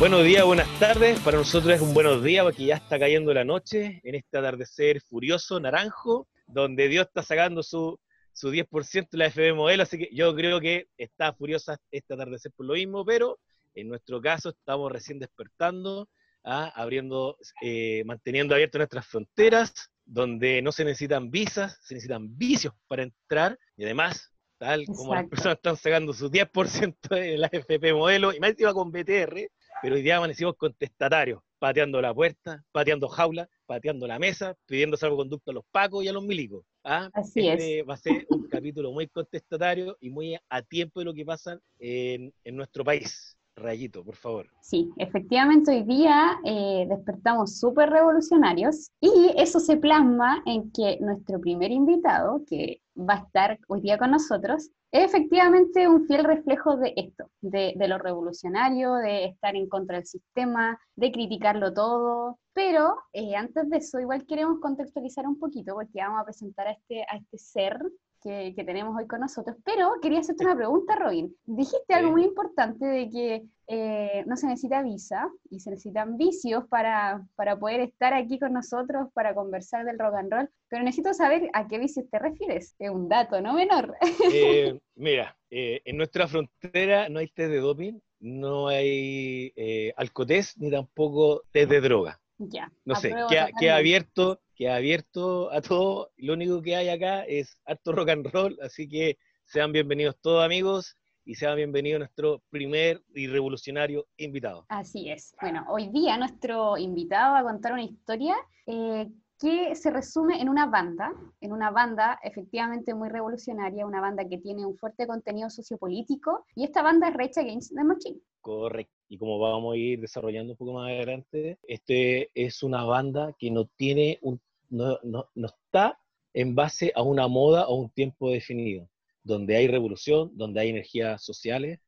Buenos 0.00 0.24
días, 0.24 0.46
buenas 0.46 0.78
tardes. 0.78 1.20
Para 1.20 1.36
nosotros 1.36 1.74
es 1.74 1.82
un 1.82 1.92
buenos 1.92 2.24
días 2.24 2.42
porque 2.42 2.64
ya 2.64 2.76
está 2.76 2.98
cayendo 2.98 3.34
la 3.34 3.44
noche 3.44 4.00
en 4.02 4.14
este 4.14 4.38
atardecer 4.38 5.02
furioso, 5.02 5.60
naranjo, 5.60 6.26
donde 6.52 6.88
Dios 6.88 7.06
está 7.06 7.22
sacando 7.22 7.62
su, 7.62 7.98
su 8.32 8.50
10% 8.50 9.08
de 9.10 9.18
la 9.18 9.30
FB 9.30 9.54
modelo. 9.54 9.82
Así 9.82 9.98
que 9.98 10.08
yo 10.12 10.34
creo 10.34 10.60
que 10.60 10.88
está 10.96 11.32
furiosa 11.32 11.78
este 11.90 12.14
atardecer 12.14 12.52
por 12.52 12.66
lo 12.66 12.74
mismo, 12.74 13.04
pero 13.04 13.38
en 13.74 13.88
nuestro 13.88 14.20
caso 14.20 14.50
estamos 14.50 14.90
recién 14.90 15.18
despertando, 15.18 16.08
¿ah? 16.44 16.72
abriendo, 16.74 17.36
eh, 17.62 18.02
manteniendo 18.04 18.54
abiertas 18.54 18.80
nuestras 18.80 19.06
fronteras, 19.06 19.72
donde 20.04 20.60
no 20.62 20.72
se 20.72 20.84
necesitan 20.84 21.30
visas, 21.30 21.78
se 21.82 21.94
necesitan 21.94 22.36
vicios 22.36 22.74
para 22.88 23.04
entrar 23.04 23.58
y 23.76 23.84
además 23.84 24.30
tal 24.58 24.84
como 24.84 25.14
las 25.14 25.26
personas 25.26 25.56
están 25.56 25.76
sacando 25.76 26.12
su 26.12 26.30
10% 26.30 26.96
de 27.08 27.38
la 27.38 27.48
FP 27.50 27.94
modelo, 27.94 28.34
y 28.34 28.40
más 28.40 28.50
encima 28.50 28.74
con 28.74 28.92
BTR, 28.92 29.48
pero 29.82 29.94
hoy 29.94 30.02
día 30.02 30.16
amanecimos 30.16 30.56
contestatarios, 30.56 31.42
pateando 31.58 32.00
la 32.00 32.14
puerta, 32.14 32.64
pateando 32.72 33.08
jaula, 33.08 33.48
pateando 33.66 34.06
la 34.06 34.18
mesa, 34.18 34.56
pidiendo 34.66 34.96
salvoconducto 34.96 35.50
a 35.50 35.54
los 35.54 35.64
pacos 35.70 36.04
y 36.04 36.08
a 36.08 36.12
los 36.12 36.22
milicos. 36.22 36.64
¿ah? 36.84 37.10
Así 37.12 37.48
este 37.48 37.82
va 37.82 37.94
a 37.94 37.98
ser 37.98 38.26
un 38.30 38.48
capítulo 38.48 38.92
muy 38.92 39.06
contestatario 39.08 39.96
y 40.00 40.10
muy 40.10 40.36
a 40.48 40.62
tiempo 40.62 41.00
de 41.00 41.06
lo 41.06 41.14
que 41.14 41.24
pasa 41.24 41.58
en, 41.78 42.32
en 42.44 42.56
nuestro 42.56 42.84
país. 42.84 43.36
Rayito, 43.60 44.04
por 44.04 44.16
favor. 44.16 44.46
Sí, 44.60 44.90
efectivamente 44.96 45.70
hoy 45.70 45.82
día 45.82 46.38
eh, 46.44 46.86
despertamos 46.88 47.58
súper 47.58 47.90
revolucionarios 47.90 48.90
y 49.00 49.32
eso 49.36 49.60
se 49.60 49.76
plasma 49.76 50.42
en 50.46 50.70
que 50.72 50.98
nuestro 51.00 51.40
primer 51.40 51.70
invitado, 51.70 52.42
que 52.46 52.80
va 52.96 53.14
a 53.14 53.18
estar 53.18 53.58
hoy 53.68 53.80
día 53.80 53.98
con 53.98 54.10
nosotros, 54.10 54.70
es 54.92 55.04
efectivamente 55.04 55.86
un 55.86 56.06
fiel 56.06 56.24
reflejo 56.24 56.76
de 56.76 56.92
esto, 56.96 57.30
de, 57.40 57.74
lo 57.86 57.98
revolucionario, 57.98 58.94
de 58.94 59.26
estar 59.26 59.54
en 59.54 59.68
contra 59.68 59.96
del 59.96 60.06
sistema, 60.06 60.80
de 60.96 61.12
criticarlo 61.12 61.72
todo. 61.72 62.38
Pero 62.52 62.96
eh, 63.12 63.36
antes 63.36 63.70
de 63.70 63.76
eso, 63.76 64.00
igual 64.00 64.26
queremos 64.26 64.58
contextualizar 64.58 65.26
un 65.28 65.38
poquito, 65.38 65.74
porque 65.74 66.00
vamos 66.00 66.20
a 66.20 66.24
presentar 66.24 66.66
a 66.66 66.72
este, 66.72 67.02
a 67.02 67.16
este 67.16 67.38
ser 67.38 67.80
que, 68.20 68.54
tenemos 68.64 68.96
hoy 68.96 69.06
con 69.06 69.20
nosotros. 69.20 69.56
Pero 69.64 69.94
quería 70.00 70.20
hacerte 70.20 70.44
una 70.44 70.56
pregunta, 70.56 70.96
Robin. 70.96 71.34
Dijiste 71.44 71.94
algo 71.94 72.12
muy 72.12 72.24
importante 72.24 72.84
de 72.84 73.10
que 73.10 73.42
eh, 73.66 74.24
no 74.26 74.36
se 74.36 74.46
necesita 74.46 74.82
visa 74.82 75.30
y 75.50 75.60
se 75.60 75.70
necesitan 75.70 76.16
vicios 76.16 76.64
para, 76.68 77.24
para, 77.36 77.58
poder 77.58 77.80
estar 77.80 78.12
aquí 78.14 78.38
con 78.38 78.52
nosotros, 78.52 79.08
para 79.14 79.34
conversar 79.34 79.84
del 79.84 79.98
rock 79.98 80.14
and 80.16 80.32
roll. 80.32 80.50
Pero 80.68 80.82
necesito 80.82 81.14
saber 81.14 81.48
a 81.52 81.68
qué 81.68 81.78
vicios 81.78 82.08
te 82.10 82.18
refieres. 82.18 82.74
Es 82.78 82.90
un 82.90 83.08
dato, 83.08 83.40
¿no 83.40 83.54
menor? 83.54 83.96
Eh, 84.32 84.78
mira, 84.94 85.36
eh, 85.50 85.80
en 85.84 85.96
nuestra 85.96 86.28
frontera 86.28 87.08
no 87.08 87.18
hay 87.18 87.28
test 87.28 87.50
de 87.50 87.58
doping, 87.58 87.98
no 88.20 88.68
hay 88.68 89.52
alcotés 89.96 90.56
ni 90.58 90.70
tampoco 90.70 91.42
test 91.52 91.70
de 91.70 91.80
droga. 91.80 92.20
Ya. 92.48 92.72
No 92.86 92.94
sé, 92.94 93.14
queda, 93.28 93.76
abierto, 93.76 94.40
queda 94.54 94.76
abierto 94.76 95.52
a 95.52 95.60
todo. 95.60 96.10
Lo 96.16 96.32
único 96.32 96.62
que 96.62 96.74
hay 96.74 96.88
acá 96.88 97.22
es 97.24 97.60
harto 97.66 97.92
rock 97.92 98.08
and 98.08 98.26
roll, 98.32 98.58
así 98.62 98.88
que 98.88 99.18
sean 99.44 99.72
bienvenidos 99.72 100.16
todos 100.22 100.42
amigos 100.42 100.96
y 101.26 101.34
sean 101.34 101.56
bienvenidos 101.56 101.98
nuestro 101.98 102.42
primer 102.48 103.02
y 103.14 103.26
revolucionario 103.26 104.06
invitado. 104.16 104.64
Así 104.70 105.10
es. 105.10 105.34
Bueno, 105.40 105.66
hoy 105.68 105.88
día 105.88 106.16
nuestro 106.16 106.78
invitado 106.78 107.34
va 107.34 107.40
a 107.40 107.44
contar 107.44 107.74
una 107.74 107.84
historia 107.84 108.36
eh, 108.66 109.06
que 109.38 109.74
se 109.74 109.90
resume 109.90 110.40
en 110.40 110.48
una 110.48 110.64
banda, 110.66 111.12
en 111.42 111.52
una 111.52 111.70
banda 111.70 112.18
efectivamente 112.22 112.94
muy 112.94 113.10
revolucionaria, 113.10 113.86
una 113.86 114.00
banda 114.00 114.26
que 114.26 114.38
tiene 114.38 114.64
un 114.64 114.76
fuerte 114.78 115.06
contenido 115.06 115.50
sociopolítico, 115.50 116.46
y 116.54 116.64
esta 116.64 116.82
banda 116.82 117.08
es 117.08 117.14
Rage 117.14 117.40
Against 117.40 117.74
the 117.74 117.84
Machine. 117.84 118.20
Correcto. 118.40 118.99
Y 119.10 119.18
como 119.18 119.40
vamos 119.40 119.74
a 119.74 119.76
ir 119.76 120.00
desarrollando 120.00 120.52
un 120.52 120.56
poco 120.56 120.72
más 120.72 120.88
adelante, 120.88 121.58
este 121.66 122.30
es 122.32 122.62
una 122.62 122.84
banda 122.84 123.34
que 123.36 123.50
no 123.50 123.66
tiene 123.66 124.18
un, 124.22 124.40
no, 124.68 124.98
no, 125.02 125.28
no 125.34 125.48
está 125.48 125.98
en 126.32 126.54
base 126.54 126.92
a 126.94 127.02
una 127.02 127.26
moda 127.26 127.66
o 127.66 127.74
un 127.74 127.90
tiempo 127.90 128.30
definido, 128.30 128.88
donde 129.24 129.56
hay 129.56 129.66
revolución, 129.66 130.30
donde 130.34 130.60
hay 130.60 130.68
energías 130.68 131.24
sociales, 131.24 131.80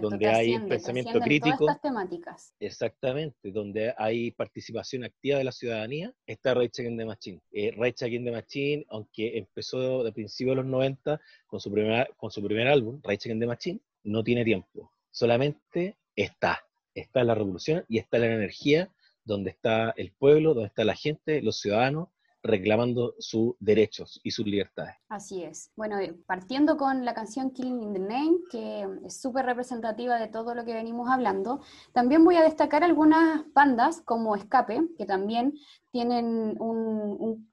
donde 0.00 0.26
hay 0.26 0.58
pensamiento 0.60 1.20
crítico. 1.20 1.58
Todas 1.58 1.76
estas 1.76 1.82
temáticas. 1.82 2.54
Exactamente, 2.58 3.52
donde 3.52 3.94
hay 3.98 4.30
participación 4.30 5.04
activa 5.04 5.36
de 5.36 5.44
la 5.44 5.52
ciudadanía, 5.52 6.14
está 6.26 6.54
Rage 6.54 6.80
Against 6.80 6.98
the 6.98 7.04
Machine. 7.04 7.40
Eh, 7.52 7.72
Rage 7.76 8.06
Against 8.06 8.24
the 8.24 8.32
Machine, 8.32 8.86
aunque 8.88 9.36
empezó 9.36 10.02
de 10.02 10.12
principios 10.12 10.56
de 10.56 10.62
los 10.62 10.66
90 10.66 11.20
con 11.46 11.60
su, 11.60 11.70
primer, 11.70 12.10
con 12.16 12.30
su 12.30 12.42
primer 12.42 12.68
álbum, 12.68 13.00
Rage 13.02 13.28
Against 13.28 13.40
the 13.40 13.46
Machine, 13.46 13.80
no 14.02 14.24
tiene 14.24 14.44
tiempo 14.44 14.90
solamente 15.10 15.98
está. 16.14 16.64
Está 16.94 17.24
la 17.24 17.34
revolución 17.34 17.84
y 17.88 17.98
está 17.98 18.18
la 18.18 18.26
energía 18.26 18.90
donde 19.24 19.50
está 19.50 19.90
el 19.96 20.12
pueblo, 20.12 20.54
donde 20.54 20.68
está 20.68 20.84
la 20.84 20.94
gente, 20.94 21.42
los 21.42 21.60
ciudadanos, 21.60 22.08
reclamando 22.42 23.14
sus 23.18 23.54
derechos 23.60 24.20
y 24.22 24.30
sus 24.30 24.46
libertades. 24.46 24.96
Así 25.08 25.42
es. 25.42 25.70
Bueno, 25.76 25.98
eh, 25.98 26.14
partiendo 26.26 26.76
con 26.76 27.04
la 27.04 27.14
canción 27.14 27.50
Killing 27.50 27.82
in 27.82 27.92
the 27.92 27.98
Name, 27.98 28.38
que 28.50 28.86
es 29.04 29.20
súper 29.20 29.44
representativa 29.44 30.18
de 30.18 30.28
todo 30.28 30.54
lo 30.54 30.64
que 30.64 30.72
venimos 30.72 31.08
hablando, 31.10 31.60
también 31.92 32.24
voy 32.24 32.36
a 32.36 32.42
destacar 32.42 32.82
algunas 32.82 33.42
bandas 33.52 34.00
como 34.02 34.36
Escape, 34.36 34.80
que 34.96 35.04
también 35.04 35.54
tienen 35.90 36.56
un, 36.60 37.50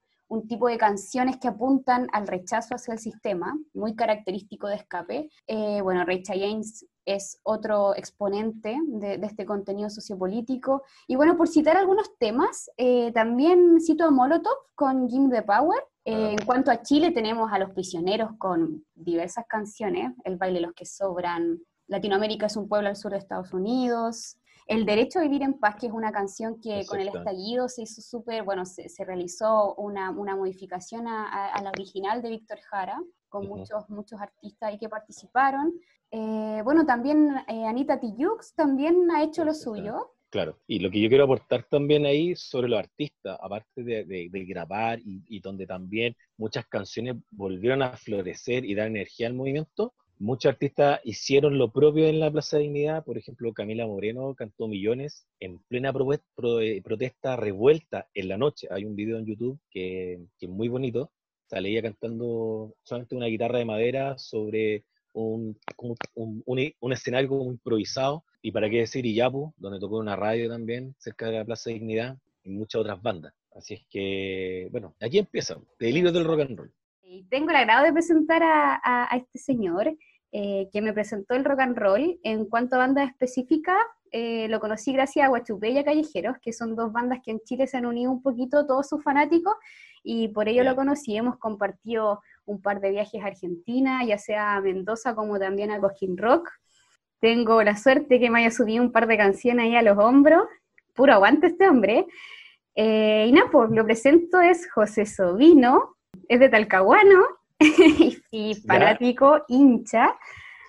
tipo 0.47 0.67
de 0.67 0.77
canciones 0.77 1.37
que 1.37 1.47
apuntan 1.47 2.07
al 2.11 2.27
rechazo 2.27 2.75
hacia 2.75 2.93
el 2.93 2.99
sistema, 2.99 3.57
muy 3.73 3.95
característico 3.95 4.67
de 4.67 4.75
Escape. 4.75 5.29
Eh, 5.47 5.81
bueno, 5.81 6.03
Rachel 6.05 6.39
James 6.39 6.85
es 7.05 7.39
otro 7.43 7.95
exponente 7.95 8.77
de, 8.85 9.19
este 9.23 9.45
contenido 9.45 9.89
sociopolítico. 9.89 10.83
Y 11.07 11.15
bueno, 11.15 11.37
por 11.37 11.47
citar 11.47 11.77
algunos 11.77 12.17
temas, 12.17 12.69
eh, 12.77 13.11
también 13.13 13.79
cito 13.79 14.05
a 14.05 14.11
Molotov 14.11 14.57
con 14.75 15.09
Jim 15.09 15.29
the 15.29 15.41
Power. 15.41 15.79
Eh, 16.03 16.13
ah. 16.13 16.31
en 16.31 16.45
cuanto 16.45 16.71
a 16.71 16.81
Chile, 16.81 17.11
tenemos 17.11 17.51
a 17.51 17.59
Los 17.59 17.71
Prisioneros 17.71 18.31
con 18.37 18.85
diversas 18.93 19.45
canciones, 19.47 20.13
El 20.23 20.37
baile 20.37 20.59
de 20.59 20.67
los 20.67 20.75
que 20.75 20.85
sobran, 20.85 21.59
Latinoamérica 21.87 22.47
es 22.47 22.57
un 22.57 22.67
pueblo 22.67 22.89
al 22.89 22.95
sur 22.95 23.11
de 23.11 23.17
Estados 23.17 23.53
Unidos, 23.53 24.37
El 24.67 24.85
derecho 24.85 25.19
a 25.19 25.21
vivir 25.21 25.43
en 25.43 25.53
paz, 25.53 25.77
que 25.79 25.87
es 25.87 25.93
una 25.93 26.11
canción 26.11 26.59
que 26.59 26.85
con 26.85 26.99
el 26.99 27.07
estallido 27.07 27.69
se 27.69 27.83
hizo 27.83 28.01
súper, 28.01 28.43
bueno, 28.43 28.65
se, 28.65 28.89
realizó 29.05 29.75
una, 29.75 30.11
modificación 30.11 31.07
a, 31.07 31.59
la 31.63 31.69
original 31.69 32.21
de 32.21 32.31
Víctor 32.31 32.59
Jara, 32.69 33.01
con 33.29 33.47
muchos, 33.47 33.89
muchos 33.89 34.19
artistas 34.19 34.69
ahí 34.69 34.77
que 34.77 34.89
participaron. 34.89 35.73
Eh, 36.11 36.61
bueno, 36.63 36.85
también 36.85 37.35
eh, 37.47 37.65
Anita 37.65 37.99
Tijoux 37.99 38.53
también 38.55 39.09
ha 39.11 39.23
hecho 39.23 39.45
lo 39.45 39.53
suyo. 39.53 40.11
Claro, 40.29 40.59
y 40.67 40.79
lo 40.79 40.91
que 40.91 40.99
yo 40.99 41.07
quiero 41.07 41.23
aportar 41.23 41.63
también 41.63 42.05
ahí 42.05 42.35
sobre 42.35 42.67
los 42.67 42.79
artistas, 42.79 43.37
aparte 43.41 43.81
de, 43.81 44.29
grabar 44.45 44.99
y, 45.01 45.39
donde 45.39 45.65
también 45.65 46.15
muchas 46.35 46.65
canciones 46.67 47.15
volvieron 47.31 47.81
a 47.81 47.95
florecer 47.95 48.65
y 48.65 48.75
dar 48.75 48.87
energía 48.87 49.27
al 49.27 49.35
movimiento, 49.35 49.93
muchos 50.19 50.51
artistas 50.51 50.99
hicieron 51.03 51.57
lo 51.57 51.71
propio 51.71 52.07
en 52.07 52.19
la 52.19 52.31
Plaza 52.31 52.57
de 52.57 52.63
Dignidad, 52.63 53.03
por 53.03 53.17
ejemplo, 53.17 53.53
Camila 53.53 53.85
Moreno 53.85 54.33
cantó 54.35 54.67
Millones 54.67 55.27
en 55.39 55.59
plena 55.67 55.93
protesta 55.93 57.35
revuelta 57.35 58.07
en 58.13 58.27
la 58.27 58.37
noche. 58.37 58.67
Hay 58.71 58.85
un 58.85 58.95
video 58.95 59.17
en 59.17 59.25
YouTube 59.25 59.59
que, 59.69 60.19
es 60.39 60.49
muy 60.49 60.67
bonito, 60.67 61.11
sale 61.47 61.69
ella 61.69 61.81
cantando 61.81 62.75
solamente 62.83 63.15
una 63.15 63.27
guitarra 63.27 63.59
de 63.59 63.65
madera 63.65 64.17
sobre 64.17 64.83
un, 65.13 65.57
escenario 66.91 67.29
como 67.29 67.51
improvisado, 67.51 68.23
y 68.41 68.51
para 68.51 68.69
qué 68.69 68.79
decir 68.79 69.05
Iyapu, 69.05 69.53
donde 69.57 69.79
tocó 69.79 69.97
una 69.97 70.15
radio 70.15 70.49
también, 70.49 70.95
cerca 70.99 71.27
de 71.27 71.37
la 71.37 71.45
Plaza 71.45 71.69
de 71.69 71.75
Dignidad, 71.75 72.17
y 72.43 72.51
muchas 72.51 72.81
otras 72.81 73.01
bandas. 73.01 73.33
Así 73.55 73.73
es 73.73 73.85
que, 73.89 74.67
bueno, 74.71 74.95
aquí 75.01 75.17
empieza, 75.17 75.57
Delirio 75.79 76.11
del 76.11 76.25
Rock 76.25 76.41
and 76.41 76.57
Roll. 76.57 76.73
tengo 77.29 77.49
el 77.49 77.55
agrado 77.55 77.85
de 77.85 77.93
presentar 77.93 78.43
a, 78.43 78.79
a, 78.83 79.17
este 79.17 79.39
señor, 79.39 79.97
eh, 80.31 80.69
que 80.71 80.81
me 80.81 80.93
presentó 80.93 81.35
el 81.35 81.45
rock 81.45 81.59
and 81.61 81.77
roll. 81.77 82.19
En 82.23 82.45
cuanto 82.45 82.75
a 82.75 82.79
bandas 82.79 83.09
específicas, 83.09 83.77
eh, 84.11 84.47
lo 84.49 84.59
conocí 84.59 84.93
gracias 84.93 85.25
a 85.25 85.29
Guachupé 85.29 85.69
y 85.69 85.77
a 85.77 85.83
Callejeros, 85.83 86.37
que 86.41 86.53
son 86.53 86.75
dos 86.75 86.91
bandas 86.91 87.19
que 87.23 87.31
en 87.31 87.39
Chile 87.41 87.67
se 87.67 87.77
han 87.77 87.85
unido 87.85 88.11
un 88.11 88.21
poquito 88.21 88.65
todos 88.65 88.87
sus 88.87 89.03
fanáticos, 89.03 89.55
y 90.03 90.29
por 90.29 90.47
ello 90.47 90.63
lo 90.63 90.75
conocí. 90.75 91.15
Hemos 91.15 91.37
compartido 91.37 92.21
un 92.45 92.61
par 92.61 92.79
de 92.79 92.91
viajes 92.91 93.21
a 93.21 93.27
Argentina, 93.27 94.03
ya 94.05 94.17
sea 94.17 94.55
a 94.55 94.61
Mendoza 94.61 95.15
como 95.15 95.37
también 95.39 95.71
a 95.71 95.79
Cosquín 95.79 96.17
Rock. 96.17 96.49
Tengo 97.19 97.63
la 97.63 97.75
suerte 97.75 98.19
que 98.19 98.29
me 98.29 98.39
haya 98.39 98.51
subido 98.51 98.83
un 98.83 98.91
par 98.91 99.07
de 99.07 99.17
canciones 99.17 99.65
ahí 99.65 99.75
a 99.75 99.81
los 99.81 99.97
hombros. 99.97 100.43
Puro 100.93 101.13
aguante 101.13 101.47
este 101.47 101.67
hombre. 101.67 102.05
Eh, 102.75 103.25
y 103.27 103.31
nada, 103.31 103.49
pues 103.51 103.71
lo 103.71 103.83
presento 103.83 104.39
es 104.39 104.71
José 104.71 105.05
Sobino, 105.05 105.95
es 106.29 106.39
de 106.39 106.47
Talcahuano, 106.47 107.25
y 108.31 108.55
fanático, 108.55 109.43
hincha 109.47 110.15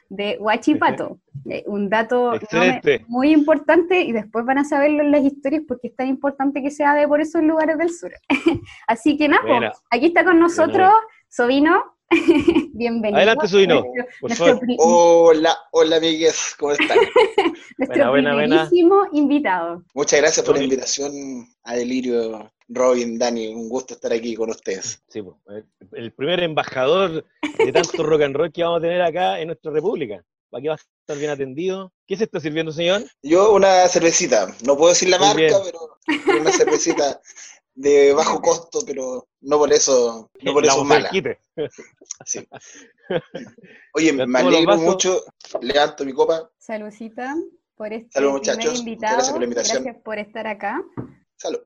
de 0.08 0.37
Huachipato. 0.38 1.19
Eh, 1.49 1.62
un 1.67 1.88
dato 1.88 2.32
muy 3.06 3.31
importante 3.31 4.02
y 4.02 4.11
después 4.11 4.44
van 4.44 4.58
a 4.58 4.64
saberlo 4.64 5.02
en 5.02 5.12
las 5.12 5.23
historias 5.23 5.62
porque 5.67 5.87
es 5.87 5.96
tan 5.96 6.08
importante 6.08 6.61
que 6.61 6.70
se 6.70 6.85
de 6.85 7.06
por 7.06 7.20
esos 7.20 7.43
lugares 7.43 7.79
del 7.79 7.90
sur. 7.90 8.12
Así 8.88 9.17
que 9.17 9.29
nada, 9.29 9.73
aquí 9.88 10.06
está 10.06 10.25
con 10.25 10.40
nosotros 10.40 10.90
Sobino. 11.29 11.94
Bienvenido. 12.75 13.17
Adelante, 13.17 13.46
Sobino. 13.46 13.84
Hola, 14.79 15.56
hola, 15.70 15.96
amigues, 15.96 16.56
¿cómo 16.58 16.73
están? 16.73 16.99
nuestro 17.79 18.11
buena, 18.11 18.69
invitado. 19.12 19.84
Muchas 19.94 20.20
gracias 20.20 20.44
por 20.44 20.58
la 20.58 20.64
invitación 20.64 21.12
a 21.62 21.76
Delirio 21.76 22.50
Robin, 22.69 23.19
Dani, 23.19 23.49
un 23.49 23.69
gusto 23.69 23.94
estar 23.94 24.12
aquí 24.12 24.35
con 24.35 24.50
ustedes. 24.50 25.03
Sí, 25.09 25.23
el 25.93 26.12
primer 26.12 26.43
embajador 26.43 27.25
de 27.59 27.73
tanto 27.73 28.03
rock 28.03 28.23
and 28.23 28.37
roll 28.37 28.53
que 28.53 28.62
vamos 28.62 28.79
a 28.79 28.82
tener 28.82 29.00
acá 29.03 29.41
en 29.41 29.49
nuestra 29.49 29.73
república. 29.73 30.23
Aquí 30.53 30.67
va 30.67 30.75
a 30.75 30.76
estar 30.76 31.19
bien 31.19 31.31
atendido. 31.31 31.93
¿Qué 32.06 32.17
se 32.17 32.25
está 32.25 32.41
sirviendo, 32.41 32.73
señor? 32.73 33.03
Yo 33.23 33.53
una 33.55 33.87
cervecita. 33.88 34.55
No 34.65 34.76
puedo 34.76 34.91
decir 34.91 35.09
la 35.09 35.19
marca, 35.19 35.56
pero 35.65 35.99
una 36.41 36.53
cervecita 36.53 37.20
de 37.75 38.12
bajo 38.12 38.41
costo, 38.41 38.81
pero 38.87 39.29
no 39.41 39.59
por 39.59 39.73
eso, 39.73 40.31
no 40.43 40.53
por 40.53 40.65
eso 40.65 40.85
mala. 40.85 41.11
Sí. 42.25 42.47
Oye, 43.94 44.12
me 44.12 44.38
alegro 44.38 44.76
mucho. 44.79 45.23
Levanto 45.61 46.05
mi 46.05 46.12
copa. 46.12 46.50
Saludcita 46.59 47.35
por 47.76 47.93
este 47.93 48.11
Salud, 48.11 48.32
muchachos. 48.32 48.81
invitado. 48.81 49.15
Gracias 49.15 49.32
por 49.32 49.41
la 49.41 49.44
invitación. 49.44 49.82
Gracias 49.85 50.03
por 50.03 50.19
estar 50.19 50.47
acá. 50.47 50.82
Salud. 51.37 51.61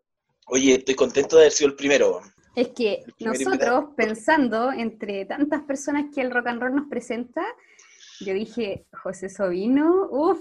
Oye, 0.46 0.74
estoy 0.74 0.94
contento 0.94 1.36
de 1.36 1.42
haber 1.42 1.52
sido 1.52 1.70
el 1.70 1.76
primero. 1.76 2.20
Es 2.54 2.68
que 2.68 3.02
nosotros, 3.20 3.90
pensando 3.96 4.72
entre 4.72 5.24
tantas 5.24 5.62
personas 5.62 6.06
que 6.14 6.20
el 6.20 6.30
rock 6.30 6.48
and 6.48 6.60
roll 6.60 6.74
nos 6.74 6.88
presenta, 6.88 7.42
yo 8.20 8.34
dije, 8.34 8.86
José 9.02 9.28
Sobino, 9.28 10.08
uff, 10.10 10.40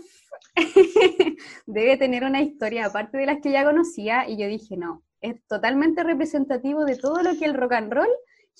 debe 1.66 1.98
tener 1.98 2.24
una 2.24 2.42
historia 2.42 2.88
aparte 2.88 3.18
de 3.18 3.26
las 3.26 3.40
que 3.42 3.52
ya 3.52 3.64
conocía, 3.64 4.28
y 4.28 4.38
yo 4.38 4.48
dije, 4.48 4.76
no, 4.76 5.04
es 5.22 5.36
totalmente 5.48 6.04
representativo 6.04 6.84
de 6.84 6.98
todo 6.98 7.22
lo 7.24 7.38
que 7.38 7.46
el 7.46 7.54
rock 7.54 7.74
and 7.74 7.94
roll 7.94 8.10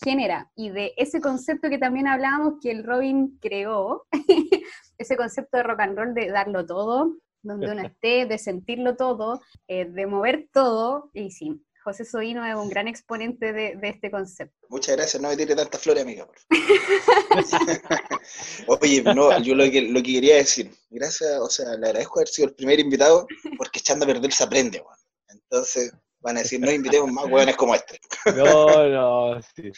genera 0.02 0.50
y 0.56 0.70
de 0.70 0.94
ese 0.98 1.20
concepto 1.20 1.70
que 1.70 1.78
también 1.78 2.08
hablábamos 2.08 2.56
que 2.62 2.72
el 2.72 2.84
Robin 2.84 3.38
creó, 3.42 4.06
ese 4.98 5.18
concepto 5.18 5.58
de 5.58 5.64
rock 5.64 5.82
and 5.82 5.98
roll 5.98 6.14
de 6.14 6.30
darlo 6.30 6.66
todo, 6.66 7.18
donde 7.44 7.72
uno 7.72 7.82
esté, 7.82 8.26
de 8.26 8.38
sentirlo 8.38 8.96
todo, 8.96 9.42
eh, 9.68 9.86
de 9.86 10.06
mover 10.06 10.48
todo, 10.54 11.10
y 11.14 11.32
sí, 11.32 11.62
José 11.84 12.06
Soino 12.06 12.46
es 12.46 12.56
un 12.56 12.70
gran 12.70 12.88
exponente 12.88 13.54
de, 13.54 13.78
este 13.82 14.12
concepto. 14.12 14.68
Muchas 14.70 14.96
gracias, 14.96 15.22
no 15.22 15.30
me 15.30 15.38
tire 15.38 15.56
tantas 15.56 15.82
flores, 15.82 16.04
amiga. 16.04 16.28
Oye, 18.68 19.04
no, 19.04 19.42
yo 19.42 19.56
lo 19.56 19.70
que, 19.70 19.82
lo 19.82 20.02
que 20.04 20.14
quería 20.14 20.36
decir, 20.36 20.72
gracias, 20.90 21.40
o 21.40 21.50
sea, 21.50 21.76
le 21.78 21.88
agradezco 21.88 22.20
haber 22.20 22.28
sido 22.28 22.50
el 22.50 22.54
primer 22.54 22.80
invitado, 22.80 23.26
porque 23.58 23.80
echando 23.80 24.06
a 24.06 24.08
perder 24.08 24.32
se 24.32 24.44
aprende, 24.44 24.80
bueno. 24.80 24.98
Entonces, 25.30 25.92
van 26.20 26.38
a 26.38 26.42
decir, 26.42 26.60
no 26.60 26.72
invitemos 26.72 27.12
más 27.12 27.26
hueones 27.26 27.56
como 27.56 27.74
este. 27.74 28.00
No, 28.36 28.88
no, 28.88 29.42
sí, 29.56 29.72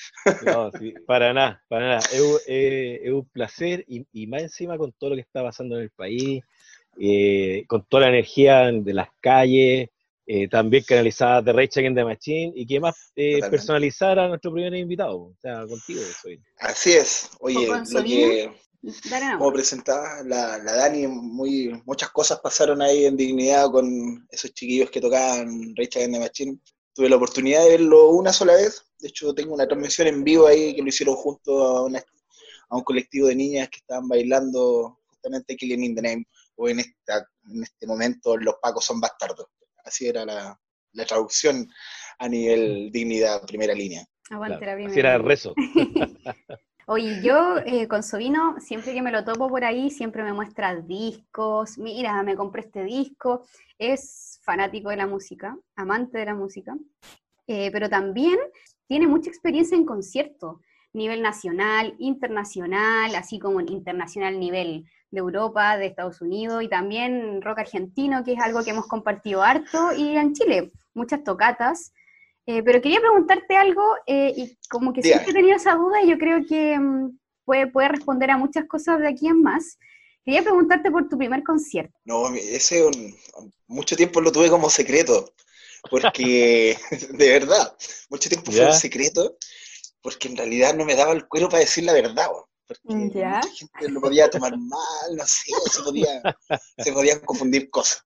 no, 0.46 0.72
sí, 0.72 0.94
para 1.08 1.34
nada, 1.34 1.64
para 1.70 1.88
nada. 1.88 2.02
Es, 2.12 3.12
un 3.12 3.30
placer 3.32 3.86
y, 3.88 4.06
y, 4.12 4.28
más 4.28 4.42
encima 4.42 4.78
con 4.78 4.92
todo 4.92 5.12
lo 5.12 5.16
que 5.16 5.22
está 5.22 5.42
pasando 5.42 5.78
en 5.78 5.84
el 5.84 5.92
país, 5.92 6.44
eh, 7.00 7.66
con 7.68 7.86
toda 7.88 8.04
la 8.04 8.10
energía 8.10 8.72
de 8.72 8.94
las 8.94 9.10
calles, 9.20 9.90
eh, 10.26 10.48
también 10.48 10.86
canalizada 10.88 11.42
de 11.42 11.52
Rage 11.52 11.80
Against 11.82 11.98
the 11.98 12.06
Machine 12.06 12.54
y 12.56 12.66
que 12.66 12.80
más 12.80 13.12
eh, 13.16 13.42
personalizar 13.50 14.18
a 14.18 14.30
nuestro 14.30 14.54
primer 14.54 14.74
invitado, 14.74 15.18
o 15.18 15.36
sea, 15.42 15.66
contigo. 15.68 16.02
Soy. 16.22 16.42
Así 16.60 16.94
es, 16.94 17.30
oye, 17.42 17.68
lo 17.68 18.04
que, 18.04 18.50
como 19.38 19.52
presentaba 19.52 20.24
la, 20.24 20.60
la, 20.60 20.76
Dani, 20.76 21.08
muy, 21.08 21.82
muchas 21.86 22.10
cosas 22.12 22.40
pasaron 22.40 22.82
ahí 22.82 23.06
en 23.06 23.18
Dignidad 23.18 23.70
con 23.70 24.26
esos 24.32 24.54
chiquillos 24.54 24.90
que 24.90 25.02
tocaban 25.02 25.76
Rage 25.76 26.00
Against 26.00 26.14
the 26.14 26.20
Machine. 26.20 26.60
Tuve 26.94 27.10
la 27.10 27.18
oportunidad 27.18 27.64
de 27.64 27.72
verlo 27.72 28.12
una 28.12 28.32
sola 28.32 28.54
vez, 28.54 28.82
de 29.00 29.10
hecho 29.10 29.34
tengo 29.34 29.54
una 29.54 29.68
transmisión 29.68 30.08
en 30.08 30.24
vivo 30.24 30.48
ahí 30.48 30.74
que 30.74 30.82
lo 30.82 30.88
hicieron 30.88 31.16
junto 31.16 31.86
a, 31.86 32.02
a 32.70 32.78
un 32.78 32.84
colectivo 32.84 33.28
de 33.28 33.36
niñas 33.36 33.68
que 33.68 33.80
estaban 33.80 34.08
bailando 34.08 35.00
justamente 35.10 35.58
Killing 35.58 35.84
in 35.84 35.96
the 35.96 36.02
Name 36.02 36.26
o 36.56 36.70
en, 36.70 36.80
esta, 36.80 37.28
en 37.50 37.64
este 37.64 37.88
momento 37.88 38.38
los 38.38 38.56
pacos 38.62 38.86
son 38.86 39.00
bastardos. 39.00 39.48
Así 39.84 40.08
era 40.08 40.26
la, 40.26 40.60
traducción 41.08 41.68
a 42.20 42.30
nivel 42.30 42.92
dignidad, 42.92 43.46
primera 43.46 43.74
línea. 43.74 44.06
Aguante 44.30 44.66
la 44.66 44.74
Así 44.74 45.00
era 45.00 45.16
el 45.16 45.24
rezo. 45.24 45.54
Oye, 46.86 47.22
yo 47.24 47.60
eh, 47.66 47.88
con 47.88 48.04
Sobino, 48.04 48.60
siempre 48.60 48.94
que 48.94 49.02
me 49.02 49.12
lo 49.12 49.24
topo 49.24 49.48
por 49.48 49.64
ahí, 49.64 49.90
siempre 49.90 50.22
me 50.22 50.34
muestra 50.34 50.76
discos, 50.76 51.78
mira, 51.78 52.22
me 52.24 52.36
compré 52.36 52.62
este 52.62 52.84
disco, 52.84 53.46
es 53.78 54.40
fanático 54.44 54.90
de 54.90 54.98
la 54.98 55.08
música, 55.08 55.58
amante 55.78 56.18
de 56.18 56.26
la 56.26 56.36
música, 56.36 56.76
eh, 57.48 57.72
pero 57.72 57.90
también 57.90 58.38
tiene 58.88 59.08
mucha 59.08 59.30
experiencia 59.30 59.78
en 59.78 59.86
conciertos, 59.86 60.58
nivel 60.92 61.22
nacional, 61.22 61.96
internacional, 62.00 63.16
así 63.16 63.40
como 63.40 63.62
en 63.62 63.72
internacional 63.72 64.38
nivel 64.38 64.86
de 65.14 65.20
Europa, 65.20 65.78
de 65.78 65.86
Estados 65.86 66.22
Unidos 66.22 66.64
y 66.64 66.68
también 66.68 67.40
rock 67.44 67.60
argentino, 67.60 68.24
que 68.24 68.34
es 68.34 68.40
algo 68.40 68.64
que 68.64 68.72
hemos 68.72 68.88
compartido 68.88 69.44
harto, 69.44 69.94
y 69.96 70.18
en 70.18 70.34
Chile, 70.34 70.72
muchas 70.96 71.24
tocatas. 71.24 71.94
Eh, 72.48 72.64
pero 72.64 72.82
quería 72.82 73.00
preguntarte 73.00 73.56
algo, 73.56 73.84
eh, 74.08 74.34
y 74.36 74.58
como 74.70 74.92
que 74.92 75.04
siempre 75.04 75.30
he 75.30 75.34
tenido 75.34 75.56
esa 75.56 75.76
duda, 75.76 76.02
y 76.02 76.10
yo 76.10 76.18
creo 76.18 76.40
que 76.50 76.80
mm, 76.80 77.16
puede, 77.46 77.68
puede 77.68 77.90
responder 77.90 78.32
a 78.32 78.38
muchas 78.38 78.66
cosas 78.66 79.00
de 79.00 79.08
aquí 79.08 79.28
en 79.28 79.44
más. 79.44 79.78
Quería 80.26 80.42
preguntarte 80.42 80.90
por 80.90 81.08
tu 81.08 81.16
primer 81.16 81.44
concierto. 81.44 81.96
No, 82.06 82.34
ese 82.34 82.84
mucho 83.68 83.96
tiempo 83.96 84.20
lo 84.20 84.32
tuve 84.32 84.50
como 84.50 84.68
secreto, 84.72 85.32
porque 85.92 86.76
de 87.12 87.30
verdad, 87.30 87.78
mucho 88.10 88.30
tiempo 88.30 88.52
fue 88.52 88.66
un 88.66 88.74
secreto, 88.74 89.38
porque 90.02 90.28
en 90.28 90.38
realidad 90.38 90.74
no 90.74 90.86
me 90.86 90.96
daba 90.96 91.14
el 91.14 91.28
cuero 91.28 91.50
para 91.50 91.60
decir 91.60 91.84
la 91.84 91.94
verdad 91.94 92.30
porque 92.82 92.96
mucha 92.96 93.42
gente 93.42 93.90
lo 93.90 94.02
podía 94.02 94.30
tomar 94.30 94.58
mal, 94.58 95.16
no 95.16 95.26
sé, 95.26 95.52
se, 95.72 95.84
podía, 95.84 96.22
se 96.78 96.92
podían 96.92 97.20
confundir 97.20 97.70
cosas. 97.70 98.06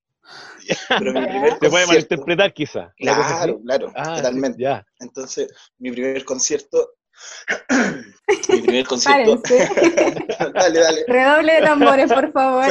Pero 0.90 1.14
mi 1.14 1.26
primer 1.26 1.58
Se 1.60 1.70
puede 1.70 1.88
malinterpretar 1.88 2.54
quizá. 2.54 2.94
Claro, 2.98 3.62
claro, 3.62 3.92
ah, 3.96 4.18
totalmente. 4.18 4.62
Ya. 4.62 4.86
Entonces, 5.00 5.48
mi 5.78 5.92
primer 5.92 6.26
concierto 6.26 6.98
mi 8.50 8.62
primer 8.62 8.86
concierto. 8.86 9.42
dale, 10.54 10.80
dale. 10.80 11.06
Redoble 11.08 11.54
de 11.54 11.62
tambores, 11.62 12.12
por 12.12 12.32
favor. 12.32 12.66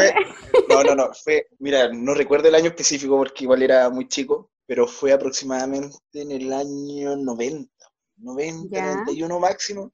no, 0.69 0.85
no, 0.85 0.95
no. 0.95 1.15
Fue, 1.15 1.49
mira, 1.59 1.88
no 1.93 2.15
recuerdo 2.15 2.49
el 2.49 2.55
año 2.55 2.69
específico 2.69 3.17
porque 3.17 3.45
igual 3.45 3.62
era 3.62 3.88
muy 3.91 4.09
chico, 4.09 4.50
pero 4.67 4.87
fue 4.87 5.12
aproximadamente 5.12 5.97
en 6.15 6.33
el 6.33 6.53
año 6.53 7.17
90, 7.17 7.71
90, 8.19 8.81
91 8.81 9.41
máximo. 9.41 9.93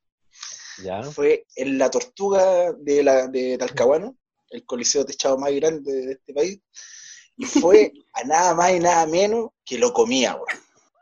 Fue 1.13 1.47
en 1.57 1.79
la 1.79 1.91
Tortuga 1.91 2.73
de, 2.73 3.03
la, 3.03 3.27
de 3.29 3.59
Talcahuano, 3.59 4.17
el 4.51 4.65
coliseo 4.65 5.05
techado 5.05 5.39
más 5.39 5.53
grande 5.53 5.93
de 5.93 6.13
este 6.13 6.35
país, 6.35 6.61
y 7.37 7.45
fue 7.45 7.93
a 8.15 8.25
nada 8.25 8.55
más 8.55 8.73
y 8.73 8.81
nada 8.81 9.07
menos 9.07 9.51
que 9.65 9.79
lo 9.79 9.93
comía, 9.93 10.39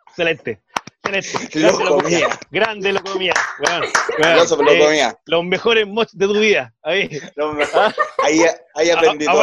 Excelente. 0.08 0.60
Excelente. 1.04 1.84
Lo, 1.84 1.96
comía. 1.96 2.38
Grande 2.50 2.92
lo 2.92 3.02
comía. 3.02 3.32
Bueno, 3.58 3.86
lo 4.18 4.72
eh, 4.72 4.78
comía. 4.78 5.18
Los 5.24 5.44
mejores 5.44 5.86
mods 5.86 6.16
de 6.16 6.26
tu 6.26 6.38
vida. 6.38 6.74
Ahí, 6.82 7.08
¿Ah? 7.74 7.94
ahí, 8.22 8.42
ahí 8.74 8.90
aprendí 8.90 9.24
todo 9.24 9.42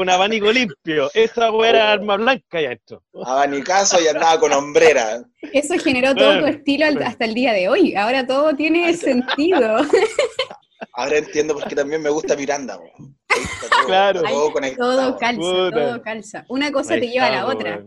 con 0.00 0.08
abanico 0.08 0.50
limpio. 0.50 1.10
Esa 1.12 1.52
weá 1.52 1.68
era 1.68 1.92
arma 1.92 2.16
blanca 2.16 2.58
ya 2.58 2.72
esto. 2.72 3.02
Abanicazo 3.22 4.00
y 4.00 4.08
andaba 4.08 4.40
con 4.40 4.50
hombrera. 4.50 5.22
Eso 5.52 5.74
generó 5.78 6.14
todo 6.14 6.40
tu 6.40 6.46
estilo 6.46 6.86
hasta 7.04 7.26
el 7.26 7.34
día 7.34 7.52
de 7.52 7.68
hoy. 7.68 7.94
Ahora 7.94 8.26
todo 8.26 8.56
tiene 8.56 8.94
sentido. 8.94 9.76
Ahora 10.94 11.18
entiendo 11.18 11.52
por 11.52 11.68
qué 11.68 11.76
también 11.76 12.00
me 12.00 12.08
gusta 12.08 12.34
Miranda. 12.34 12.78
Todo, 12.78 13.86
claro. 13.86 14.22
Todo, 14.22 14.52
todo 14.78 15.18
calza, 15.18 15.70
todo 15.70 16.02
calza. 16.02 16.44
Una 16.48 16.72
cosa 16.72 16.94
te 16.94 17.06
lleva 17.06 17.26
a 17.26 17.30
la 17.30 17.46
otra. 17.46 17.84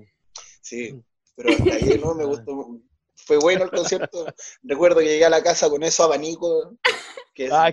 Sí, 0.62 0.94
pero 1.36 1.50
hasta 1.50 1.74
ahí 1.74 2.00
no 2.00 2.14
me 2.14 2.26
gustó. 2.26 2.80
Fue 3.26 3.38
bueno 3.38 3.66
el 3.66 3.72
concierto. 3.72 4.26
Recuerdo 4.64 5.00
que 5.00 5.06
llegué 5.08 5.26
a 5.26 5.30
la 5.30 5.44
casa 5.44 5.70
con 5.70 5.84
eso 5.84 6.04
abanico 6.04 6.78
que 7.34 7.50
ah, 7.52 7.72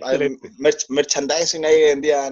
merch 0.59 0.87
merchandising 0.89 1.65
ahí 1.67 1.83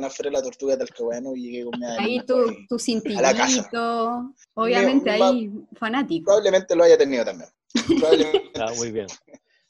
afuera 0.02 0.30
la 0.30 0.42
tortuga 0.42 0.76
del 0.76 0.88
bueno 0.98 1.34
y 1.36 1.42
llegué 1.42 1.64
con 1.64 1.78
mi 1.78 1.86
Ahí 1.86 2.26
tu, 2.26 2.66
tu 2.68 2.78
cintillito, 2.78 4.34
obviamente 4.54 5.10
ahí 5.10 5.50
fanático. 5.78 6.24
Probablemente 6.24 6.74
lo 6.74 6.84
haya 6.84 6.96
tenido 6.96 7.24
también. 7.24 7.50
Ah, 8.58 8.72
muy 8.76 8.90
bien. 8.90 9.06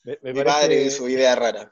mi 0.22 0.44
padre 0.44 0.84
y 0.84 0.90
su 0.90 1.08
idea 1.08 1.34
rara. 1.34 1.70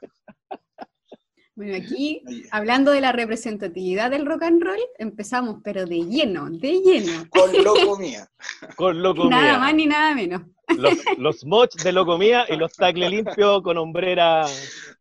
Bueno, 1.57 1.75
aquí, 1.75 2.21
hablando 2.51 2.91
de 2.91 3.01
la 3.01 3.11
representatividad 3.11 4.11
del 4.11 4.27
rock 4.27 4.43
and 4.43 4.61
roll, 4.63 4.79
empezamos, 4.99 5.57
pero 5.63 5.87
de 5.87 6.05
lleno, 6.05 6.51
de 6.51 6.79
lleno. 6.81 7.27
Con 7.31 7.63
loco 7.63 7.97
mía. 7.97 8.29
Con 8.75 9.01
loco 9.01 9.27
Nada 9.27 9.57
más 9.57 9.73
ni 9.73 9.87
nada 9.87 10.13
menos. 10.13 10.43
los, 10.67 10.93
los 11.17 11.45
mods 11.45 11.83
de 11.83 11.91
locomía 11.91 12.45
y 12.47 12.57
los 12.57 12.73
tacles 12.73 13.09
limpios 13.09 13.63
con 13.63 13.77
hombrera 13.77 14.45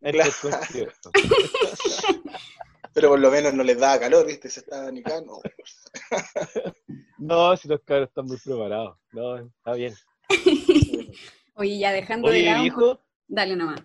claro. 0.01 0.31
Pero 2.95 3.11
por 3.11 3.21
lo 3.21 3.31
menos 3.31 3.53
no 3.53 3.63
les 3.63 3.79
da 3.79 4.01
calor, 4.01 4.27
¿viste? 4.27 4.49
Se 4.49 4.61
está 4.61 4.91
nicando. 4.91 5.43
no, 7.19 7.55
si 7.59 7.69
los 7.69 7.83
cabros 7.83 8.09
están 8.09 8.25
muy 8.25 8.39
preparados. 8.39 8.97
No, 9.13 9.37
está 9.37 9.75
bien. 9.75 9.95
Oye, 11.55 11.79
ya 11.79 11.93
dejando 11.93 12.31
de 12.31 12.43
lado. 12.45 12.65
Hijo, 12.65 13.01
Dale 13.29 13.57
nomás. 13.57 13.83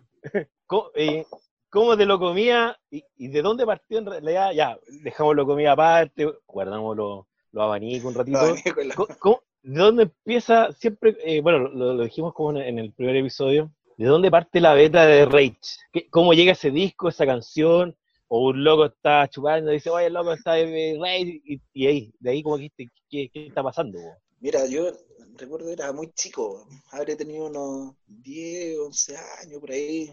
¿Cómo, 0.68 0.92
eh, 0.96 1.26
¿Cómo 1.72 1.96
de 1.96 2.06
locomía 2.06 2.78
y, 2.92 3.04
y 3.18 3.30
de 3.30 3.42
dónde 3.42 3.66
partió 3.66 3.98
en 3.98 4.06
realidad? 4.06 4.52
Ya, 4.52 4.78
dejamos 5.04 5.36
locomía 5.36 5.72
aparte, 5.72 6.28
guardamos 6.46 6.96
los, 6.98 7.26
los 7.54 7.64
abanicos 7.64 8.06
un 8.12 8.14
ratito. 8.14 8.38
Abanico 8.40 8.82
en 8.82 8.88
la- 8.90 8.96
¿Cómo- 8.96 9.08
cómo- 9.20 9.42
¿De 9.64 9.80
dónde 9.80 10.04
empieza 10.04 10.72
siempre, 10.74 11.16
eh, 11.24 11.40
bueno, 11.42 11.60
lo, 11.60 11.94
lo 11.94 12.04
dijimos 12.04 12.34
como 12.34 12.52
en, 12.52 12.58
en 12.58 12.80
el 12.80 12.92
primer 12.94 13.16
episodio, 13.16 13.72
¿de 13.96 14.06
dónde 14.06 14.30
parte 14.32 14.60
la 14.60 14.74
beta 14.74 15.06
de 15.06 15.26
Rage? 15.26 15.56
¿Qué- 15.94 16.08
¿Cómo 16.10 16.34
llega 16.34 16.52
ese 16.54 16.72
disco, 16.72 17.10
esa 17.10 17.26
canción? 17.26 17.96
O 18.28 18.48
un 18.50 18.64
loco 18.64 18.86
está 18.86 19.28
chupando 19.30 19.72
y 19.72 19.76
dice, 19.76 19.90
oye, 19.90 20.08
el 20.08 20.14
loco 20.14 20.34
está 20.34 20.54
de 20.54 20.98
Rage, 21.00 21.42
y, 21.46 21.62
y 21.74 21.88
ahí, 21.88 22.14
de 22.20 22.32
ahí 22.32 22.42
como 22.44 22.58
que, 22.58 22.70
¿qué, 23.10 23.30
qué, 23.30 23.48
está 23.48 23.62
pasando? 23.64 23.98
Mira, 24.42 24.66
yo 24.66 24.92
recuerdo 25.38 25.70
era 25.72 25.94
muy 25.94 26.12
chico, 26.14 26.68
habré 26.90 27.16
tenido 27.16 27.46
unos 27.46 27.94
10, 28.08 28.80
11 28.80 29.18
años 29.40 29.60
por 29.60 29.72
ahí. 29.72 30.12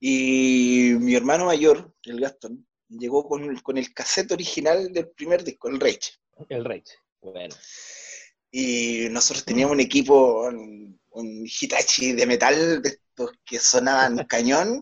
Y 0.00 0.94
mi 0.98 1.14
hermano 1.14 1.44
mayor, 1.44 1.94
el 2.04 2.18
Gastón, 2.18 2.66
llegó 2.88 3.28
con, 3.28 3.54
con 3.58 3.76
el 3.76 3.92
cassette 3.92 4.32
original 4.32 4.90
del 4.90 5.10
primer 5.10 5.44
disco, 5.44 5.68
el 5.68 5.78
Rage. 5.78 6.12
El 6.48 6.64
Rage. 6.64 6.96
Bueno, 7.20 7.54
Y 8.50 9.08
nosotros 9.10 9.44
teníamos 9.44 9.74
un 9.74 9.80
equipo, 9.80 10.46
un, 10.48 10.98
un 11.10 11.44
Hitachi 11.46 12.12
de 12.14 12.26
metal, 12.26 12.80
de 12.80 12.88
estos 12.88 13.32
que 13.44 13.58
sonaban 13.58 14.16
cañón, 14.28 14.80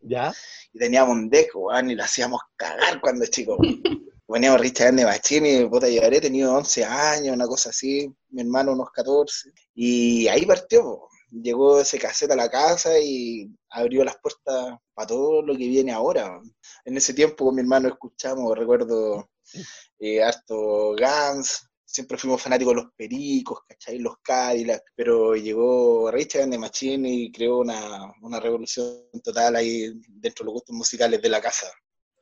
¿ya? 0.00 0.32
y 0.72 0.78
teníamos 0.78 1.12
un 1.16 1.28
deck, 1.28 1.50
weón, 1.56 1.90
y 1.90 1.96
lo 1.96 2.04
hacíamos 2.04 2.40
cagar 2.54 3.00
cuando 3.00 3.26
chico. 3.26 3.58
Poníamos 4.26 4.60
Richard 4.60 4.94
de 4.94 5.04
Machini, 5.04 5.68
puta, 5.68 5.88
yo 5.88 6.02
habré 6.02 6.20
tenido 6.20 6.52
11 6.54 6.84
años, 6.84 7.34
una 7.34 7.46
cosa 7.46 7.70
así, 7.70 8.12
mi 8.30 8.42
hermano 8.42 8.72
unos 8.72 8.90
14, 8.90 9.52
y 9.74 10.26
ahí 10.26 10.44
partió, 10.44 11.08
llegó 11.30 11.80
ese 11.80 11.98
cassette 11.98 12.32
a 12.32 12.36
la 12.36 12.50
casa 12.50 12.98
y 12.98 13.48
abrió 13.70 14.04
las 14.04 14.16
puertas 14.18 14.78
para 14.94 15.06
todo 15.06 15.42
lo 15.42 15.56
que 15.56 15.68
viene 15.68 15.92
ahora. 15.92 16.40
En 16.84 16.96
ese 16.96 17.14
tiempo 17.14 17.44
con 17.44 17.54
mi 17.54 17.60
hermano 17.60 17.88
escuchamos, 17.88 18.58
recuerdo, 18.58 19.30
eh, 20.00 20.22
harto 20.22 20.96
Guns, 20.96 21.68
siempre 21.84 22.18
fuimos 22.18 22.42
fanáticos 22.42 22.74
de 22.74 22.82
los 22.82 22.92
Pericos, 22.96 23.60
¿cachai? 23.68 23.98
Los 24.00 24.16
Cadillac, 24.22 24.82
pero 24.96 25.36
llegó 25.36 26.10
Richard 26.10 26.48
de 26.48 26.58
Machine 26.58 27.08
y 27.08 27.32
creó 27.32 27.58
una, 27.60 28.12
una 28.22 28.40
revolución 28.40 29.08
total 29.22 29.56
ahí 29.56 29.92
dentro 30.08 30.42
de 30.42 30.46
los 30.46 30.54
gustos 30.54 30.76
musicales 30.76 31.22
de 31.22 31.28
la 31.28 31.40
casa. 31.40 31.68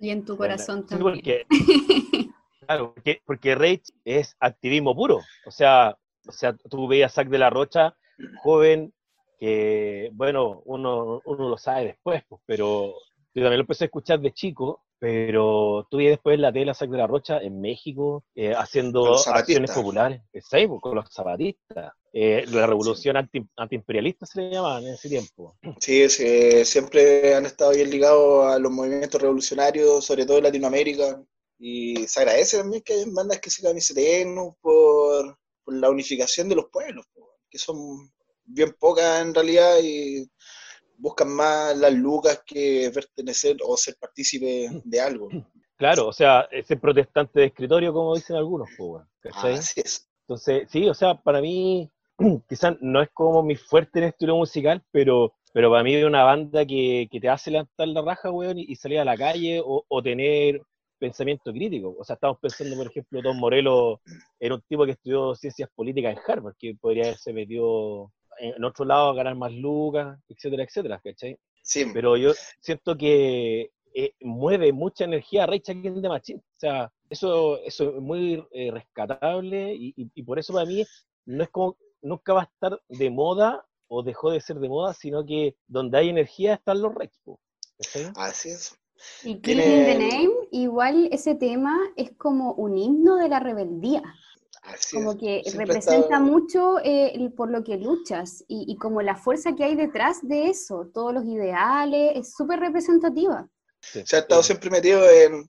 Y 0.05 0.11
en 0.11 0.25
tu 0.25 0.37
corazón 0.37 0.83
Sí, 0.83 0.89
también. 0.89 1.15
porque, 1.15 1.47
claro, 2.67 2.93
porque, 2.95 3.23
porque 3.25 3.55
Rage 3.55 3.83
es 4.05 4.37
activismo 4.39 4.95
puro. 4.95 5.21
O 5.47 5.51
sea, 5.51 5.97
o 6.27 6.33
sea, 6.33 6.55
tú 6.55 6.87
veías 6.87 7.13
a 7.13 7.15
Zack 7.23 7.29
de 7.29 7.39
la 7.39 7.49
Rocha, 7.49 7.97
joven, 8.43 8.93
que, 9.39 10.11
bueno, 10.13 10.61
uno, 10.67 11.23
uno 11.25 11.49
lo 11.49 11.57
sabe 11.57 11.87
después, 11.87 12.23
pues, 12.29 12.43
pero 12.45 12.95
yo 13.35 13.43
también 13.43 13.57
lo 13.57 13.63
empecé 13.63 13.85
a 13.85 13.87
escuchar 13.87 14.21
de 14.21 14.33
chico, 14.33 14.85
pero 15.05 15.87
vi 15.93 16.07
después 16.07 16.37
en 16.37 16.41
la 16.41 16.51
tele 16.51 16.71
a 16.71 16.75
Zack 16.75 16.89
de 16.89 16.97
la 16.97 17.07
Rocha 17.07 17.37
en 17.37 17.61
México, 17.61 18.25
eh, 18.35 18.55
haciendo 18.55 19.15
acciones 19.15 19.71
populares. 19.71 20.23
Pues, 20.33 20.47
Con 20.81 20.95
los 20.95 21.13
zapatistas. 21.13 21.93
Eh, 22.11 22.47
la 22.49 22.67
revolución 22.67 23.19
anti, 23.19 23.47
antiimperialista 23.55 24.25
se 24.25 24.41
le 24.41 24.53
llamaba 24.53 24.79
en 24.79 24.95
ese 24.95 25.11
tiempo. 25.11 25.59
Sí, 25.79 26.09
sí, 26.09 26.65
siempre 26.65 27.35
han 27.35 27.45
estado 27.45 27.73
bien 27.73 27.91
ligados 27.91 28.47
a 28.47 28.59
los 28.59 28.73
movimientos 28.73 29.21
revolucionarios, 29.21 30.03
sobre 30.07 30.25
todo 30.25 30.39
en 30.39 30.45
Latinoamérica. 30.45 31.23
Y 31.59 32.07
se 32.07 32.21
agradece 32.21 32.57
también 32.57 32.83
que 32.83 32.95
hayan 32.95 33.13
bandas 33.13 33.41
que 33.41 33.51
se 33.51 33.63
camiseten 33.63 34.37
por, 34.63 35.37
por 35.65 35.75
la 35.75 35.91
unificación 35.91 36.49
de 36.49 36.55
los 36.55 36.71
pueblos, 36.73 37.05
que 37.51 37.59
son 37.59 38.11
bien 38.47 38.75
pocas 38.81 39.21
en 39.21 39.35
realidad 39.35 39.77
y 39.83 40.27
buscan 40.99 41.31
más 41.31 41.77
las 41.77 41.93
lucas 41.93 42.43
que 42.47 42.91
pertenecer 42.93 43.57
o 43.65 43.77
ser 43.77 43.97
partícipe 44.01 44.69
de 44.85 45.01
algo. 45.01 45.29
Claro, 45.77 46.09
o 46.09 46.13
sea, 46.13 46.49
ese 46.51 46.77
protestante 46.77 47.41
de 47.41 47.47
escritorio, 47.47 47.93
como 47.93 48.15
dicen 48.15 48.37
algunos, 48.37 48.69
pues, 48.77 49.03
¿cachai? 49.21 49.55
Así 49.55 49.81
es. 49.81 50.09
Entonces, 50.21 50.69
sí, 50.71 50.89
o 50.89 50.95
sea, 50.95 51.15
para 51.17 51.41
mí, 51.41 51.91
quizás 52.49 52.77
no 52.81 53.03
es 53.03 53.09
como 53.13 53.43
mi 53.43 53.57
fuerte 53.57 53.99
en 53.99 54.05
el 54.05 54.11
estilo 54.11 54.37
musical, 54.37 54.83
pero, 54.91 55.35
pero 55.53 55.71
para 55.71 55.83
mí 55.83 55.95
es 55.95 56.05
una 56.05 56.25
banda 56.25 56.65
que, 56.65 57.09
que 57.11 57.21
te 57.21 57.29
hace 57.29 57.51
levantar 57.51 57.89
la 57.89 58.03
raja, 58.03 58.31
weón, 58.31 58.59
y, 58.59 58.67
y 58.69 58.77
salir 58.77 59.01
a 59.01 59.05
la 59.05 59.17
calle 59.17 59.61
o, 59.65 59.85
o 59.87 60.03
tener 60.03 60.63
pensamiento 60.99 61.53
crítico. 61.53 61.95
O 61.99 62.05
sea, 62.05 62.15
estamos 62.15 62.39
pensando, 62.41 62.77
por 62.77 62.87
ejemplo, 62.87 63.21
Tom 63.23 63.39
Morello 63.39 64.01
era 64.41 64.55
un 64.55 64.63
tipo 64.63 64.87
que 64.87 64.93
estudió 64.93 65.35
ciencias 65.35 65.69
políticas 65.75 66.17
en 66.17 66.23
Harvard, 66.27 66.55
que 66.59 66.75
podría 66.81 67.05
haberse 67.05 67.33
metido 67.33 68.13
en, 68.39 68.65
otro 68.65 68.85
lado 68.85 69.11
a 69.11 69.15
ganar 69.15 69.35
más 69.35 69.53
lucas, 69.53 70.19
etcétera, 70.29 70.65
etcétera, 70.65 71.01
¿cachai? 71.03 71.39
Sí, 71.63 71.85
Pero 71.93 72.17
yo 72.17 72.33
siento 72.61 72.97
que 72.97 73.71
eh, 73.95 74.13
mueve 74.21 74.73
mucha 74.73 75.05
energía 75.05 75.47
Rage 75.47 75.73
Against 75.73 76.03
the 76.03 76.09
Machine. 76.09 76.39
O 76.41 76.59
sea, 76.59 76.93
eso, 77.09 77.59
eso 77.63 77.91
es 77.97 78.03
muy 78.03 78.45
eh, 78.53 78.71
rescatable 78.71 79.75
y, 79.75 79.95
y- 79.97 80.11
y 80.15 80.23
por 80.23 80.39
eso 80.39 80.53
para 80.53 80.67
mí 80.67 80.85
no 81.27 81.43
es 81.45 81.51
como, 81.51 81.77
nunca 82.03 82.33
va 82.35 82.43
a 82.43 82.45
estar 82.45 82.81
de 82.89 83.11
moda 83.11 83.65
o 83.89 84.03
dejó 84.03 84.31
de 84.31 84.41
ser 84.41 84.59
de 84.59 84.69
moda, 84.69 84.93
sino 84.95 85.25
que 85.25 85.57
donde 85.67 85.99
hay 85.99 86.09
energía 86.09 86.55
están 86.55 86.83
los 86.83 86.95
Rage. 86.95 87.13
así 88.17 88.51
es. 88.51 88.79
Y 89.25 89.41
Killing 89.41 89.85
the 89.85 89.99
Name, 89.99 90.31
igual 90.51 91.09
ese 91.13 91.35
tema 91.35 91.79
es 91.97 92.13
como 92.17 92.53
un 92.55 92.79
himno 92.79 93.17
de 93.17 93.29
la 93.29 93.41
rebeldía. 93.41 94.03
Así 94.65 94.97
Como 94.97 95.13
es. 95.13 95.19
que 95.19 95.43
Siempre 95.45 95.67
representa 95.67 96.01
está- 96.07 96.21
mucho 96.21 96.79
eh, 96.83 97.31
por 97.37 97.51
lo 97.51 97.63
que 97.63 97.77
luchas 97.77 98.45
y, 98.49 98.65
y 98.73 98.77
como 98.77 99.03
la 99.03 99.15
fuerza 99.17 99.55
que 99.55 99.65
hay 99.65 99.77
detrás 99.77 100.27
de 100.27 100.49
eso, 100.49 100.89
todos 100.93 101.13
los 101.13 101.25
ideales, 101.27 102.13
es 102.17 102.35
súper 102.35 102.61
representativa. 102.61 103.49
Sí. 103.87 104.03
se 104.07 104.17
ha 104.17 104.21
estado 104.21 104.43
siempre 104.43 104.71
metido 104.71 105.07
en, 105.11 105.35
en 105.35 105.47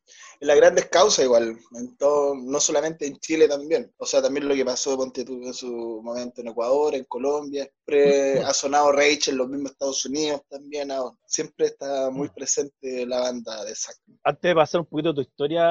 las 0.50 0.58
grandes 0.58 0.88
causas 0.90 1.24
igual, 1.24 1.58
en 1.74 1.96
todo, 1.96 2.36
no 2.36 2.60
solamente 2.60 3.08
en 3.08 3.16
Chile 3.16 3.48
también, 3.48 3.90
o 3.96 4.06
sea, 4.06 4.22
también 4.22 4.50
lo 4.50 4.54
que 4.54 4.66
pasó 4.66 4.98
ponte 4.98 5.24
tú, 5.24 5.36
en 5.42 5.54
su 5.54 6.02
momento 6.04 6.42
en 6.42 6.50
Ecuador, 6.50 6.94
en 6.96 7.06
Colombia, 7.06 7.64
siempre 7.64 8.42
ha 8.44 8.54
sonado 8.54 8.92
Rage 8.92 9.32
en 9.32 9.38
los 9.38 9.48
mismos 9.48 9.72
Estados 9.72 10.06
Unidos 10.06 10.42
también, 10.50 10.92
ahora. 10.92 11.16
siempre 11.26 11.68
está 11.68 12.10
muy 12.12 12.28
presente 12.28 13.06
la 13.06 13.22
banda 13.22 13.64
de 13.64 13.74
Zack. 13.74 13.96
Antes 14.26 14.50
de 14.50 14.56
pasar 14.56 14.82
un 14.82 14.88
poquito 14.88 15.14
tu 15.16 15.22
historia, 15.22 15.70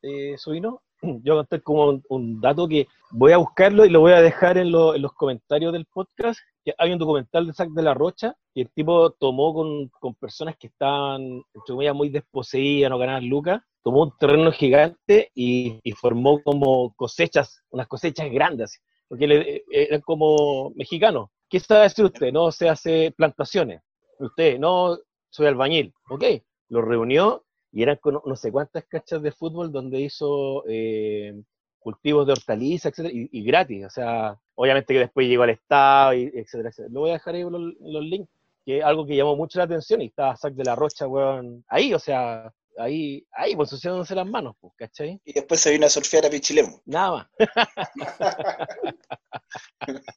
eh, 0.00 0.36
Subino, 0.38 0.80
yo 1.24 1.36
contar 1.36 1.62
como 1.62 1.88
un, 1.88 2.02
un 2.08 2.40
dato 2.40 2.66
que 2.68 2.86
voy 3.10 3.32
a 3.32 3.36
buscarlo 3.38 3.84
y 3.84 3.90
lo 3.90 4.00
voy 4.00 4.12
a 4.12 4.20
dejar 4.22 4.58
en, 4.58 4.70
lo- 4.72 4.94
en 4.94 5.02
los 5.02 5.12
comentarios 5.12 5.72
del 5.72 5.86
podcast. 5.86 6.38
Que 6.64 6.74
hay 6.78 6.92
un 6.92 6.98
documental 6.98 7.46
de 7.46 7.52
Zack 7.52 7.68
de 7.70 7.82
la 7.82 7.92
Rocha 7.92 8.34
que 8.54 8.62
el 8.62 8.70
tipo 8.70 9.10
tomó 9.10 9.52
con, 9.52 9.88
con 10.00 10.14
personas 10.14 10.56
que 10.58 10.68
estaban, 10.68 11.22
entre 11.22 11.66
comillas, 11.74 11.94
muy 11.94 12.08
desposeídas, 12.08 12.88
no 12.90 12.96
ganaban 12.98 13.28
lucas, 13.28 13.60
tomó 13.82 14.04
un 14.04 14.12
terreno 14.18 14.50
gigante 14.50 15.30
y, 15.34 15.78
y 15.82 15.92
formó 15.92 16.42
como 16.42 16.94
cosechas, 16.94 17.62
unas 17.68 17.86
cosechas 17.86 18.30
grandes, 18.30 18.80
porque 19.08 19.26
le- 19.26 19.56
eh, 19.56 19.64
eran 19.70 20.00
como 20.00 20.70
mexicanos. 20.74 21.28
¿Qué 21.50 21.60
sabe 21.60 21.82
decir 21.82 22.06
usted? 22.06 22.32
No 22.32 22.50
se 22.50 22.68
hace 22.68 23.12
plantaciones. 23.16 23.82
Usted, 24.18 24.58
no, 24.58 24.96
soy 25.28 25.46
albañil. 25.48 25.92
Ok, 26.08 26.24
lo 26.70 26.80
reunió 26.80 27.44
y 27.74 27.82
eran 27.82 27.96
con 27.96 28.20
no 28.24 28.36
sé 28.36 28.52
cuántas 28.52 28.84
cachas 28.84 29.20
de 29.20 29.32
fútbol 29.32 29.72
donde 29.72 30.00
hizo 30.00 30.62
eh, 30.68 31.34
cultivos 31.80 32.24
de 32.24 32.32
hortalizas, 32.32 32.92
etcétera, 32.92 33.12
y, 33.12 33.28
y 33.32 33.42
gratis. 33.42 33.86
O 33.86 33.90
sea, 33.90 34.38
obviamente 34.54 34.94
que 34.94 35.00
después 35.00 35.26
llegó 35.26 35.42
al 35.42 35.50
Estado, 35.50 36.14
y 36.14 36.30
etcétera, 36.32 36.68
etcétera. 36.68 36.92
Lo 36.92 37.00
voy 37.00 37.10
a 37.10 37.14
dejar 37.14 37.34
ahí 37.34 37.42
los, 37.42 37.74
los 37.80 38.04
links, 38.04 38.30
que 38.64 38.78
es 38.78 38.84
algo 38.84 39.04
que 39.04 39.16
llamó 39.16 39.34
mucho 39.34 39.58
la 39.58 39.64
atención 39.64 40.02
y 40.02 40.06
estaba 40.06 40.36
Sac 40.36 40.54
de 40.54 40.64
la 40.64 40.76
Rocha, 40.76 41.08
weón, 41.08 41.64
ahí, 41.66 41.92
o 41.92 41.98
sea, 41.98 42.52
ahí, 42.78 43.26
ahí, 43.32 43.56
pues 43.56 43.72
ensuciándose 43.72 44.14
las 44.14 44.26
manos, 44.26 44.54
pues, 44.60 44.72
¿cachai? 44.76 45.20
Y 45.24 45.32
después 45.32 45.60
se 45.60 45.72
vino 45.72 45.86
a 45.86 45.90
surfear 45.90 46.26
a 46.26 46.30
Pichilemu. 46.30 46.78
Nada 46.86 47.10
más. 47.10 47.26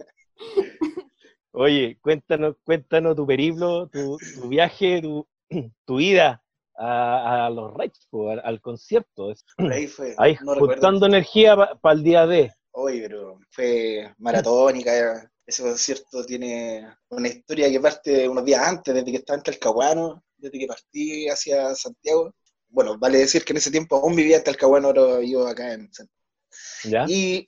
Oye, 1.53 1.97
cuéntanos, 2.01 2.55
cuéntanos 2.63 3.15
tu 3.15 3.25
periplo, 3.25 3.87
tu, 3.87 4.19
tu 4.35 4.47
viaje, 4.47 5.01
tu, 5.01 5.27
tu 5.85 5.99
ida 5.99 6.43
a, 6.77 7.47
a 7.47 7.49
los 7.49 7.73
po, 8.09 8.29
al, 8.29 8.41
al 8.43 8.61
concierto. 8.61 9.33
Ahí 9.57 9.87
fue. 9.87 10.15
Ahí, 10.17 10.37
no 10.41 10.55
juntando 10.55 11.05
energía 11.05 11.55
para 11.81 11.95
el 11.95 12.03
día 12.03 12.25
D. 12.25 12.51
Oye, 12.71 13.01
pero 13.01 13.39
fue 13.49 14.13
maratónica. 14.19 15.29
Ese 15.45 15.63
concierto 15.63 16.25
tiene 16.25 16.87
una 17.09 17.29
historia 17.29 17.71
que 17.71 17.79
parte 17.79 18.27
unos 18.27 18.45
días 18.45 18.61
antes, 18.61 18.93
desde 18.93 19.11
que 19.11 19.17
estaba 19.17 19.37
en 19.37 19.43
Talcahuano, 19.43 20.23
desde 20.35 20.59
que 20.59 20.67
partí 20.67 21.29
hacia 21.29 21.73
Santiago. 21.73 22.33
Bueno, 22.69 22.97
vale 22.97 23.19
decir 23.19 23.45
que 23.45 23.53
en 23.53 23.57
ese 23.57 23.71
tiempo 23.71 23.95
aún 23.95 24.15
vivía 24.15 24.37
en 24.37 24.43
Talcahuano, 24.43 24.89
ahora 24.89 25.17
vivo 25.17 25.47
acá 25.47 25.73
en 25.73 25.91
Santiago. 25.93 26.21
¿Ya? 26.83 27.05
Y 27.07 27.47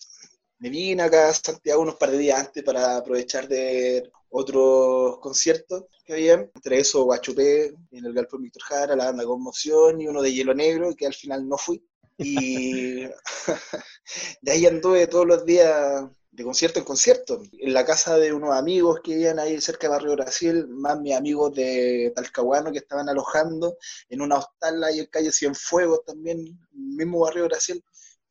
me 0.60 0.70
vine 0.70 1.04
acá 1.04 1.30
a 1.30 1.34
Santiago 1.34 1.82
unos 1.82 1.96
par 1.96 2.12
de 2.12 2.18
días 2.18 2.40
antes 2.40 2.64
para 2.64 2.98
aprovechar 2.98 3.48
de 3.48 4.10
otros 4.30 5.20
conciertos 5.20 5.86
que 6.06 6.14
había, 6.14 6.34
entre 6.34 6.80
eso 6.80 7.04
Guachupé 7.04 7.74
en 7.92 8.06
el 8.06 8.14
Galpón 8.14 8.44
Víctor 8.44 8.64
Jara, 8.64 8.96
la 8.96 9.06
banda 9.06 9.26
Conmoción 9.26 10.02
y 10.02 10.08
uno 10.08 10.22
de 10.22 10.34
Hielo 10.34 10.54
Negro, 10.54 10.96
que 10.96 11.06
al 11.06 11.14
final 11.14 11.48
no 11.48 11.58
fui. 11.58 11.84
Y 12.18 13.04
de 14.42 14.52
ahí 14.52 14.66
anduve 14.66 15.08
todos 15.08 15.26
los 15.26 15.46
días 15.46 16.04
de 16.32 16.44
concierto 16.44 16.80
en 16.80 16.86
concierto, 16.86 17.42
en 17.52 17.74
la 17.74 17.86
casa 17.86 18.18
de 18.18 18.32
unos 18.32 18.56
amigos 18.56 19.02
que 19.04 19.12
vivían 19.14 19.40
ahí 19.40 19.60
cerca 19.60 19.88
de 19.88 19.94
Barrio 19.94 20.14
Brasil, 20.14 20.68
más 20.68 21.00
mis 21.00 21.16
amigos 21.16 21.54
de 21.54 22.14
Talcahuano 22.16 22.72
que 22.72 22.78
estaban 22.80 23.10
alojando 23.10 23.78
en 24.10 24.22
una 24.22 24.38
hostal 24.38 24.84
ahí 24.84 25.00
en 25.00 25.08
calle 25.08 25.32
Cienfuegos 25.32 26.06
también, 26.06 26.60
mismo 26.72 27.20
Barrio 27.20 27.46
Brasil. 27.46 27.84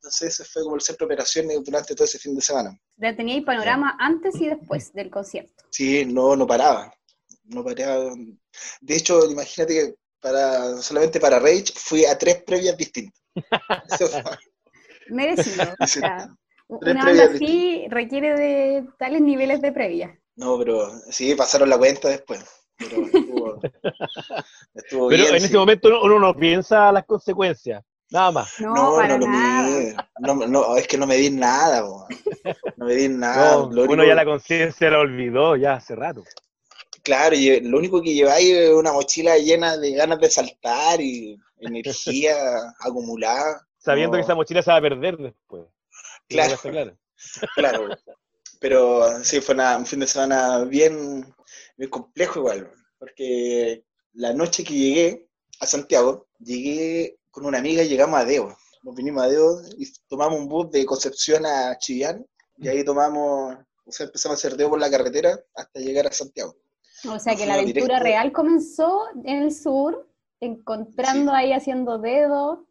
Entonces 0.09 0.39
ese 0.39 0.43
fue 0.43 0.63
como 0.63 0.75
el 0.75 0.81
centro 0.81 1.05
de 1.05 1.13
operaciones 1.13 1.63
durante 1.63 1.93
todo 1.93 2.05
ese 2.05 2.17
fin 2.17 2.35
de 2.35 2.41
semana. 2.41 2.75
¿Ya 2.97 3.15
teníais 3.15 3.43
panorama 3.43 3.95
antes 3.99 4.41
y 4.41 4.47
después 4.47 4.91
del 4.91 5.11
concierto? 5.11 5.65
Sí, 5.69 6.03
no, 6.03 6.35
no 6.35 6.47
paraba. 6.47 6.91
No 7.43 7.63
paraba. 7.63 8.11
De 8.81 8.95
hecho, 8.95 9.29
imagínate 9.29 9.73
que 9.73 9.95
para, 10.19 10.77
solamente 10.77 11.19
para 11.19 11.37
Rage 11.37 11.73
fui 11.75 12.05
a 12.05 12.17
tres 12.17 12.41
previas 12.43 12.75
distintas. 12.75 13.21
Merecido. 15.09 15.75
O 15.79 15.85
sea, 15.85 16.35
una 16.67 17.05
banda 17.05 17.25
así 17.25 17.85
requiere 17.89 18.33
de 18.33 18.87
tales 18.97 19.21
niveles 19.21 19.61
de 19.61 19.71
previa. 19.71 20.19
No, 20.37 20.57
pero 20.57 20.89
sí, 21.11 21.35
pasaron 21.35 21.69
la 21.69 21.77
cuenta 21.77 22.09
después. 22.09 22.43
Pero, 22.79 23.05
estuvo, 23.05 23.59
pero 25.09 25.27
en 25.27 25.35
ese 25.35 25.55
momento 25.55 26.01
uno 26.01 26.17
no 26.17 26.35
piensa 26.35 26.91
las 26.91 27.05
consecuencias. 27.05 27.83
Nada 28.11 28.31
más. 28.31 28.59
No, 28.59 28.73
no, 28.73 29.07
no 29.07 29.17
lo 29.17 29.27
No, 30.19 30.47
no, 30.47 30.77
es 30.77 30.87
que 30.87 30.97
no 30.97 31.05
me 31.05 31.15
di 31.17 31.29
nada, 31.29 31.81
no 31.81 32.85
me 32.85 32.95
di 32.95 33.07
nada. 33.09 33.57
Bueno, 33.57 34.03
ya 34.03 34.15
la 34.15 34.25
conciencia 34.25 34.89
la 34.89 34.99
olvidó 34.99 35.55
ya 35.55 35.73
hace 35.75 35.95
rato. 35.95 36.23
Claro, 37.03 37.35
y 37.35 37.59
lo 37.61 37.77
único 37.77 38.01
que 38.01 38.13
lleváis 38.13 38.49
es 38.49 38.71
una 38.71 38.91
mochila 38.91 39.37
llena 39.37 39.77
de 39.77 39.93
ganas 39.93 40.19
de 40.19 40.29
saltar 40.29 40.99
y 40.99 41.39
energía 41.59 42.35
acumulada. 42.79 43.65
Sabiendo 43.77 44.17
que 44.17 44.23
esa 44.23 44.35
mochila 44.35 44.61
se 44.61 44.71
va 44.71 44.77
a 44.77 44.81
perder 44.81 45.17
después. 45.17 45.65
Claro, 46.27 46.57
claro. 46.61 46.97
claro. 47.55 47.97
Pero 48.59 49.23
sí, 49.23 49.39
fue 49.39 49.55
un 49.55 49.85
fin 49.85 49.99
de 49.99 50.07
semana 50.07 50.63
bien, 50.65 51.33
bien 51.77 51.89
complejo 51.89 52.39
igual, 52.39 52.71
porque 52.97 53.83
la 54.13 54.33
noche 54.33 54.63
que 54.63 54.73
llegué 54.73 55.29
a 55.61 55.65
Santiago, 55.65 56.27
llegué 56.39 57.18
con 57.31 57.45
una 57.45 57.59
amiga 57.59 57.83
y 57.83 57.89
llegamos 57.89 58.19
a 58.19 58.25
Deo. 58.25 58.57
Nos 58.83 58.95
vinimos 58.95 59.23
a 59.23 59.27
Deo 59.27 59.61
y 59.77 59.91
tomamos 60.07 60.39
un 60.39 60.47
bus 60.47 60.71
de 60.71 60.85
Concepción 60.85 61.45
a 61.45 61.77
Chillán 61.77 62.25
y 62.57 62.67
ahí 62.67 62.83
tomamos, 62.83 63.57
o 63.85 63.91
sea, 63.91 64.05
empezamos 64.05 64.37
a 64.37 64.39
hacer 64.39 64.57
Deo 64.57 64.69
por 64.69 64.79
la 64.79 64.89
carretera 64.89 65.39
hasta 65.55 65.79
llegar 65.79 66.07
a 66.07 66.11
Santiago. 66.11 66.55
O 67.07 67.19
sea 67.19 67.35
que 67.35 67.45
la 67.45 67.53
aventura 67.53 67.99
real 67.99 68.31
comenzó 68.31 69.07
en 69.23 69.43
el 69.43 69.53
sur, 69.53 70.09
encontrando 70.39 71.31
ahí 71.31 71.53
haciendo 71.53 71.97
dedo. 71.97 72.67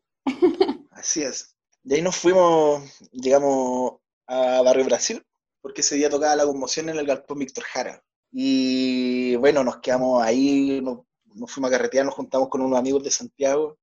Así 0.90 1.22
es. 1.22 1.56
De 1.82 1.96
ahí 1.96 2.02
nos 2.02 2.16
fuimos, 2.16 2.82
llegamos 3.12 3.94
a 4.26 4.60
Barrio 4.62 4.84
Brasil, 4.84 5.24
porque 5.62 5.80
ese 5.80 5.94
día 5.96 6.10
tocaba 6.10 6.36
la 6.36 6.44
conmoción 6.44 6.88
en 6.90 6.98
el 6.98 7.06
galpón 7.06 7.38
Víctor 7.38 7.64
Jara. 7.64 8.02
Y 8.30 9.36
bueno, 9.36 9.64
nos 9.64 9.78
quedamos 9.78 10.22
ahí, 10.22 10.82
nos, 10.82 11.00
nos 11.34 11.50
fuimos 11.50 11.70
a 11.70 11.72
carretear, 11.72 12.04
nos 12.04 12.14
juntamos 12.14 12.48
con 12.48 12.60
unos 12.60 12.78
amigos 12.78 13.02
de 13.04 13.10
Santiago 13.10 13.78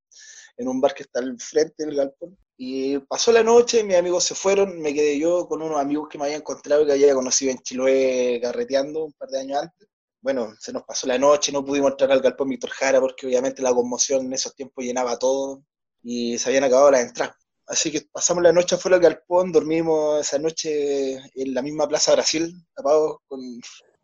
en 0.57 0.67
un 0.67 0.81
bar 0.81 0.93
que 0.93 1.03
está 1.03 1.19
al 1.19 1.39
frente 1.39 1.85
del 1.85 1.95
galpón. 1.95 2.37
Y 2.57 2.99
pasó 2.99 3.31
la 3.31 3.43
noche, 3.43 3.83
mis 3.83 3.97
amigos 3.97 4.23
se 4.23 4.35
fueron, 4.35 4.81
me 4.81 4.93
quedé 4.93 5.19
yo 5.19 5.47
con 5.47 5.61
unos 5.61 5.79
amigos 5.79 6.07
que 6.09 6.17
me 6.17 6.25
había 6.25 6.37
encontrado 6.37 6.85
que 6.85 6.93
había 6.93 7.13
conocido 7.13 7.51
en 7.51 7.57
Chiloé 7.59 8.39
carreteando 8.41 9.05
un 9.05 9.13
par 9.13 9.29
de 9.29 9.39
años 9.39 9.61
antes. 9.63 9.89
Bueno, 10.21 10.53
se 10.59 10.71
nos 10.73 10.83
pasó 10.83 11.05
la 11.07 11.19
noche, 11.19 11.51
no 11.51 11.63
pudimos 11.63 11.91
entrar 11.91 12.11
al 12.11 12.21
galpón 12.21 12.49
Víctor 12.49 12.71
Jara 12.71 13.01
porque 13.01 13.27
obviamente 13.27 13.61
la 13.61 13.73
conmoción 13.73 14.25
en 14.25 14.33
esos 14.33 14.55
tiempos 14.55 14.83
llenaba 14.83 15.19
todo 15.19 15.63
y 16.01 16.37
se 16.37 16.49
habían 16.49 16.63
acabado 16.63 16.91
las 16.91 17.01
entradas. 17.01 17.35
Así 17.67 17.91
que 17.91 18.01
pasamos 18.11 18.43
la 18.43 18.53
noche 18.53 18.75
afuera 18.75 18.97
del 18.97 19.09
galpón, 19.09 19.51
dormimos 19.51 20.21
esa 20.21 20.39
noche 20.39 21.15
en 21.15 21.53
la 21.53 21.61
misma 21.61 21.87
Plaza 21.87 22.13
Brasil, 22.13 22.53
tapados 22.75 23.17
con, 23.27 23.39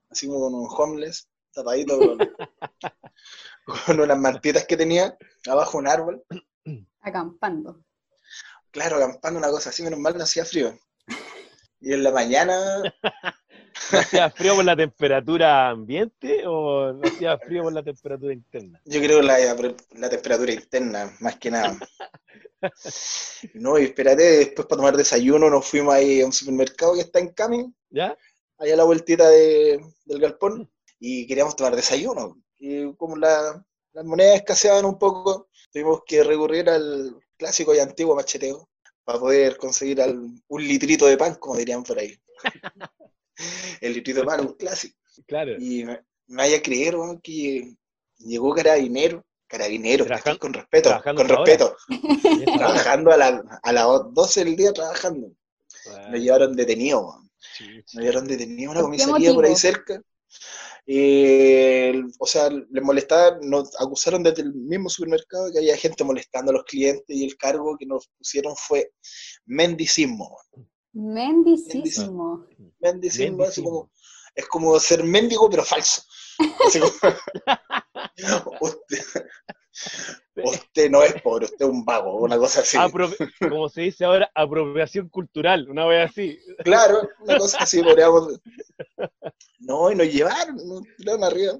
así 0.09 0.27
como 0.27 0.41
con 0.41 0.55
un 0.55 0.67
homeless, 0.69 1.27
tapadito 1.53 1.97
con, 1.99 2.17
con 3.85 3.99
unas 3.99 4.17
mantietas 4.17 4.65
que 4.65 4.77
tenía, 4.77 5.17
abajo 5.47 5.77
un 5.77 5.87
árbol. 5.87 6.23
Acampando. 7.01 7.83
Claro, 8.71 8.97
acampando 8.97 9.39
una 9.39 9.49
cosa 9.49 9.69
así, 9.69 9.83
menos 9.83 9.99
mal 9.99 10.17
no 10.17 10.23
hacía 10.23 10.45
frío. 10.45 10.77
Y 11.79 11.93
en 11.93 12.03
la 12.03 12.11
mañana... 12.11 12.83
¿No 13.91 13.99
hacía 13.99 14.29
frío 14.29 14.55
por 14.55 14.65
la 14.65 14.75
temperatura 14.75 15.69
ambiente 15.69 16.43
o 16.45 16.93
no 16.93 17.01
hacía 17.07 17.37
frío 17.37 17.63
por 17.63 17.73
la 17.73 17.83
temperatura 17.83 18.33
interna? 18.33 18.81
Yo 18.85 19.01
creo 19.01 19.21
la, 19.21 19.37
la 19.95 20.09
temperatura 20.09 20.53
interna, 20.53 21.11
más 21.19 21.37
que 21.37 21.51
nada. 21.51 21.77
No, 23.53 23.79
y 23.79 23.85
espérate, 23.85 24.23
después 24.23 24.67
para 24.67 24.77
tomar 24.77 24.95
desayuno 24.95 25.49
nos 25.49 25.67
fuimos 25.67 25.95
ahí 25.95 26.21
a 26.21 26.25
un 26.25 26.33
supermercado 26.33 26.93
que 26.93 27.01
está 27.01 27.19
en 27.19 27.29
Camin, 27.33 27.75
¿ya? 27.89 28.15
Allá 28.57 28.73
a 28.75 28.77
la 28.77 28.83
vueltita 28.83 29.27
de, 29.29 29.83
del 30.05 30.19
galpón, 30.19 30.71
y 30.99 31.25
queríamos 31.25 31.55
tomar 31.55 31.75
desayuno. 31.75 32.37
Y 32.63 32.93
como 32.93 33.15
las 33.15 33.55
monedas 34.05 34.35
escaseaban 34.35 34.85
un 34.85 34.99
poco, 34.99 35.49
tuvimos 35.71 36.03
que 36.05 36.23
recurrir 36.23 36.69
al 36.69 37.19
clásico 37.35 37.73
y 37.73 37.79
antiguo 37.79 38.15
macheteo 38.15 38.69
para 39.03 39.19
poder 39.19 39.57
conseguir 39.57 39.99
un 40.47 40.67
litrito 40.67 41.07
de 41.07 41.17
pan, 41.17 41.33
como 41.35 41.57
dirían 41.57 41.81
por 41.81 41.97
ahí. 41.97 42.15
el 43.81 43.93
litrito 43.95 44.19
de 44.19 44.25
pan, 44.27 44.41
un 44.41 44.53
clásico. 44.53 44.95
Claro. 45.25 45.53
Y 45.57 45.85
me, 45.85 46.01
vaya 46.27 46.57
a 46.57 46.61
creer 46.61 46.95
que 47.23 47.73
llegó 48.19 48.53
carabinero, 48.53 49.25
carabinero, 49.47 50.05
con 50.39 50.53
respeto, 50.53 51.01
con 51.03 51.27
respeto, 51.27 51.75
trabajando 52.57 53.11
a, 53.11 53.59
a 53.63 53.73
las 53.73 53.85
12 54.13 54.45
del 54.45 54.55
día 54.55 54.71
trabajando. 54.71 55.31
Nos 56.11 56.19
llevaron 56.19 56.55
detenido, 56.55 57.23
nos 57.59 57.93
llevaron 57.95 58.27
detenido 58.27 58.69
a 58.69 58.73
una 58.73 58.81
comisaría 58.83 59.33
por 59.33 59.45
ahí 59.45 59.55
cerca 59.55 59.99
eh, 60.87 61.93
o 62.19 62.25
sea, 62.25 62.49
les 62.49 62.83
molestaba, 62.83 63.37
nos 63.41 63.69
acusaron 63.79 64.23
desde 64.23 64.41
el 64.41 64.53
mismo 64.53 64.89
supermercado 64.89 65.51
que 65.51 65.59
había 65.59 65.77
gente 65.77 66.03
molestando 66.03 66.51
a 66.51 66.55
los 66.55 66.63
clientes 66.65 67.05
y 67.07 67.23
el 67.23 67.37
cargo 67.37 67.77
que 67.77 67.85
nos 67.85 68.07
pusieron 68.17 68.55
fue 68.55 68.91
mendicismo. 69.45 70.37
Mendicismo. 70.93 72.47
Mendicismo, 72.79 73.45
es 73.45 73.55
como, 73.55 73.91
es 74.35 74.47
como 74.47 74.79
ser 74.79 75.03
mendigo 75.03 75.49
pero 75.49 75.63
falso. 75.63 76.01
usted, 80.35 80.89
no 80.89 81.03
es 81.03 81.21
pobre, 81.21 81.45
usted 81.45 81.65
es 81.65 81.71
un 81.71 81.85
vago, 81.85 82.21
una 82.21 82.37
cosa 82.37 82.61
así. 82.61 82.77
como 83.39 83.69
se 83.69 83.81
dice 83.81 84.05
ahora, 84.05 84.31
apropiación 84.35 85.09
cultural, 85.09 85.69
una 85.69 85.85
vez 85.85 86.09
así. 86.09 86.39
Claro, 86.63 87.07
una 87.19 87.37
cosa 87.37 87.59
así, 87.59 87.81
podríamos. 87.81 88.39
No, 89.59 89.91
y 89.91 89.95
nos 89.95 90.11
llevaron, 90.11 90.55
nos 90.55 90.83
tiraron 90.97 91.23
arriba. 91.23 91.53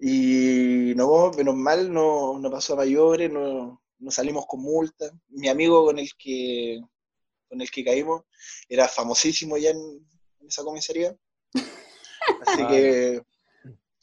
Y 0.00 0.92
no, 0.94 1.32
menos 1.32 1.56
mal, 1.56 1.92
no, 1.92 2.38
no 2.38 2.50
pasó 2.50 2.74
a 2.74 2.76
mayores, 2.76 3.30
no, 3.30 3.82
no 3.98 4.10
salimos 4.10 4.46
con 4.46 4.60
multa. 4.60 5.10
Mi 5.28 5.48
amigo 5.48 5.84
con 5.84 5.98
el 5.98 6.10
que 6.16 6.80
con 7.48 7.60
el 7.60 7.70
que 7.70 7.84
caímos 7.84 8.24
era 8.68 8.86
famosísimo 8.86 9.56
ya 9.56 9.70
en, 9.70 10.06
esa 10.46 10.62
comisaría. 10.62 11.16
Así 11.54 12.62
ah, 12.62 12.68
que 12.68 13.22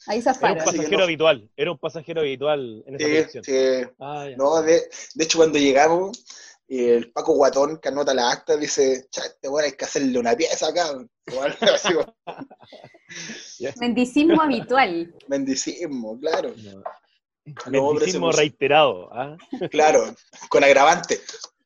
Ahí 0.06 0.22
se 0.22 0.30
Era 0.30 0.52
un 0.52 0.58
pasajero 0.58 1.04
habitual, 1.04 1.50
era 1.56 1.72
un 1.72 1.78
pasajero 1.78 2.20
habitual 2.20 2.84
en 2.86 2.94
esa 2.94 3.30
sí, 3.30 3.40
sí. 3.42 3.88
Ah, 3.98 4.28
no, 4.36 4.62
de, 4.62 4.88
de, 5.14 5.24
hecho, 5.24 5.38
cuando 5.38 5.58
llegamos, 5.58 6.24
el 6.68 7.12
Paco 7.12 7.34
Guatón, 7.34 7.78
que 7.78 7.88
anota 7.88 8.14
la 8.14 8.30
acta, 8.30 8.56
dice, 8.56 9.08
este 9.10 9.48
bueno, 9.48 9.66
hay 9.66 9.72
que 9.72 9.84
hacerle 9.84 10.18
una 10.18 10.34
pieza 10.34 10.68
acá. 10.68 10.92
Mendicismo 13.80 14.42
habitual. 14.42 15.14
Mendicismo, 15.28 16.18
claro. 16.18 16.52
No. 16.56 16.82
Mendicismo 17.92 18.32
reiterado. 18.32 19.08
¿ah? 19.12 19.36
Claro, 19.70 20.14
con 20.48 20.64
agravante. 20.64 21.20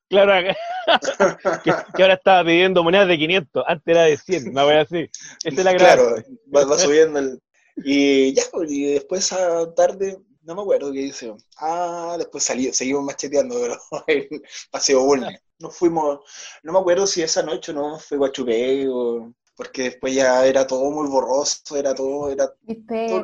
Claro, 0.09 0.55
que, 1.64 2.03
ahora 2.03 2.14
estaba 2.14 2.44
pidiendo 2.44 2.83
monedas 2.83 3.07
de 3.07 3.16
500, 3.16 3.64
antes 3.66 3.87
era 3.87 4.03
de 4.03 4.16
100, 4.16 4.53
me 4.53 4.64
voy 4.64 4.74
a 4.74 4.79
decir. 4.79 5.09
Este 5.44 5.61
es 5.61 5.66
agravante. 5.66 6.24
Claro, 6.50 6.68
va, 6.68 6.79
subiendo 6.79 7.20
el... 7.20 7.40
Y 7.85 8.33
ya, 8.35 8.43
pues, 8.53 8.71
y 8.71 8.93
después 8.93 9.33
a 9.33 9.73
tarde 9.75 10.19
no 10.43 10.55
me 10.55 10.62
acuerdo 10.62 10.93
qué 10.93 11.01
hice. 11.03 11.35
Ah, 11.59 12.16
después 12.19 12.45
salí, 12.45 12.73
seguimos 12.73 13.05
macheteando, 13.05 13.57
pero 13.61 13.77
en 14.07 14.43
Paseo 14.71 15.05
Bulne. 15.05 15.40
Nos 15.59 15.77
fuimos, 15.77 16.21
no 16.62 16.73
me 16.73 16.79
acuerdo 16.79 17.07
si 17.07 17.23
esa 17.23 17.43
noche 17.43 17.73
no 17.73 17.99
fue 17.99 18.16
Guachupé 18.16 18.88
o 18.88 19.33
porque 19.61 19.83
después 19.83 20.14
ya 20.14 20.47
era 20.47 20.66
todo 20.66 20.90
muy 20.90 21.07
borroso, 21.07 21.77
era 21.77 21.95
todo, 21.95 22.31
era 22.31 22.51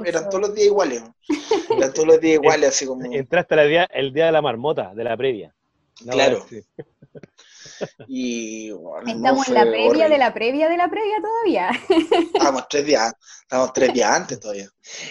eran 0.05 0.29
todos 0.29 0.42
los 0.42 0.55
días 0.55 0.66
iguales. 0.66 1.03
Eran 1.71 1.95
todos 1.95 2.07
los 2.07 2.21
días 2.21 2.35
iguales, 2.42 2.69
así 2.69 2.85
como. 2.85 3.11
Entraste 3.11 3.55
el 3.55 3.69
día, 3.71 3.85
el 3.85 4.12
día 4.12 4.27
de 4.27 4.33
la 4.33 4.42
marmota, 4.42 4.92
de 4.95 5.05
la 5.05 5.16
previa. 5.16 5.55
claro. 6.11 6.45
Y 8.09 8.70
Estamos 9.07 9.48
en 9.48 9.55
la 9.55 9.62
previa 9.62 10.09
de 10.09 10.18
la 10.18 10.33
previa 10.33 10.68
de 10.68 10.76
la 10.76 10.88
previa 10.88 11.16
todavía. 11.20 11.70
Estamos 12.35 12.68
tres 12.68 12.87
días, 12.87 13.12
estamos 13.42 13.72
tres 13.72 13.92
días 13.92 14.11
antes 14.11 14.40
todavía. 14.40 14.68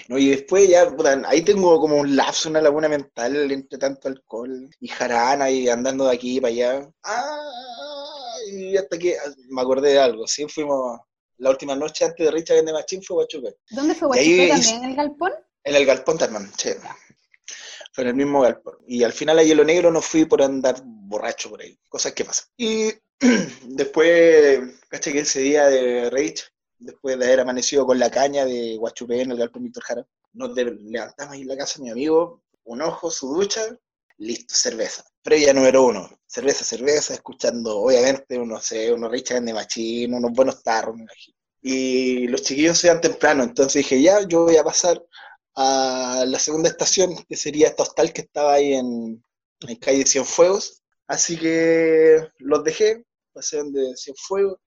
y 0.09 0.29
después 0.29 0.67
ya, 0.67 0.87
ahí 1.25 1.41
tengo 1.41 1.79
como 1.79 1.97
un 1.97 2.15
lapso, 2.15 2.49
una 2.49 2.61
laguna 2.61 2.87
mental 2.87 3.51
entre 3.51 3.77
tanto 3.77 4.07
alcohol 4.07 4.69
y 4.79 4.87
jarana 4.87 5.49
y 5.49 5.69
andando 5.69 6.05
de 6.07 6.15
aquí 6.15 6.39
para 6.39 6.53
allá. 6.53 6.89
Ah, 7.03 8.35
y 8.51 8.77
hasta 8.77 8.97
que 8.97 9.17
me 9.49 9.61
acordé 9.61 9.93
de 9.93 9.99
algo, 9.99 10.27
sí, 10.27 10.45
fuimos 10.47 10.99
la 11.37 11.49
última 11.49 11.75
noche 11.75 12.05
antes 12.05 12.25
de 12.25 12.31
Richard 12.31 12.63
de 12.63 12.73
Machín 12.73 13.03
fue 13.03 13.15
Guachupé. 13.15 13.57
¿Dónde 13.69 13.93
fue 13.95 14.07
Guachupé 14.07 14.49
también? 14.49 14.83
¿En 14.83 14.89
el 14.89 14.95
galpón? 14.95 15.31
En 15.63 15.75
el 15.75 15.85
galpón 15.85 16.17
también, 16.17 16.51
sí. 16.57 16.69
En 18.03 18.09
el 18.09 18.15
mismo 18.15 18.41
galpón. 18.41 18.77
Y 18.87 19.03
al 19.03 19.13
final 19.13 19.39
a 19.39 19.43
Hielo 19.43 19.63
Negro 19.63 19.91
no 19.91 20.01
fui 20.01 20.25
por 20.25 20.41
andar 20.41 20.81
borracho 20.83 21.49
por 21.49 21.61
ahí. 21.61 21.77
Cosas 21.87 22.13
que 22.13 22.25
pasan. 22.25 22.47
Y 22.57 22.91
después, 23.63 24.59
caché 24.89 25.11
que 25.11 25.19
ese 25.19 25.39
día 25.39 25.67
de 25.67 26.09
Rage, 26.09 26.43
después 26.77 27.17
de 27.17 27.25
haber 27.25 27.39
amanecido 27.41 27.85
con 27.85 27.99
la 27.99 28.09
caña 28.09 28.45
de 28.45 28.77
Guachupé 28.77 29.21
en 29.21 29.31
el 29.31 29.37
galpón 29.37 29.63
Víctor 29.63 29.83
Jara, 29.83 30.07
nos 30.33 30.55
levantamos 30.55 31.33
ahí 31.33 31.41
en 31.41 31.47
la 31.47 31.57
casa 31.57 31.81
mi 31.81 31.89
amigo, 31.89 32.41
un 32.65 32.81
ojo, 32.81 33.09
su 33.09 33.33
ducha, 33.33 33.61
listo, 34.17 34.53
cerveza. 34.53 35.05
Previa 35.21 35.53
número 35.53 35.85
uno, 35.85 36.09
cerveza, 36.25 36.63
cerveza, 36.63 37.13
escuchando, 37.13 37.79
obviamente, 37.79 38.37
unos, 38.37 38.65
sé, 38.65 38.91
unos 38.91 39.11
Richard 39.11 39.43
de 39.43 39.53
Machín, 39.53 40.13
unos 40.13 40.31
buenos 40.31 40.61
tarros, 40.61 40.95
me 40.95 41.03
imagino. 41.03 41.37
Y 41.61 42.27
los 42.27 42.43
chiquillos 42.43 42.77
se 42.77 42.87
iban 42.87 43.01
temprano, 43.01 43.43
entonces 43.43 43.83
dije, 43.83 44.01
ya, 44.01 44.21
yo 44.27 44.43
voy 44.43 44.57
a 44.57 44.63
pasar 44.63 45.01
a 45.55 46.25
la 46.27 46.39
segunda 46.39 46.69
estación, 46.69 47.15
que 47.27 47.35
sería 47.35 47.67
esta 47.67 47.83
hostal 47.83 48.11
que 48.11 48.21
estaba 48.21 48.53
ahí 48.53 48.73
en, 48.73 49.23
en 49.61 49.75
calle 49.77 50.05
Cienfuegos. 50.05 50.81
Así 51.07 51.37
que 51.37 52.27
los 52.39 52.63
dejé, 52.63 53.03
pasé 53.33 53.63
de 53.63 53.95
Cienfuegos, 53.95 54.59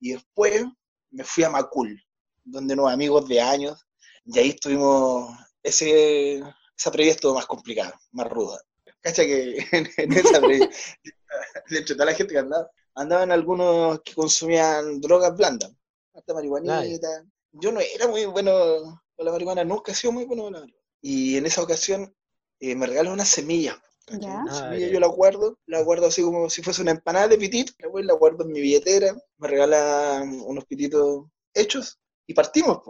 y 0.00 0.12
después 0.12 0.64
me 1.10 1.24
fui 1.24 1.44
a 1.44 1.50
Macul, 1.50 2.00
donde 2.44 2.74
unos 2.74 2.92
amigos 2.92 3.26
de 3.28 3.40
años, 3.40 3.84
y 4.24 4.38
ahí 4.38 4.50
estuvimos, 4.50 5.36
ese, 5.62 6.42
esa 6.76 6.90
previa 6.92 7.12
estuvo 7.12 7.34
más 7.34 7.46
complicada, 7.46 7.98
más 8.12 8.28
ruda. 8.28 8.60
Cacha 9.00 9.24
que 9.24 9.56
en, 9.72 10.12
esa 10.12 10.40
previa, 10.40 10.68
de 11.70 11.82
toda 11.82 12.04
la 12.04 12.14
gente 12.14 12.34
que 12.34 12.40
andaba, 12.40 12.70
andaban 12.94 13.32
algunos 13.32 14.00
que 14.02 14.14
consumían 14.14 15.00
drogas 15.00 15.36
blandas, 15.36 15.72
hasta 16.14 16.34
marihuanita. 16.34 17.24
Yo 17.52 17.72
no 17.72 17.80
era 17.80 18.06
muy 18.06 18.26
bueno 18.26 19.00
con 19.18 19.26
la 19.26 19.32
marihuana, 19.32 19.64
nunca 19.64 19.90
he 19.90 19.94
sido 19.96 20.12
muy 20.12 20.24
bueno 20.24 20.44
con 20.44 20.52
la 20.52 20.60
marihuana. 20.60 20.84
Y 21.02 21.36
en 21.36 21.46
esa 21.46 21.62
ocasión 21.62 22.14
eh, 22.60 22.76
me 22.76 22.86
regaló 22.86 23.12
una 23.12 23.24
semilla. 23.24 23.82
Una 24.10 24.44
ah, 24.48 24.54
semilla 24.54 24.86
yo 24.86 25.00
la 25.00 25.08
guardo, 25.08 25.58
la 25.66 25.82
guardo 25.82 26.06
así 26.06 26.22
como 26.22 26.48
si 26.48 26.62
fuese 26.62 26.80
una 26.80 26.92
empanada 26.92 27.28
de 27.28 27.36
pitito, 27.36 27.72
la 27.78 28.14
guardo 28.14 28.44
en 28.44 28.52
mi 28.52 28.60
billetera, 28.60 29.14
me 29.36 29.48
regalan 29.48 30.40
unos 30.46 30.64
pititos 30.64 31.26
hechos 31.52 31.98
y 32.26 32.32
partimos. 32.32 32.80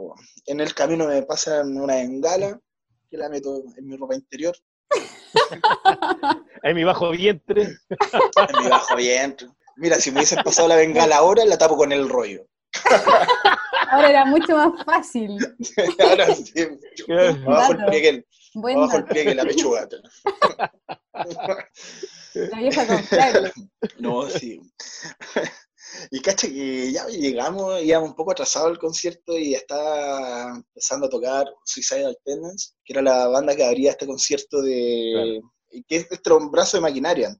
En 0.44 0.60
el 0.60 0.74
camino 0.74 1.06
me 1.06 1.22
pasan 1.22 1.76
una 1.76 1.94
bengala 1.94 2.60
que 3.10 3.16
la 3.16 3.30
meto 3.30 3.64
en 3.76 3.86
mi 3.86 3.96
ropa 3.96 4.14
interior 4.14 4.54
en 6.62 6.76
mi 6.76 6.84
bajo 6.84 7.10
vientre. 7.10 7.62
en 7.62 8.62
mi 8.62 8.68
bajo 8.68 8.96
vientre. 8.96 9.48
Mira, 9.76 9.96
si 9.96 10.10
me 10.10 10.18
hubiesen 10.18 10.42
pasado 10.42 10.68
la 10.68 10.76
bengala 10.76 11.16
ahora, 11.16 11.44
la 11.44 11.58
tapo 11.58 11.76
con 11.76 11.92
el 11.92 12.08
rollo. 12.08 12.46
Ahora 13.90 14.10
era 14.10 14.24
mucho 14.26 14.54
más 14.56 14.84
fácil. 14.84 15.38
ahora 15.98 16.34
sí. 16.34 16.52
Abajo 17.46 17.72
el 17.72 17.84
pie 17.86 18.02
que, 18.02 18.26
abajo 18.74 18.96
el 18.98 19.04
pie 19.04 19.24
que 19.24 19.34
la 19.34 19.44
pechuga. 19.44 19.88
La 22.34 22.58
vieja 22.58 22.86
confiable. 22.86 23.52
No, 23.98 24.28
sí. 24.28 24.60
Y 26.10 26.20
cacha 26.20 26.48
que 26.48 26.92
ya 26.92 27.06
llegamos, 27.06 27.82
íbamos 27.82 28.10
un 28.10 28.14
poco 28.14 28.32
atrasados 28.32 28.70
al 28.70 28.78
concierto 28.78 29.36
y 29.38 29.52
ya 29.52 29.58
estaba 29.58 30.56
empezando 30.56 31.06
a 31.06 31.10
tocar 31.10 31.46
Suicidal 31.64 32.16
Tendencies, 32.24 32.76
que 32.84 32.92
era 32.92 33.02
la 33.02 33.28
banda 33.28 33.56
que 33.56 33.64
abría 33.64 33.92
este 33.92 34.06
concierto 34.06 34.60
de... 34.60 35.40
que 35.88 35.96
es 35.96 36.06
un 36.30 36.50
brazo 36.50 36.76
de 36.76 36.82
maquinaria, 36.82 37.34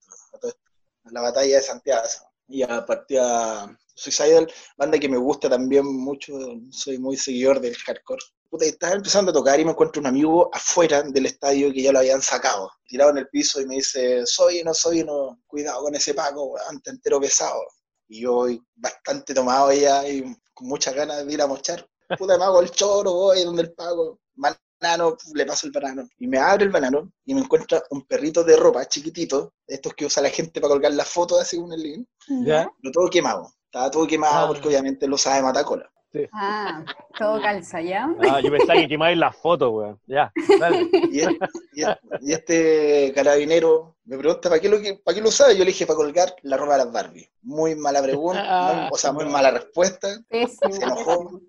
la 1.05 1.21
batalla 1.21 1.57
de 1.57 1.63
Santiago. 1.63 2.03
Y 2.49 2.63
a 2.63 2.85
partir 2.87 3.21
de 3.21 3.77
Suicidal, 3.99 4.51
banda 4.77 4.99
que 4.99 5.09
me 5.09 5.17
gusta 5.17 5.51
también 5.51 5.85
mucho, 5.85 6.33
soy 6.71 6.99
muy 6.99 7.17
seguidor 7.17 7.61
del 7.61 7.77
hardcore. 7.77 8.23
Puta, 8.49 8.65
estaba 8.65 8.95
empezando 8.95 9.31
a 9.31 9.35
tocar 9.35 9.59
y 9.59 9.65
me 9.65 9.73
encuentro 9.73 10.01
un 10.01 10.07
amigo 10.07 10.49
afuera 10.53 11.03
del 11.03 11.27
estadio 11.27 11.73
que 11.73 11.83
ya 11.83 11.93
lo 11.93 11.99
habían 11.99 12.23
sacado, 12.23 12.71
tirado 12.87 13.11
en 13.11 13.19
el 13.19 13.29
piso 13.29 13.61
y 13.61 13.67
me 13.67 13.75
dice, 13.75 14.25
soy, 14.25 14.63
no 14.63 14.73
soy, 14.73 15.05
no, 15.05 15.41
cuidado 15.47 15.83
con 15.83 15.95
ese 15.95 16.15
Paco, 16.15 16.55
ante 16.69 16.91
entero 16.91 17.21
pesado 17.21 17.61
y 18.09 18.23
yo 18.23 18.35
voy 18.35 18.63
bastante 18.75 19.35
tomado 19.35 19.73
ya 19.73 20.09
y 20.09 20.23
con 20.55 20.67
muchas 20.67 20.95
ganas 20.95 21.25
de 21.25 21.33
ir 21.33 21.43
a 21.43 21.47
mochar. 21.47 21.87
Puta, 22.19 22.39
me 22.39 22.45
hago 22.45 22.61
el 22.61 22.71
choro, 22.71 23.13
voy 23.13 23.45
donde 23.45 23.63
el 23.63 23.73
pago, 23.75 24.19
banano, 24.35 25.17
le 25.35 25.47
paso 25.47 25.67
el 25.67 25.73
banano. 25.73 26.09
Y 26.19 26.27
me 26.27 26.39
abre 26.39 26.65
el 26.65 26.71
banano 26.71 27.13
y 27.27 27.35
me 27.35 27.43
encuentra 27.43 27.83
un 27.91 28.07
perrito 28.07 28.43
de 28.43 28.57
ropa 28.57 28.87
chiquitito, 28.87 29.53
estos 29.67 29.93
que 29.95 30.07
usa 30.07 30.23
la 30.23 30.31
gente 30.31 30.61
para 30.61 30.73
colgar 30.73 30.93
las 30.95 31.09
fotos 31.09 31.41
así 31.41 31.59
con 31.59 31.73
el 31.73 31.83
link. 31.83 32.09
¿Ya? 32.45 32.71
Lo 32.81 32.91
todo 32.91 33.11
quemado. 33.11 33.53
Estaba 33.69 33.91
todo 33.91 34.07
quemado 34.07 34.47
ah. 34.47 34.49
porque 34.49 34.69
obviamente 34.69 35.07
lo 35.07 35.19
sabe 35.19 35.43
Matacola. 35.43 35.91
Ah, 36.33 36.85
todo 37.19 37.41
calza, 37.41 37.83
¿ya? 37.83 38.09
Ah, 38.21 38.41
yo 38.41 38.51
pensaba 38.51 38.81
que 38.81 38.89
quemáis 38.89 39.19
las 39.19 39.37
fotos, 39.37 39.71
weón. 39.71 40.01
Ya, 40.07 40.33
dale. 40.59 40.89
Y, 42.23 42.33
este 42.33 43.13
carabinero 43.15 43.97
me 44.05 44.17
pregunta, 44.17 44.49
¿para 44.49 44.61
qué, 44.61 44.69
lo, 44.69 44.79
¿para 45.05 45.15
qué 45.15 45.21
lo 45.21 45.31
sabe? 45.31 45.55
Yo 45.55 45.65
le 45.65 45.71
dije, 45.71 45.87
para 45.87 45.99
colgar 45.99 46.35
la 46.43 46.57
ropa 46.57 46.73
de 46.73 46.85
las 46.85 46.93
Barbie. 46.93 47.31
Muy 47.43 47.75
mala 47.75 48.03
pregunta, 48.03 48.43
ah. 48.47 48.89
o 48.91 48.97
sea, 48.97 49.13
muy 49.13 49.27
mala 49.27 49.51
respuesta. 49.51 50.09
Se 50.31 50.83
enojó. 50.83 51.43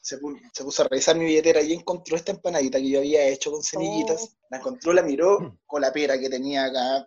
Se, 0.00 0.18
puso 0.18 0.82
a 0.82 0.88
revisar 0.88 1.16
mi 1.16 1.24
billetera 1.24 1.60
y 1.60 1.72
encontró 1.72 2.16
esta 2.16 2.32
empanadita 2.32 2.78
que 2.78 2.88
yo 2.88 3.00
había 3.00 3.26
hecho 3.26 3.50
con 3.50 3.62
semillitas. 3.62 4.22
Oh. 4.22 4.46
La 4.50 4.58
encontró, 4.58 4.92
la 4.92 5.02
miró 5.02 5.58
con 5.66 5.82
la 5.82 5.92
pera 5.92 6.18
que 6.18 6.30
tenía 6.30 6.64
acá 6.64 7.06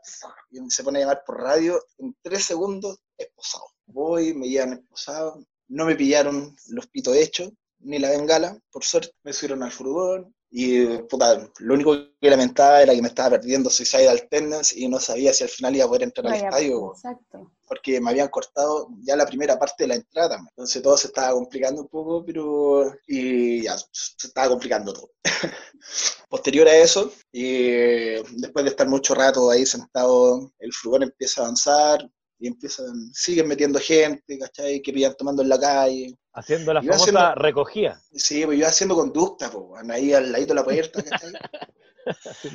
y 0.51 0.59
se 0.69 0.83
pone 0.83 0.99
a 0.99 1.01
llamar 1.01 1.23
por 1.25 1.41
radio. 1.41 1.81
En 1.97 2.15
tres 2.21 2.43
segundos, 2.43 2.99
esposado. 3.17 3.65
Voy, 3.91 4.33
me 4.33 4.47
llevan 4.47 4.73
esposado, 4.73 5.43
no 5.67 5.85
me 5.85 5.95
pillaron 5.95 6.55
los 6.69 6.87
pitos 6.87 7.15
hechos, 7.15 7.51
ni 7.79 7.99
la 7.99 8.09
bengala, 8.09 8.59
por 8.71 8.83
suerte. 8.83 9.11
Me 9.23 9.33
subieron 9.33 9.63
al 9.63 9.71
furgón 9.71 10.33
y 10.51 10.97
puta, 11.03 11.47
lo 11.59 11.73
único 11.75 11.95
que 12.19 12.29
lamentaba 12.29 12.81
era 12.81 12.95
que 12.95 13.01
me 13.01 13.09
estaba 13.09 13.31
perdiendo 13.31 13.69
Suicidal 13.69 14.27
Tendency 14.29 14.83
y 14.83 14.87
no 14.87 14.99
sabía 14.99 15.31
si 15.31 15.43
al 15.43 15.49
final 15.49 15.75
iba 15.75 15.85
a 15.85 15.87
poder 15.87 16.03
entrar 16.03 16.27
al 16.27 16.33
estadio. 16.33 16.91
Exacto. 16.93 17.51
Porque 17.67 18.01
me 18.01 18.09
habían 18.09 18.29
cortado 18.29 18.89
ya 19.01 19.15
la 19.15 19.27
primera 19.27 19.59
parte 19.59 19.83
de 19.83 19.89
la 19.89 19.95
entrada. 19.95 20.39
Entonces 20.39 20.81
todo 20.81 20.97
se 20.97 21.07
estaba 21.07 21.33
complicando 21.33 21.81
un 21.83 21.87
poco, 21.87 22.25
pero. 22.25 22.95
Y 23.07 23.63
ya, 23.63 23.77
se 23.77 24.27
estaba 24.27 24.49
complicando 24.49 24.91
todo. 24.91 25.11
Posterior 26.29 26.67
a 26.67 26.77
eso, 26.77 27.11
y 27.31 28.21
después 28.39 28.63
de 28.63 28.69
estar 28.69 28.87
mucho 28.87 29.15
rato 29.15 29.49
ahí 29.49 29.65
sentado, 29.65 30.51
el 30.59 30.73
furgón 30.73 31.03
empieza 31.03 31.41
a 31.41 31.45
avanzar, 31.45 32.09
y 32.39 32.47
empiezan, 32.47 33.13
siguen 33.13 33.47
metiendo 33.47 33.79
gente, 33.79 34.39
¿cachai? 34.39 34.81
Que 34.81 34.93
pillan 34.93 35.15
tomando 35.17 35.41
en 35.41 35.49
la 35.49 35.59
calle. 35.59 36.17
Haciendo 36.33 36.73
la 36.73 36.81
famosa 36.81 37.35
recogida. 37.35 38.01
Sí, 38.13 38.45
pues 38.45 38.57
yo 38.57 38.65
haciendo 38.65 38.95
conducta, 38.95 39.51
pues, 39.51 39.89
ahí 39.89 40.13
al 40.13 40.31
ladito 40.31 40.53
de 40.53 40.59
la 40.59 40.63
puerta, 40.63 41.03
¿cachai? 41.03 41.33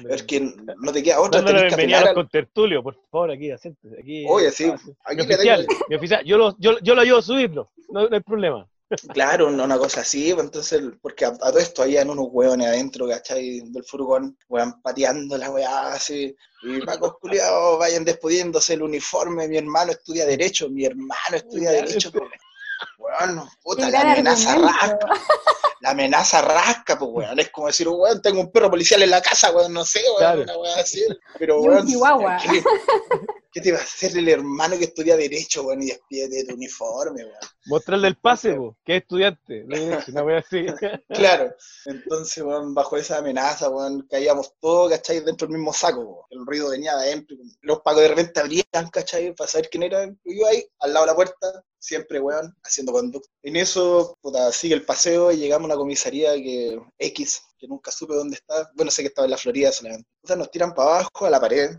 es 0.08 0.22
que 0.22 0.40
no 0.40 0.92
te 0.92 1.02
queda 1.02 1.20
otra. 1.20 1.42
Dándole 1.42 1.66
bienvenida 1.66 2.14
con 2.14 2.28
tertulio, 2.28 2.82
por 2.82 2.96
favor, 3.10 3.32
aquí, 3.32 3.50
asiéntese. 3.50 4.00
Aquí, 4.00 4.24
Oye, 4.28 4.50
sí. 4.50 4.72
aquí 5.04 5.16
mi 5.16 5.34
oficial, 5.34 5.66
mi 5.88 5.96
oficial, 5.96 6.24
yo 6.24 6.38
lo, 6.38 6.56
yo, 6.58 6.78
yo 6.80 6.94
lo 6.94 7.02
ayudo 7.02 7.18
a 7.18 7.22
subirlo, 7.22 7.70
no, 7.90 8.08
no 8.08 8.16
hay 8.16 8.22
problema. 8.22 8.68
Claro, 9.12 9.48
una 9.48 9.78
cosa 9.78 10.02
así, 10.02 10.32
pues, 10.34 10.44
entonces, 10.44 10.82
porque 11.00 11.24
a, 11.24 11.36
todo 11.36 11.58
esto 11.58 11.82
habían 11.82 12.10
unos 12.10 12.28
hueones 12.30 12.68
adentro, 12.68 13.08
¿cachai? 13.08 13.60
Del 13.60 13.84
furgón, 13.84 14.36
weón, 14.48 14.80
pateando 14.82 15.38
la 15.38 15.50
weá 15.50 15.92
así. 15.92 16.36
Y 16.62 16.80
Paco 16.80 17.18
culiados 17.20 17.78
vayan 17.78 18.04
despidiéndose 18.04 18.74
el 18.74 18.82
uniforme. 18.82 19.48
Mi 19.48 19.56
hermano 19.56 19.92
estudia 19.92 20.26
Derecho, 20.26 20.68
mi 20.68 20.84
hermano 20.84 21.36
estudia 21.36 21.70
Derecho. 21.70 22.10
Weón, 22.98 23.48
puta, 23.62 23.88
la 23.90 24.00
amenaza 24.00 24.56
rasca. 24.56 24.98
La 25.80 25.90
amenaza 25.90 26.42
rasca, 26.42 26.98
pues 26.98 27.10
weón. 27.12 27.38
Es 27.38 27.50
como 27.50 27.66
decir, 27.68 27.88
weón, 27.88 28.20
tengo 28.20 28.40
un 28.40 28.52
perro 28.52 28.70
policial 28.70 29.02
en 29.02 29.10
la 29.10 29.22
casa, 29.22 29.50
weón, 29.50 29.72
no 29.72 29.84
sé, 29.84 30.02
weón, 30.18 30.40
una 30.40 30.58
weá 30.58 30.76
así. 30.76 31.04
Pero 31.38 31.60
weón. 31.60 31.86
¿Qué 33.54 33.60
te 33.60 33.70
va 33.70 33.78
a 33.78 33.82
hacer 33.82 34.18
el 34.18 34.28
hermano 34.28 34.76
que 34.76 34.86
estudia 34.86 35.16
Derecho, 35.16 35.62
weón, 35.62 35.80
y 35.80 35.86
despide 35.86 36.28
de 36.28 36.44
tu 36.44 36.54
uniforme, 36.56 37.24
weón? 37.24 37.38
Mostrarle 37.66 38.08
el 38.08 38.16
pase, 38.16 38.58
weón, 38.58 38.76
que 38.84 38.96
es 38.96 39.02
estudiante. 39.02 39.64
No 40.12 40.24
voy 40.24 40.32
a 40.32 40.36
decir. 40.36 40.74
claro. 41.08 41.54
Entonces, 41.84 42.42
weón, 42.42 42.74
bajo 42.74 42.96
esa 42.96 43.18
amenaza, 43.18 43.70
weón, 43.70 44.08
caíamos 44.10 44.54
todos, 44.58 44.90
¿cachai? 44.90 45.20
Dentro 45.20 45.46
del 45.46 45.56
mismo 45.56 45.72
saco, 45.72 46.00
weón. 46.00 46.24
El 46.30 46.46
ruido 46.46 46.70
venía 46.70 46.96
de 46.96 47.04
adentro. 47.04 47.36
Los 47.60 47.80
pagos 47.82 48.02
de 48.02 48.08
repente 48.08 48.40
abrían, 48.40 48.90
¿cachai? 48.90 49.32
Para 49.36 49.48
saber 49.48 49.68
quién 49.70 49.84
era. 49.84 50.04
Y 50.24 50.40
yo 50.40 50.48
ahí, 50.48 50.66
al 50.80 50.92
lado 50.92 51.06
de 51.06 51.12
la 51.12 51.16
puerta, 51.16 51.64
siempre, 51.78 52.18
weón, 52.18 52.56
haciendo 52.64 52.90
conducta. 52.90 53.28
En 53.44 53.54
eso, 53.54 54.18
puta, 54.20 54.50
sigue 54.50 54.74
el 54.74 54.84
paseo 54.84 55.30
y 55.30 55.36
llegamos 55.36 55.66
a 55.66 55.74
una 55.74 55.80
comisaría 55.80 56.34
que 56.34 56.76
X, 56.98 57.40
que 57.56 57.68
nunca 57.68 57.92
supe 57.92 58.16
dónde 58.16 58.34
está. 58.34 58.68
Bueno, 58.74 58.90
sé 58.90 59.02
que 59.02 59.08
estaba 59.08 59.26
en 59.26 59.30
la 59.30 59.38
Florida 59.38 59.70
solamente. 59.70 60.08
O 60.24 60.26
sea, 60.26 60.34
nos 60.34 60.50
tiran 60.50 60.74
para 60.74 60.96
abajo, 60.96 61.24
a 61.24 61.30
la 61.30 61.40
pared, 61.40 61.70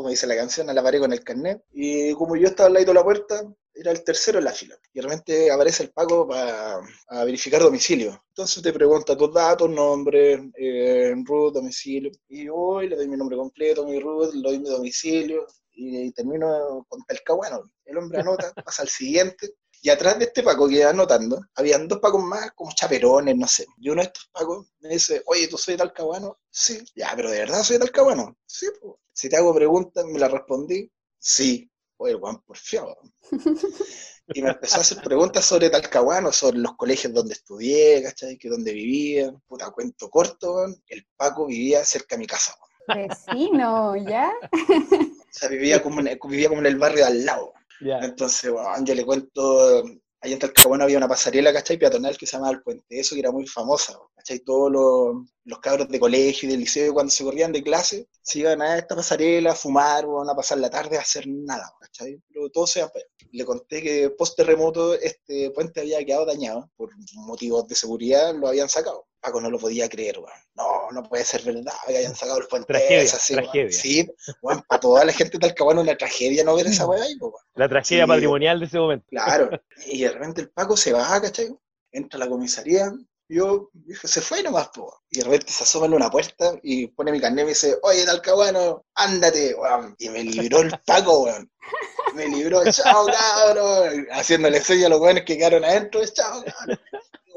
como 0.00 0.08
dice 0.08 0.26
la 0.26 0.34
canción, 0.34 0.70
a 0.70 0.72
la 0.72 0.82
pared 0.82 0.98
con 0.98 1.12
el 1.12 1.22
carnet. 1.22 1.62
Y 1.74 2.14
como 2.14 2.34
yo 2.34 2.48
estaba 2.48 2.68
al 2.68 2.72
lado 2.72 2.86
de 2.86 2.94
la 2.94 3.04
puerta, 3.04 3.44
era 3.74 3.90
el 3.90 4.02
tercero 4.02 4.38
en 4.38 4.46
la 4.46 4.52
fila. 4.52 4.78
Y 4.94 5.00
realmente 5.00 5.50
aparece 5.50 5.82
el 5.82 5.90
Paco 5.90 6.26
para 6.26 6.80
verificar 7.26 7.60
domicilio. 7.60 8.24
Entonces 8.28 8.62
te 8.62 8.72
pregunta 8.72 9.14
tus 9.14 9.30
datos, 9.34 9.68
nombre, 9.68 10.50
eh, 10.56 11.14
root, 11.26 11.52
domicilio. 11.52 12.10
Y 12.30 12.48
hoy 12.48 12.88
le 12.88 12.96
doy 12.96 13.08
mi 13.08 13.16
nombre 13.18 13.36
completo, 13.36 13.84
mi 13.84 14.00
root, 14.00 14.32
le 14.32 14.40
doy 14.40 14.58
mi 14.58 14.70
domicilio. 14.70 15.46
Y, 15.72 16.10
termino 16.12 16.86
con 16.88 17.02
Talcahuano. 17.04 17.70
El 17.84 17.98
hombre 17.98 18.20
anota, 18.20 18.54
pasa 18.64 18.80
al 18.80 18.88
siguiente. 18.88 19.50
Y 19.82 19.88
atrás 19.90 20.18
de 20.18 20.26
este 20.26 20.42
Paco 20.42 20.68
que 20.68 20.76
iba 20.76 20.90
anotando, 20.90 21.40
habían 21.54 21.88
dos 21.88 22.00
Pacos 22.00 22.22
más, 22.22 22.52
como 22.52 22.72
chaperones, 22.72 23.36
no 23.36 23.46
sé. 23.46 23.66
Y 23.78 23.88
uno 23.88 24.02
de 24.02 24.08
estos 24.08 24.28
Pacos 24.32 24.66
me 24.80 24.90
dice, 24.90 25.22
oye, 25.26 25.48
¿tú 25.48 25.56
soy 25.56 25.76
Talcahuano? 25.76 26.38
Sí. 26.50 26.84
Ya, 26.94 27.12
pero 27.16 27.30
¿de 27.30 27.38
verdad 27.38 27.62
soy 27.62 27.78
Talcahuano? 27.78 28.36
Sí, 28.46 28.66
pues. 28.80 28.94
Si 29.12 29.28
te 29.28 29.36
hago 29.36 29.54
preguntas, 29.54 30.04
me 30.06 30.18
la 30.18 30.28
respondí, 30.28 30.90
sí. 31.18 31.70
Oye, 31.96 32.14
Juan, 32.14 32.40
por 32.42 32.56
fiado. 32.56 32.96
Y 34.32 34.42
me 34.42 34.50
empezó 34.50 34.76
a 34.76 34.80
hacer 34.80 35.02
preguntas 35.02 35.44
sobre 35.44 35.70
Talcahuano, 35.70 36.30
sobre 36.30 36.58
los 36.58 36.76
colegios 36.76 37.12
donde 37.12 37.34
estudié, 37.34 38.02
¿cachai? 38.02 38.38
Que 38.38 38.48
donde 38.48 38.72
vivía. 38.72 39.34
Puta, 39.48 39.70
cuento 39.70 40.08
corto, 40.08 40.66
el 40.86 41.06
Paco 41.16 41.46
vivía 41.46 41.84
cerca 41.84 42.14
de 42.14 42.20
mi 42.20 42.26
casa. 42.26 42.54
Vecino, 42.86 43.96
¿ya? 43.96 44.32
O 44.52 45.32
sea, 45.32 45.48
vivía 45.48 45.82
como 45.82 46.00
en, 46.00 46.18
vivía 46.28 46.48
como 46.48 46.60
en 46.60 46.66
el 46.66 46.78
barrio 46.78 47.04
de 47.04 47.10
al 47.10 47.24
lado. 47.24 47.52
Entonces, 47.80 48.50
bueno, 48.50 48.68
yo 48.84 48.94
le 48.94 49.04
cuento, 49.04 49.84
ahí 50.20 50.32
en 50.32 50.38
Talcahuano 50.38 50.84
había 50.84 50.98
una 50.98 51.08
pasarela, 51.08 51.52
¿cachai? 51.52 51.78
Peatonal 51.78 52.16
que 52.16 52.26
se 52.26 52.32
llamaba 52.36 52.52
El 52.52 52.62
Puente, 52.62 53.00
eso 53.00 53.14
que 53.14 53.20
era 53.20 53.32
muy 53.32 53.46
famosa, 53.46 53.98
¿cachai? 54.14 54.40
Todos 54.40 54.70
los, 54.70 55.26
los 55.44 55.58
cabros 55.60 55.88
de 55.88 56.00
colegio 56.00 56.48
y 56.48 56.52
de 56.52 56.58
liceo, 56.58 56.92
cuando 56.92 57.10
se 57.10 57.24
corrían 57.24 57.52
de 57.52 57.62
clase, 57.62 58.08
se 58.22 58.40
iban 58.40 58.60
a 58.62 58.76
esta 58.76 58.94
pasarela 58.94 59.52
a 59.52 59.54
fumar, 59.54 60.04
o 60.04 60.22
a 60.22 60.36
pasar 60.36 60.58
la 60.58 60.70
tarde 60.70 60.98
a 60.98 61.00
hacer 61.00 61.26
nada, 61.26 61.72
¿cachai? 61.80 62.20
Pero 62.28 62.50
todos 62.50 62.70
se 62.70 62.86
Le 63.32 63.44
conté 63.44 63.82
que 63.82 64.10
post 64.10 64.36
terremoto 64.36 64.94
este 64.94 65.50
puente 65.50 65.80
había 65.80 66.04
quedado 66.04 66.26
dañado, 66.26 66.70
por 66.76 66.90
motivos 67.14 67.66
de 67.66 67.74
seguridad 67.74 68.34
lo 68.34 68.48
habían 68.48 68.68
sacado. 68.68 69.06
Paco 69.20 69.40
no 69.40 69.50
lo 69.50 69.58
podía 69.58 69.88
creer, 69.88 70.18
weón. 70.18 70.30
No, 70.54 70.90
no 70.92 71.02
puede 71.08 71.24
ser 71.24 71.42
verdad 71.42 71.74
que 71.86 71.96
hayan 71.96 72.16
sacado 72.16 72.40
los 72.40 72.48
puentes. 72.48 72.68
Tragedia, 72.68 73.42
tragedia. 73.42 73.72
Sí, 73.72 74.10
weón, 74.40 74.62
para 74.66 74.80
toda 74.80 75.04
la 75.04 75.12
gente 75.12 75.32
de 75.32 75.40
Talcahuano 75.40 75.82
una 75.82 75.96
tragedia 75.96 76.42
no 76.42 76.56
ver 76.56 76.66
esa 76.66 76.86
weá 76.86 77.02
ahí, 77.02 77.16
weón. 77.20 77.34
La 77.54 77.68
tragedia 77.68 78.06
patrimonial 78.06 78.60
de 78.60 78.66
ese 78.66 78.78
momento. 78.78 79.06
Claro. 79.10 79.50
Y 79.86 80.02
de 80.02 80.10
repente 80.10 80.40
el 80.40 80.50
Paco 80.50 80.76
se 80.76 80.92
va, 80.92 81.20
¿cachai? 81.20 81.48
Entra 81.92 82.16
a 82.16 82.24
la 82.24 82.30
comisaría, 82.30 82.90
yo 83.30 83.70
dije, 83.72 84.08
se 84.08 84.20
fue 84.20 84.42
nomás, 84.42 84.68
po. 84.68 85.02
Y 85.10 85.18
de 85.18 85.24
repente 85.24 85.52
se 85.52 85.62
asoma 85.62 85.86
en 85.86 85.94
una 85.94 86.10
puerta 86.10 86.52
y 86.62 86.88
pone 86.88 87.12
mi 87.12 87.20
carnet 87.20 87.46
y 87.46 87.48
dice, 87.50 87.78
oye, 87.82 88.04
Talcahuano, 88.04 88.84
ándate, 88.94 89.54
weón. 89.54 89.94
Y 89.98 90.08
me 90.08 90.24
libró 90.24 90.60
el 90.60 90.72
Paco, 90.84 91.24
weón. 91.24 91.50
Me 92.14 92.26
libró, 92.26 92.62
chao, 92.72 93.06
cabrón. 93.06 94.06
Haciéndole 94.10 94.60
señas 94.60 94.86
a 94.86 94.88
los 94.90 95.00
weones 95.00 95.24
que 95.24 95.38
quedaron 95.38 95.64
adentro, 95.64 96.00
chao, 96.06 96.42
cabrón. 96.44 96.80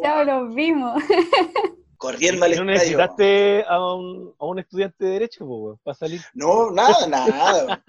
Ya 0.02 0.24
los 0.24 0.54
vimos. 0.56 1.02
Corriendo 2.04 2.44
al 2.44 2.54
¿No 2.58 2.66
necesitaste 2.66 3.64
a 3.66 3.96
un, 3.96 4.36
a 4.38 4.46
un 4.46 4.60
estudiante 4.60 5.06
de 5.06 5.12
Derecho 5.12 5.46
po, 5.46 5.80
para 5.86 5.96
salir? 5.96 6.22
No, 6.34 6.70
nada, 6.70 7.08
nada. 7.08 7.82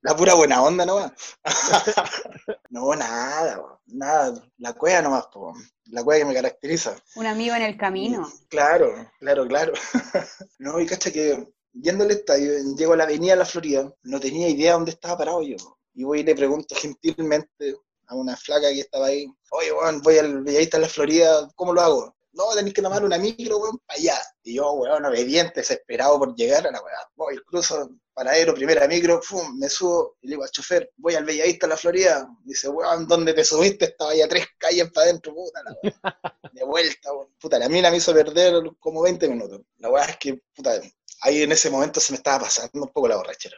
La 0.00 0.16
pura 0.16 0.32
buena 0.32 0.62
onda 0.62 0.86
nomás. 0.86 1.12
no, 2.70 2.94
nada, 2.94 3.78
nada. 3.84 4.42
La 4.56 4.72
cueva 4.72 5.02
nomás, 5.02 5.26
po. 5.26 5.52
la 5.84 6.02
cueva 6.02 6.20
que 6.20 6.24
me 6.24 6.32
caracteriza. 6.32 6.96
Un 7.16 7.26
amigo 7.26 7.54
en 7.56 7.60
el 7.60 7.76
camino. 7.76 8.26
Claro, 8.48 8.90
claro, 9.18 9.46
claro. 9.46 9.74
no, 10.58 10.80
y 10.80 10.86
cacha 10.86 11.12
que 11.12 11.52
yendo 11.74 12.04
al 12.04 12.10
estadio, 12.12 12.74
llego 12.74 12.94
a 12.94 12.96
la 12.96 13.04
avenida 13.04 13.32
de 13.32 13.40
la 13.40 13.44
Florida, 13.44 13.92
no 14.04 14.18
tenía 14.18 14.48
idea 14.48 14.72
dónde 14.72 14.92
estaba 14.92 15.18
parado 15.18 15.42
yo. 15.42 15.56
Y 15.92 16.04
voy 16.04 16.20
y 16.20 16.24
le 16.24 16.34
pregunto 16.34 16.74
gentilmente 16.74 17.76
a 18.06 18.14
una 18.14 18.34
flaca 18.34 18.70
que 18.70 18.80
estaba 18.80 19.08
ahí, 19.08 19.26
oye, 19.50 19.72
weón, 19.72 20.00
voy 20.00 20.16
al 20.16 20.42
Bellavista 20.42 20.78
en 20.78 20.82
la 20.84 20.88
Florida, 20.88 21.50
¿cómo 21.54 21.74
lo 21.74 21.82
hago? 21.82 22.17
No, 22.38 22.54
tenéis 22.54 22.72
que 22.72 22.82
tomar 22.82 23.04
una 23.04 23.18
micro, 23.18 23.58
weón, 23.58 23.78
para 23.84 23.98
allá. 23.98 24.22
Y 24.44 24.54
yo, 24.54 24.70
weón, 24.74 25.04
obediente, 25.04 25.54
desesperado 25.56 26.20
por 26.20 26.36
llegar 26.36 26.64
a 26.68 26.70
la 26.70 26.80
weón. 26.80 27.06
Voy, 27.16 27.36
cruzo, 27.44 27.90
paradero, 28.14 28.54
primera 28.54 28.86
micro, 28.86 29.20
pum, 29.28 29.58
me 29.58 29.68
subo 29.68 30.16
y 30.20 30.28
le 30.28 30.30
digo 30.34 30.44
al 30.44 30.50
chofer, 30.50 30.92
voy 30.96 31.16
al 31.16 31.24
Bellavista 31.24 31.66
en 31.66 31.70
la 31.70 31.76
Florida. 31.76 32.28
dice, 32.44 32.68
weón, 32.68 33.08
¿dónde 33.08 33.34
te 33.34 33.44
subiste? 33.44 33.86
Estaba 33.86 34.14
ya 34.14 34.28
tres 34.28 34.46
calles 34.56 34.88
para 34.92 35.06
adentro, 35.06 35.34
puta, 35.34 35.64
la 35.64 35.72
weón. 35.82 35.94
De 36.54 36.64
vuelta, 36.64 37.12
weón. 37.12 37.34
Puta, 37.40 37.58
la 37.58 37.68
mina 37.68 37.90
me 37.90 37.96
hizo 37.96 38.14
perder 38.14 38.62
como 38.78 39.02
20 39.02 39.28
minutos. 39.28 39.60
La 39.78 39.90
weón 39.90 40.08
es 40.08 40.16
que, 40.18 40.40
puta, 40.54 40.80
ahí 41.22 41.42
en 41.42 41.50
ese 41.50 41.70
momento 41.70 41.98
se 41.98 42.12
me 42.12 42.18
estaba 42.18 42.44
pasando 42.44 42.70
un 42.84 42.92
poco 42.92 43.08
la 43.08 43.16
borrachera. 43.16 43.56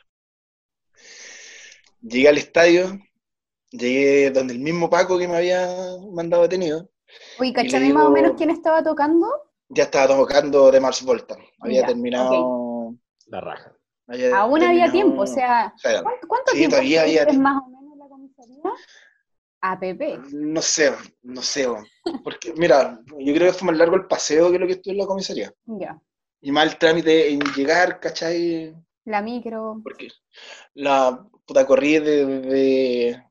Llegué 2.01 2.29
al 2.29 2.39
estadio, 2.39 2.99
llegué 3.71 4.31
donde 4.31 4.55
el 4.55 4.61
mismo 4.61 4.89
Paco 4.89 5.19
que 5.19 5.29
me 5.29 5.37
había 5.37 5.69
mandado 6.13 6.45
detenido. 6.45 6.89
Uy, 7.39 7.53
¿cachai 7.53 7.93
más 7.93 8.07
o 8.07 8.11
menos 8.11 8.33
quién 8.37 8.51
estaba 8.51 8.83
tocando? 8.83 9.29
Ya 9.69 9.85
estaba 9.85 10.17
tocando 10.17 10.71
de 10.71 10.81
Mars 10.81 11.03
Volta. 11.03 11.37
Había 11.61 11.87
terminado. 11.87 12.95
La 13.27 13.41
raja. 13.41 13.73
Aún 14.35 14.63
había 14.63 14.91
tiempo, 14.91 15.23
o 15.23 15.27
sea. 15.27 15.73
¿Cuánto, 16.27 16.53
tiempo 16.53 16.77
todavía 16.77 17.03
había 17.03 17.25
más 17.39 17.63
o 17.65 17.69
menos 17.69 17.97
la 17.97 18.09
comisaría? 18.09 18.71
APP. 19.61 20.33
No 20.33 20.63
sé, 20.63 20.93
no 21.23 21.43
sé. 21.43 21.69
Porque, 22.25 22.53
mira, 22.57 23.01
yo 23.19 23.35
creo 23.35 23.53
que 23.53 23.59
fue 23.59 23.67
más 23.67 23.77
largo 23.77 23.97
el 23.97 24.07
paseo 24.07 24.51
que 24.51 24.59
lo 24.59 24.67
que 24.67 24.73
estuve 24.73 24.95
en 24.95 24.99
la 24.99 25.07
comisaría. 25.07 25.53
Ya. 25.67 26.01
Y 26.41 26.51
más 26.51 26.73
el 26.73 26.79
trámite 26.79 27.31
en 27.31 27.41
llegar, 27.55 28.01
¿cachai? 28.01 28.75
La 29.05 29.23
micro. 29.23 29.81
Porque 29.83 30.09
la 30.75 31.25
puta 31.45 31.67
corrida 31.67 32.01
de, 32.05 33.23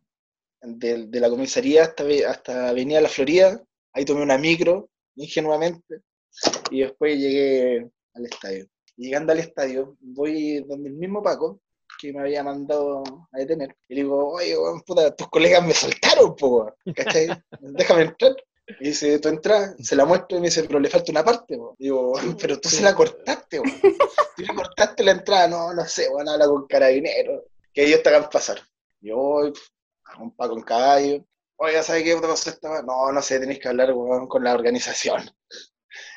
de, 0.61 1.19
la 1.19 1.29
comisaría 1.29 1.83
hasta, 1.83 2.03
hasta 2.27 2.69
Avenida 2.69 3.01
La 3.01 3.09
Florida, 3.09 3.61
ahí 3.99 4.05
tomé 4.05 4.21
una 4.21 4.37
micro, 4.37 4.89
ingenuamente, 5.15 6.01
y 6.71 6.81
después 6.81 7.17
llegué 7.17 7.89
al 8.13 8.25
estadio. 8.25 8.67
Llegando 8.95 9.31
al 9.31 9.39
estadio, 9.39 9.97
voy 9.99 10.61
donde 10.61 10.89
el 10.89 10.95
mismo 10.95 11.21
Paco, 11.21 11.61
que 11.99 12.13
me 12.13 12.21
había 12.21 12.43
mandado 12.43 13.03
a 13.31 13.37
detener, 13.37 13.75
y 13.89 13.95
le 13.95 14.01
digo, 14.03 14.33
oye, 14.33 14.55
puta, 14.85 15.13
tus 15.15 15.27
colegas 15.29 15.65
me 15.65 15.73
soltaron, 15.73 16.35
po, 16.35 16.73
¿cachai? 16.95 17.27
Déjame 17.61 18.03
entrar. 18.03 18.35
Y 18.79 18.89
dice, 18.89 19.17
tú 19.17 19.29
entras, 19.29 19.75
se 19.79 19.95
la 19.95 20.05
muestro 20.05 20.37
y 20.37 20.41
me 20.41 20.47
dice, 20.47 20.63
pero 20.63 20.79
le 20.79 20.89
falta 20.89 21.11
una 21.11 21.25
parte. 21.25 21.57
Digo, 21.79 22.13
pero 22.39 22.59
tú 22.59 22.69
se 22.69 22.83
la 22.83 22.95
cortaste, 22.95 23.57
po. 23.57 23.89
Tú 24.35 24.43
le 24.43 24.53
cortaste 24.53 25.03
la 25.03 25.11
entrada, 25.11 25.47
no, 25.47 25.73
no 25.73 25.85
sé, 25.85 26.07
bueno, 26.09 26.31
habla 26.31 26.45
con 26.45 26.67
carabinero, 26.67 27.45
que 27.73 27.85
ellos 27.85 28.03
te 28.03 28.09
hagan 28.09 28.29
pasar. 28.29 28.61
Yo 29.01 29.17
voy, 29.17 29.53
un 30.19 30.31
Paco 30.35 30.55
en 30.55 30.63
caballo. 30.63 31.25
Oiga, 31.61 31.83
¿sabe 31.83 32.05
qué 32.05 32.15
otra 32.15 32.29
cosa 32.29 32.51
estaba? 32.51 32.81
No, 32.81 33.11
no 33.11 33.21
sé, 33.21 33.37
tenéis 33.37 33.59
que 33.59 33.67
hablar 33.67 33.93
con 34.27 34.43
la 34.43 34.53
organización. 34.53 35.29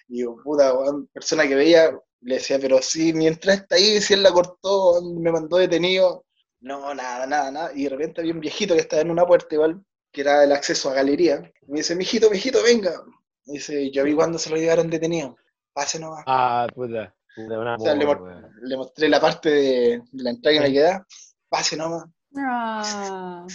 Y 0.08 0.16
digo, 0.18 0.36
puta, 0.44 0.74
persona 1.12 1.48
que 1.48 1.54
veía, 1.54 1.90
le 2.20 2.34
decía, 2.34 2.58
pero 2.60 2.82
si 2.82 3.14
mientras 3.14 3.60
está 3.60 3.76
ahí, 3.76 4.00
si 4.00 4.12
él 4.12 4.22
la 4.22 4.30
cortó, 4.30 5.00
me 5.02 5.32
mandó 5.32 5.56
detenido. 5.56 6.26
No, 6.60 6.92
nada, 6.94 7.26
nada, 7.26 7.50
nada. 7.50 7.70
Y 7.74 7.84
de 7.84 7.90
repente 7.90 8.20
había 8.20 8.34
un 8.34 8.40
viejito 8.40 8.74
que 8.74 8.80
estaba 8.80 9.00
en 9.00 9.10
una 9.10 9.24
puerta 9.24 9.54
igual, 9.54 9.82
que 10.12 10.20
era 10.20 10.44
el 10.44 10.52
acceso 10.52 10.90
a 10.90 10.94
galería. 10.94 11.40
me 11.66 11.78
dice, 11.78 11.96
mijito, 11.96 12.28
mijito, 12.30 12.62
venga. 12.62 13.02
Me 13.46 13.54
dice, 13.54 13.90
yo 13.90 14.04
vi 14.04 14.14
cuando 14.14 14.38
se 14.38 14.50
lo 14.50 14.56
llevaron 14.56 14.90
detenido. 14.90 15.36
Pase 15.72 15.98
nomás. 15.98 16.24
Ah, 16.26 16.66
puta. 16.74 17.14
o 17.38 17.78
sea, 17.78 17.94
le, 17.94 18.76
mostré 18.76 19.08
la 19.08 19.20
parte 19.20 19.48
de, 19.48 20.02
la 20.12 20.30
entrada 20.30 20.58
que 20.58 20.68
me 20.68 20.72
queda. 20.72 21.06
Pase 21.48 21.76
nomás. 21.76 22.04
Ah. 22.36 23.46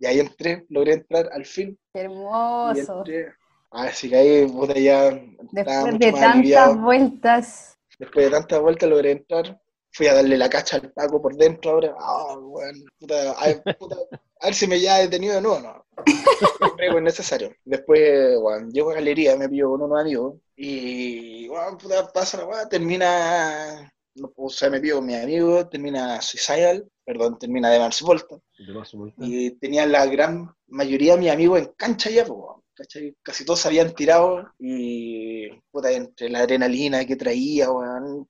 Y 0.00 0.06
ahí 0.06 0.18
entré, 0.18 0.64
logré 0.70 0.94
entrar 0.94 1.28
al 1.30 1.44
fin. 1.44 1.78
Hermoso. 1.92 3.04
Así 3.70 4.08
que 4.08 4.16
ahí, 4.16 4.46
puta, 4.46 4.72
ya. 4.72 5.10
Después 5.52 5.98
de 5.98 6.12
tantas 6.12 6.80
vueltas. 6.80 7.78
Después 7.98 8.24
de 8.24 8.30
tantas 8.32 8.60
vueltas 8.60 8.88
logré 8.88 9.10
entrar. 9.12 9.60
Fui 9.92 10.06
a 10.06 10.14
darle 10.14 10.38
la 10.38 10.48
cacha 10.48 10.76
al 10.76 10.90
Paco 10.92 11.20
por 11.20 11.36
dentro 11.36 11.72
ahora. 11.72 11.94
Ah, 11.98 12.36
bueno, 12.40 12.78
puta, 12.98 13.32
a, 13.32 13.46
ver, 13.46 14.54
si 14.54 14.66
me 14.66 14.80
ya 14.80 14.98
detenido 14.98 15.34
de 15.34 15.42
nuevo, 15.42 15.60
no. 15.60 15.84
Es 16.78 17.02
necesario. 17.02 17.54
Después, 17.64 18.40
bueno, 18.40 18.68
llego 18.72 18.92
a 18.92 18.94
galería, 18.94 19.36
me 19.36 19.50
pillo 19.50 19.70
con 19.70 19.82
unos 19.82 20.00
amigos. 20.00 20.36
Y, 20.56 21.46
bueno, 21.48 21.76
puta, 21.76 22.10
pasa 22.10 22.46
la 22.46 22.68
termina. 22.68 23.92
O 24.36 24.50
sea, 24.50 24.70
me 24.70 24.80
con 24.90 25.06
mi 25.06 25.14
amigo, 25.14 25.68
termina 25.68 26.20
Suicidal 26.20 26.86
perdón, 27.10 27.38
termina 27.40 27.70
de 27.70 27.80
Mars 27.80 28.02
Volta. 28.02 28.36
Y 29.18 29.50
tenía 29.58 29.84
la 29.84 30.06
gran 30.06 30.48
mayoría 30.68 31.14
de 31.14 31.20
mis 31.20 31.30
amigos 31.30 31.58
en 31.58 31.72
cancha 31.76 32.08
ya, 32.08 32.24
casi 33.22 33.44
todos 33.44 33.58
se 33.58 33.68
habían 33.68 33.92
tirado 33.94 34.48
y 34.60 35.48
puta, 35.72 35.90
entre 35.90 36.28
la 36.28 36.40
adrenalina 36.40 37.04
que 37.04 37.16
traía, 37.16 37.66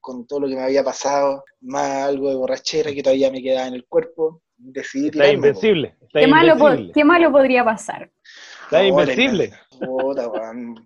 con 0.00 0.26
todo 0.26 0.40
lo 0.40 0.48
que 0.48 0.56
me 0.56 0.62
había 0.62 0.82
pasado, 0.82 1.44
más 1.60 2.08
algo 2.08 2.30
de 2.30 2.36
borrachera 2.36 2.90
que 2.92 3.02
todavía 3.02 3.30
me 3.30 3.42
quedaba 3.42 3.68
en 3.68 3.74
el 3.74 3.84
cuerpo, 3.84 4.40
decidí 4.56 5.08
Está 5.08 5.30
invencible. 5.30 5.96
¿Qué, 6.12 6.26
Malo 6.26 6.56
¿Qué, 6.94 7.04
Malo 7.04 7.30
podría 7.30 7.62
pasar? 7.64 8.10
Está 8.64 8.82
invencible. 8.82 9.52
Puta, 9.78 10.30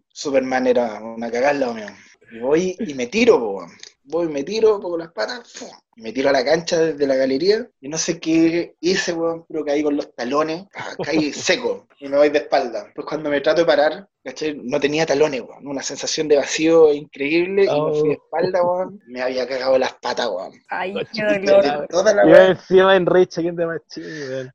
Superman 0.08 0.66
era 0.66 1.00
una 1.00 1.30
cagada, 1.30 1.96
Y 2.32 2.40
voy 2.40 2.76
y 2.80 2.94
me 2.94 3.06
tiro, 3.06 3.60
voy 4.04 4.28
me 4.28 4.44
tiro 4.44 4.80
con 4.80 4.98
las 4.98 5.12
patas, 5.12 5.52
y 5.96 6.02
me 6.02 6.12
tiro 6.12 6.28
a 6.28 6.32
la 6.32 6.44
cancha 6.44 6.78
desde 6.78 7.06
la 7.06 7.16
galería 7.16 7.68
y 7.80 7.88
no 7.88 7.98
sé 7.98 8.18
qué 8.18 8.74
hice, 8.80 9.12
weón, 9.12 9.44
pero 9.48 9.64
caí 9.64 9.82
con 9.82 9.96
los 9.96 10.14
talones, 10.14 10.66
caí 11.02 11.32
seco 11.32 11.86
y 11.98 12.08
me 12.08 12.16
voy 12.16 12.30
de 12.30 12.38
espalda. 12.38 12.90
Pues 12.94 13.06
cuando 13.06 13.30
me 13.30 13.40
trato 13.40 13.60
de 13.60 13.66
parar, 13.66 14.08
¿cachai? 14.22 14.58
No 14.62 14.80
tenía 14.80 15.06
talones, 15.06 15.42
weón, 15.42 15.66
una 15.66 15.82
sensación 15.82 16.28
de 16.28 16.36
vacío 16.36 16.92
increíble 16.92 17.64
y 17.64 17.66
me 17.66 17.92
fui 17.92 18.08
de 18.10 18.16
oh. 18.16 18.24
espalda, 18.24 18.62
weón, 18.62 19.00
me 19.06 19.22
había 19.22 19.46
cagado 19.46 19.78
las 19.78 19.94
patas, 19.94 20.28
weón. 20.28 20.52
Ay, 20.68 20.94
qué 21.12 21.22
dolor. 21.22 21.86
Toda 21.88 22.14
la 22.14 22.48
encima 22.48 22.96
en 22.96 23.06
Recha, 23.06 23.40
¿quién 23.40 23.56
te 23.56 23.66
weón. 23.66 23.80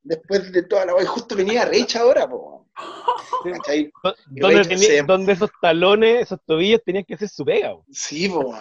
Después 0.03 0.51
de 0.51 0.63
toda 0.63 0.85
la 0.85 0.95
weón, 0.95 1.07
justo 1.07 1.35
venía 1.35 1.65
Recha 1.65 2.01
ahora, 2.01 2.25
weón. 2.25 2.59
¿Dónde, 5.05 5.33
esos 5.33 5.49
talones, 5.61 6.23
esos 6.23 6.39
tobillos 6.45 6.81
tenían 6.83 7.05
que 7.05 7.17
ser 7.17 7.29
su 7.29 7.45
pega? 7.45 7.75
Sí, 7.91 8.29
po, 8.29 8.55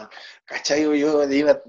¿cachai? 0.45 0.83
Yo 0.83 0.95
iba 0.95 1.61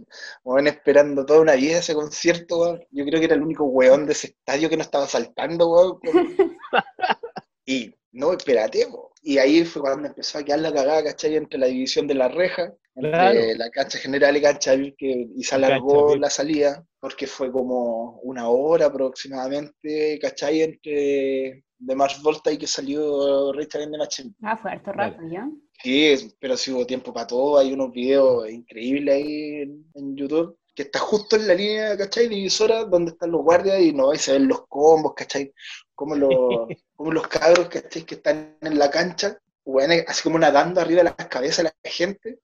bueno, 0.44 0.70
esperando 1.00 1.26
toda 1.26 1.42
una 1.42 1.56
vida 1.56 1.80
ese 1.80 1.94
concierto, 1.94 2.80
yo 2.92 3.06
creo 3.06 3.20
que 3.20 3.26
era 3.26 3.36
el 3.36 3.42
único 3.42 3.64
weón 3.66 4.06
de 4.06 4.12
ese 4.12 4.28
estadio 4.28 4.70
que 4.70 4.76
no 4.76 4.84
estaba 4.84 5.08
saltando, 5.08 5.70
weón. 5.70 6.00
y 7.66 7.94
no, 8.12 8.34
espérate, 8.34 8.86
y 9.22 9.38
ahí 9.38 9.64
fue 9.64 9.82
cuando 9.82 10.08
empezó 10.08 10.40
a 10.40 10.44
quedar 10.44 10.60
la 10.60 10.74
cagada, 10.74 11.04
¿cachai? 11.04 11.36
Entre 11.36 11.60
la 11.60 11.68
división 11.68 12.08
de 12.08 12.16
la 12.16 12.28
reja, 12.28 12.74
entre 12.96 13.56
la 13.56 13.70
cancha 13.70 13.98
general 13.98 14.36
y 14.36 14.42
cancha 14.42 14.76
que, 14.98 15.30
y 15.36 15.44
se 15.44 15.56
alargó 15.56 16.16
la 16.16 16.30
salida, 16.30 16.86
porque 17.00 17.28
fue 17.28 17.52
como 17.52 18.20
una 18.24 18.50
hora 18.50 18.88
aproximadamente, 18.88 20.20
¿cachai? 20.22 20.64
Entre 20.64 21.64
de 21.80 21.96
Mars 21.96 22.22
Volta 22.22 22.52
y 22.52 22.58
que 22.58 22.68
salió 22.68 23.54
Richard 23.54 23.84
en 23.84 23.92
de 23.92 23.98
Machine. 23.98 24.34
Ah, 24.42 24.58
fue 24.58 24.72
harto 24.72 24.92
rápido, 24.92 25.32
¿ya? 25.32 25.50
Sí, 25.82 26.34
pero 26.40 26.58
sí 26.58 26.72
hubo 26.72 26.86
tiempo 26.86 27.14
para 27.14 27.28
todo. 27.28 27.58
Hay 27.58 27.72
unos 27.72 27.92
videos 27.92 28.50
increíbles 28.50 29.16
ahí 29.16 29.62
en, 29.94 30.16
YouTube 30.16 30.58
que 30.76 30.84
está 30.84 31.00
justo 31.00 31.36
en 31.36 31.48
la 31.48 31.54
línea, 31.54 31.98
¿cachai? 31.98 32.28
Divisora, 32.28 32.86
donde 32.86 33.12
están 33.12 33.32
los 33.32 33.42
guardias 33.42 33.80
y 33.80 33.94
no, 33.94 34.12
ahí 34.12 34.18
se 34.18 34.34
ven 34.34 34.48
los 34.48 34.68
combos, 34.68 35.14
¿cachai? 35.16 35.54
Como 35.94 36.16
los, 36.16 36.30
como 36.96 37.12
los 37.12 37.28
cabros, 37.28 37.70
¿cachai? 37.70 38.04
Que 38.04 38.16
están 38.16 38.58
en 38.62 38.80
la 38.80 38.90
cancha, 38.90 39.40
bueno, 39.66 39.94
así 40.08 40.24
como 40.24 40.40
nadando 40.40 40.82
arriba 40.82 41.04
de 41.04 41.14
las 41.18 41.28
cabezas 41.28 41.58
de 41.58 41.64
la 41.64 41.74
gente 41.84 42.40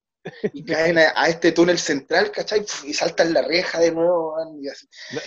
y 0.52 0.64
caen 0.64 0.98
a, 0.98 1.28
este 1.28 1.52
túnel 1.52 1.78
central, 1.78 2.30
¿cachai? 2.30 2.64
Y 2.84 2.92
saltan 2.92 3.32
la 3.32 3.42
reja 3.42 3.78
de 3.80 3.92
nuevo. 3.92 4.34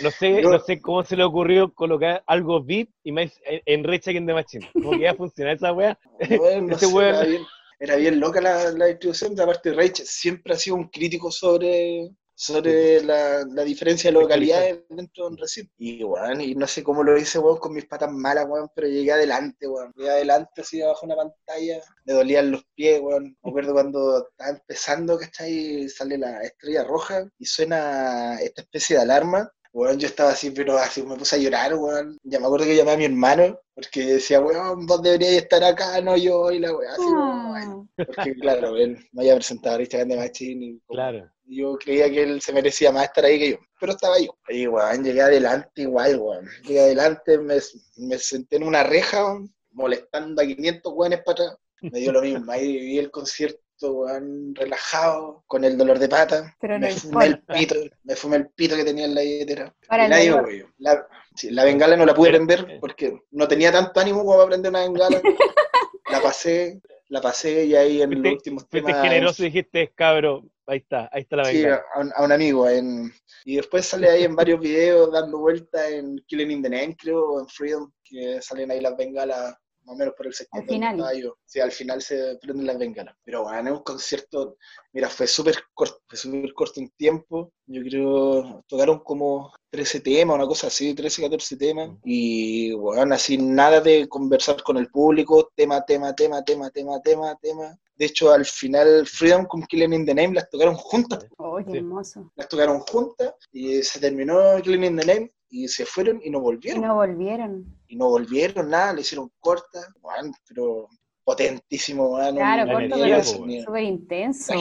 No, 0.01 0.11
sé, 0.11 0.41
no 0.41 0.59
sé 0.59 0.81
cómo 0.81 1.03
se 1.03 1.15
le 1.15 1.23
ocurrió 1.23 1.73
colocar 1.73 2.23
algo 2.27 2.61
VIP 2.63 2.91
y 3.03 3.11
más 3.11 3.31
en, 3.45 3.83
Red 3.83 4.01
Check 4.01 4.25
the 4.25 4.33
Machine. 4.33 4.69
¿Cómo 4.73 4.91
que 4.91 4.97
iba 4.97 5.11
a 5.11 5.15
funcionar 5.15 5.55
esa 5.55 5.73
wea? 5.73 5.97
era, 7.79 7.95
bien, 7.95 8.19
loca 8.19 8.41
la, 8.41 8.71
la 8.71 8.87
distribución, 8.87 9.35
de 9.35 9.43
aparte 9.43 9.73
Rage 9.73 10.05
siempre 10.05 10.53
ha 10.53 10.57
sido 10.57 10.75
un 10.75 10.89
crítico 10.89 11.31
sobre 11.31 12.09
sobre 12.39 13.03
la, 13.03 13.45
la 13.53 13.63
diferencia 13.65 14.09
de 14.09 14.17
localidades 14.17 14.79
dentro 14.87 15.25
de 15.25 15.31
un 15.31 15.37
recinto. 15.37 15.73
Y, 15.77 16.01
weón, 16.05 16.39
y 16.39 16.55
no 16.55 16.67
sé 16.67 16.81
cómo 16.83 17.03
lo 17.03 17.17
hice, 17.17 17.37
weón, 17.37 17.57
con 17.57 17.73
mis 17.73 17.85
patas 17.85 18.13
malas, 18.13 18.45
weón, 18.47 18.69
pero 18.73 18.87
llegué 18.87 19.11
adelante, 19.11 19.67
weón. 19.67 19.91
Llegué 19.97 20.09
adelante, 20.09 20.61
así, 20.61 20.81
abajo 20.81 21.05
una 21.05 21.17
pantalla, 21.17 21.81
me 22.05 22.13
dolían 22.13 22.51
los 22.51 22.63
pies, 22.75 23.01
weón. 23.01 23.35
Me 23.43 23.49
acuerdo 23.49 23.73
cuando 23.73 24.25
estaba 24.29 24.51
empezando, 24.51 25.17
¿cachai? 25.17 25.89
Sale 25.89 26.17
la 26.17 26.41
estrella 26.41 26.85
roja 26.85 27.27
y 27.37 27.45
suena 27.45 28.39
esta 28.39 28.61
especie 28.61 28.95
de 28.95 29.01
alarma. 29.01 29.51
Weón, 29.73 29.99
yo 29.99 30.07
estaba 30.07 30.31
así, 30.31 30.51
pero 30.51 30.77
así 30.77 31.03
me 31.03 31.17
puse 31.17 31.35
a 31.35 31.39
llorar, 31.39 31.75
weón. 31.75 32.17
Ya 32.23 32.39
me 32.39 32.45
acuerdo 32.45 32.67
que 32.67 32.75
llamé 32.77 32.91
a 32.91 32.97
mi 32.97 33.03
hermano, 33.03 33.59
porque 33.75 34.13
decía, 34.13 34.39
weón, 34.39 34.85
vos 34.85 35.03
deberías 35.03 35.33
estar 35.33 35.61
acá, 35.61 35.99
no 35.99 36.15
yo, 36.15 36.49
y 36.51 36.59
la 36.59 36.71
weón, 36.71 36.87
así, 36.89 37.01
weón. 37.01 37.89
Ah. 37.97 38.03
Porque, 38.05 38.33
claro, 38.35 38.77
él 38.77 38.97
me 39.11 39.23
había 39.23 39.35
presentado 39.35 39.75
a 39.75 39.81
Instagram 39.81 40.07
de 40.07 40.15
Machine 40.15 40.65
y 40.65 40.79
claro 40.87 41.29
yo 41.49 41.77
creía 41.77 42.09
que 42.09 42.23
él 42.23 42.41
se 42.41 42.53
merecía 42.53 42.91
más 42.91 43.05
estar 43.05 43.25
ahí 43.25 43.39
que 43.39 43.51
yo, 43.51 43.57
pero 43.79 43.93
estaba 43.93 44.19
yo. 44.19 44.37
Y, 44.47 44.67
weón, 44.67 45.03
llegué 45.03 45.21
adelante 45.21 45.81
igual, 45.81 46.19
weón. 46.19 46.47
Llegué 46.63 46.81
adelante, 46.81 47.37
me, 47.39 47.57
me 47.97 48.17
senté 48.17 48.57
en 48.57 48.63
una 48.63 48.83
reja, 48.83 49.39
molestando 49.71 50.41
a 50.41 50.45
500 50.45 50.93
weones 50.95 51.21
para 51.23 51.43
atrás. 51.43 51.57
Me 51.81 51.99
dio 51.99 52.11
lo 52.11 52.21
mismo, 52.21 52.51
ahí 52.51 52.77
vi 52.77 52.99
el 52.99 53.09
concierto, 53.09 53.59
weón, 53.81 54.53
relajado, 54.53 55.43
con 55.47 55.63
el 55.63 55.77
dolor 55.77 55.97
de 55.97 56.09
pata. 56.09 56.55
me 56.61 56.91
fumé 56.91 57.25
el 57.25 57.41
pito, 57.41 57.75
me 58.03 58.15
fumé 58.15 58.37
el 58.37 58.49
pito 58.49 58.75
que 58.75 58.83
tenía 58.83 59.05
en 59.05 59.15
la 59.15 59.21
billetera. 59.21 59.73
y 59.89 60.09
nadie, 60.09 60.33
weón. 60.33 60.73
La, 60.77 61.07
la 61.43 61.63
bengala 61.63 61.95
no 61.95 62.05
la 62.05 62.13
pude 62.13 62.29
prender 62.29 62.79
porque 62.79 63.21
no 63.31 63.47
tenía 63.47 63.71
tanto 63.71 63.99
ánimo 63.99 64.19
como 64.19 64.35
para 64.35 64.49
prender 64.49 64.69
una 64.69 64.81
bengala. 64.81 65.21
la 66.11 66.21
pasé, 66.21 66.81
la 67.09 67.21
pasé 67.21 67.65
y 67.65 67.75
ahí 67.75 68.01
en 68.01 68.21
los 68.21 68.33
últimos 68.33 68.69
temas... 68.69 68.91
Fuiste 68.91 69.09
generoso 69.09 69.43
y 69.43 69.45
dijiste, 69.47 69.91
cabro, 69.95 70.45
ahí 70.67 70.77
está, 70.77 71.09
ahí 71.11 71.23
está 71.23 71.35
la 71.37 71.45
Sí, 71.45 71.65
a 71.65 72.23
un, 72.23 72.31
amigo. 72.31 72.69
En, 72.69 73.11
y 73.45 73.57
después 73.57 73.85
sale 73.85 74.09
ahí 74.09 74.23
en 74.23 74.35
varios 74.35 74.59
videos 74.61 75.11
dando 75.11 75.39
vueltas 75.39 75.91
en 75.91 76.17
Killing 76.27 76.51
in 76.51 76.61
the 76.61 76.69
Name, 76.69 76.95
creo, 76.95 77.21
o 77.21 77.39
en 77.41 77.47
Freedom, 77.47 77.91
que 78.03 78.41
salen 78.41 78.71
ahí 78.71 78.79
las 78.79 78.95
bengalas 78.95 79.55
más 79.89 79.95
o 79.95 79.97
menos 79.97 80.13
por 80.15 80.27
el 80.27 80.33
sector. 80.33 80.61
Al 80.61 80.67
final. 80.67 81.33
Sí, 81.45 81.59
al 81.59 81.71
final 81.71 82.01
se 82.01 82.37
prenden 82.41 82.67
las 82.67 82.77
bengalas. 82.77 83.15
Pero 83.23 83.43
bueno, 83.43 83.69
es 83.69 83.77
un 83.77 83.83
concierto, 83.83 84.57
mira, 84.93 85.09
fue 85.09 85.27
súper 85.27 85.55
corto, 85.73 85.99
fue 86.07 86.17
súper 86.17 86.53
corto 86.53 86.79
en 86.79 86.89
tiempo. 86.91 87.51
Yo 87.65 87.81
creo, 87.81 88.63
tocaron 88.67 88.99
como 88.99 89.51
13 89.71 90.01
temas, 90.01 90.35
una 90.35 90.45
cosa 90.45 90.67
así, 90.67 90.93
13, 90.93 91.23
14 91.23 91.57
temas. 91.57 91.91
Y 92.03 92.71
bueno, 92.73 93.15
así 93.15 93.37
nada 93.37 93.81
de 93.81 94.07
conversar 94.07 94.61
con 94.63 94.77
el 94.77 94.89
público, 94.89 95.51
tema, 95.55 95.83
tema, 95.83 96.13
tema, 96.13 96.43
tema, 96.43 96.69
tema, 96.69 97.01
tema, 97.01 97.35
tema. 97.41 97.77
De 97.95 98.05
hecho, 98.05 98.31
al 98.31 98.45
final, 98.45 99.05
Freedom 99.07 99.45
con 99.45 99.63
Killing 99.63 99.93
in 99.93 100.05
the 100.05 100.13
Name 100.13 100.35
las 100.35 100.49
tocaron 100.49 100.75
juntas. 100.75 101.25
¡Oh, 101.37 101.59
qué 101.69 101.79
hermoso! 101.79 102.31
Las 102.35 102.47
tocaron 102.47 102.79
juntas 102.79 103.33
y 103.51 103.81
se 103.83 103.99
terminó 103.99 104.61
Killing 104.61 104.85
in 104.85 104.97
the 104.97 105.05
Name 105.05 105.31
y 105.49 105.67
se 105.67 105.85
fueron 105.85 106.21
y 106.23 106.29
no 106.29 106.39
volvieron. 106.39 106.83
Y 106.83 106.85
no 106.87 106.95
volvieron. 106.95 107.77
Y 107.87 107.95
no 107.95 108.09
volvieron, 108.09 108.69
nada, 108.69 108.93
le 108.93 109.01
hicieron 109.01 109.31
corta, 109.39 109.79
bueno, 110.01 110.31
pero 110.47 110.87
potentísimo, 111.23 112.09
bueno, 112.09 112.37
Claro, 112.37 112.71
corto, 112.71 112.95
pero 112.99 113.23
súper 113.23 113.83
intenso. 113.83 114.53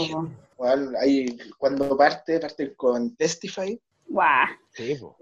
Bueno, 0.56 0.90
ahí, 1.00 1.38
cuando 1.56 1.96
parte, 1.96 2.40
parte 2.40 2.74
con 2.74 3.14
Testify. 3.16 3.80
Guau. 4.08 4.46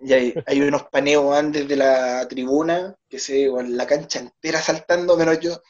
Y 0.03 0.13
hay, 0.13 0.35
hay 0.47 0.61
unos 0.61 0.85
paneos 0.85 1.35
antes 1.35 1.67
de 1.67 1.77
la 1.77 2.27
tribuna, 2.29 2.95
que 3.09 3.19
se 3.19 3.49
ve 3.49 3.69
la 3.69 3.87
cancha 3.87 4.19
entera 4.19 4.61
saltando, 4.61 5.17
menos 5.17 5.41
yo. 5.41 5.63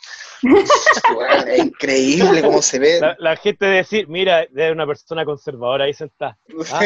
es 1.47 1.59
increíble 1.59 2.43
cómo 2.43 2.61
se 2.61 2.79
ve. 2.79 3.01
La, 3.19 3.37
gente 3.37 3.65
de 3.65 3.77
decir, 3.77 4.09
mira, 4.09 4.43
es 4.43 4.73
una 4.73 4.87
persona 4.87 5.25
conservadora 5.25 5.85
ahí 5.85 5.95
sentada. 5.95 6.37
Ah, 6.73 6.83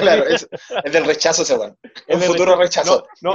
claro, 0.00 0.26
es, 0.26 0.48
del 0.90 1.04
rechazo 1.04 1.42
ese 1.42 1.56
weón. 1.56 1.76
Un 2.08 2.20
futuro 2.20 2.56
rechazo. 2.56 3.06
No, 3.20 3.34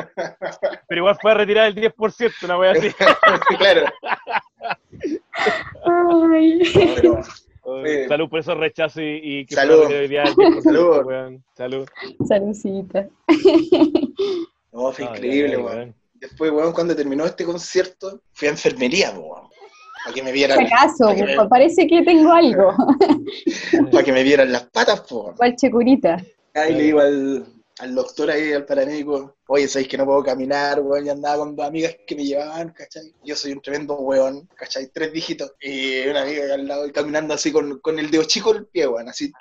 pero 0.88 1.02
igual 1.02 1.18
fue 1.22 1.32
a 1.32 1.34
retirar 1.36 1.68
el 1.68 1.76
10%, 1.76 2.34
una 2.44 2.58
wea 2.58 2.72
así. 2.72 2.92
claro. 3.58 3.86
Ay. 6.34 6.62
Salud 8.08 8.30
por 8.30 8.40
esos 8.40 8.58
rechazos 8.58 9.02
y, 9.04 9.46
que 9.46 9.56
salud. 9.56 9.86
salud. 10.64 11.40
salud. 11.56 11.88
Saludcita. 12.28 13.08
No, 14.72 14.92
fue 14.92 15.06
increíble, 15.06 15.58
weón. 15.58 15.96
Después, 16.14 16.52
weón, 16.52 16.74
cuando 16.74 16.96
terminó 16.96 17.26
este 17.26 17.44
concierto, 17.46 18.22
fui 18.34 18.48
a 18.48 18.52
enfermería, 18.52 19.12
weón. 19.12 19.50
Para 20.04 20.16
que 20.16 20.24
me 20.24 20.32
vieran. 20.32 20.60
¿Acaso? 20.60 21.14
parece 21.50 21.88
que 21.88 22.04
tengo 22.04 22.32
algo. 22.32 22.74
para 23.92 24.04
que 24.04 24.12
me 24.12 24.24
vieran 24.24 24.52
las 24.52 24.64
patas, 24.66 25.12
weón. 25.12 25.36
¿Cuál 25.36 25.56
checurita? 25.56 26.24
Ahí 26.54 26.74
le 26.74 26.84
digo 26.84 27.00
al, 27.00 27.46
al 27.80 27.96
doctor 27.96 28.30
ahí, 28.30 28.52
al 28.52 28.66
paramédico, 28.66 29.38
oye, 29.48 29.68
sabéis 29.68 29.88
que 29.88 29.98
no 29.98 30.06
puedo 30.06 30.22
caminar, 30.22 30.82
weón, 30.82 31.06
y 31.06 31.10
andaba 31.10 31.38
con 31.38 31.56
dos 31.56 31.66
amigas 31.66 31.96
que 32.06 32.16
me 32.16 32.26
llevaban, 32.26 32.72
¿cachai? 32.74 33.14
Yo 33.24 33.36
soy 33.36 33.54
un 33.54 33.62
tremendo 33.62 33.96
weón, 33.96 34.48
¿cachai? 34.56 34.90
Tres 34.94 35.14
dígitos, 35.14 35.54
y 35.62 36.06
una 36.08 36.24
amiga 36.24 36.54
al 36.54 36.68
lado, 36.68 36.86
y 36.86 36.92
caminando 36.92 37.34
así 37.34 37.52
con, 37.52 37.80
con 37.80 37.98
el 37.98 38.12
dedo 38.12 38.26
chico 38.26 38.54
del 38.54 38.66
pie, 38.66 38.88
weón, 38.88 39.08
así. 39.08 39.32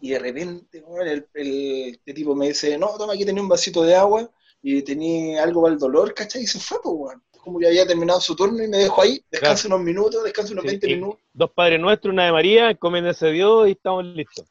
Y 0.00 0.10
de 0.10 0.18
repente, 0.20 0.80
weón, 0.82 1.08
el, 1.08 1.28
el, 1.34 1.94
este 1.94 2.14
tipo 2.14 2.36
me 2.36 2.48
dice, 2.48 2.78
no, 2.78 2.96
toma, 2.96 3.14
aquí 3.14 3.24
tenía 3.24 3.42
un 3.42 3.48
vasito 3.48 3.82
de 3.82 3.96
agua, 3.96 4.30
y 4.62 4.82
tenía 4.82 5.42
algo 5.42 5.62
para 5.62 5.74
el 5.74 5.80
dolor, 5.80 6.14
¿cachai? 6.14 6.42
Y 6.42 6.46
se 6.46 6.60
fue, 6.60 6.78
pues, 6.80 6.94
weón. 6.96 7.22
Como 7.40 7.60
que 7.60 7.68
había 7.68 7.86
terminado 7.86 8.20
su 8.20 8.34
turno 8.34 8.60
y 8.62 8.66
me 8.66 8.78
dejó 8.78 9.02
ahí, 9.02 9.20
descansa 9.30 9.68
unos 9.68 9.80
minutos, 9.80 10.24
descansa 10.24 10.52
unos 10.52 10.64
20 10.64 10.86
minutos. 10.88 11.20
Dos 11.32 11.50
Padres 11.52 11.78
Nuestros, 11.78 12.12
una 12.12 12.24
de 12.24 12.32
María, 12.32 12.70
encomiéndese 12.70 13.28
a 13.28 13.30
Dios 13.30 13.68
y 13.68 13.72
estamos 13.72 14.04
listos. 14.04 14.46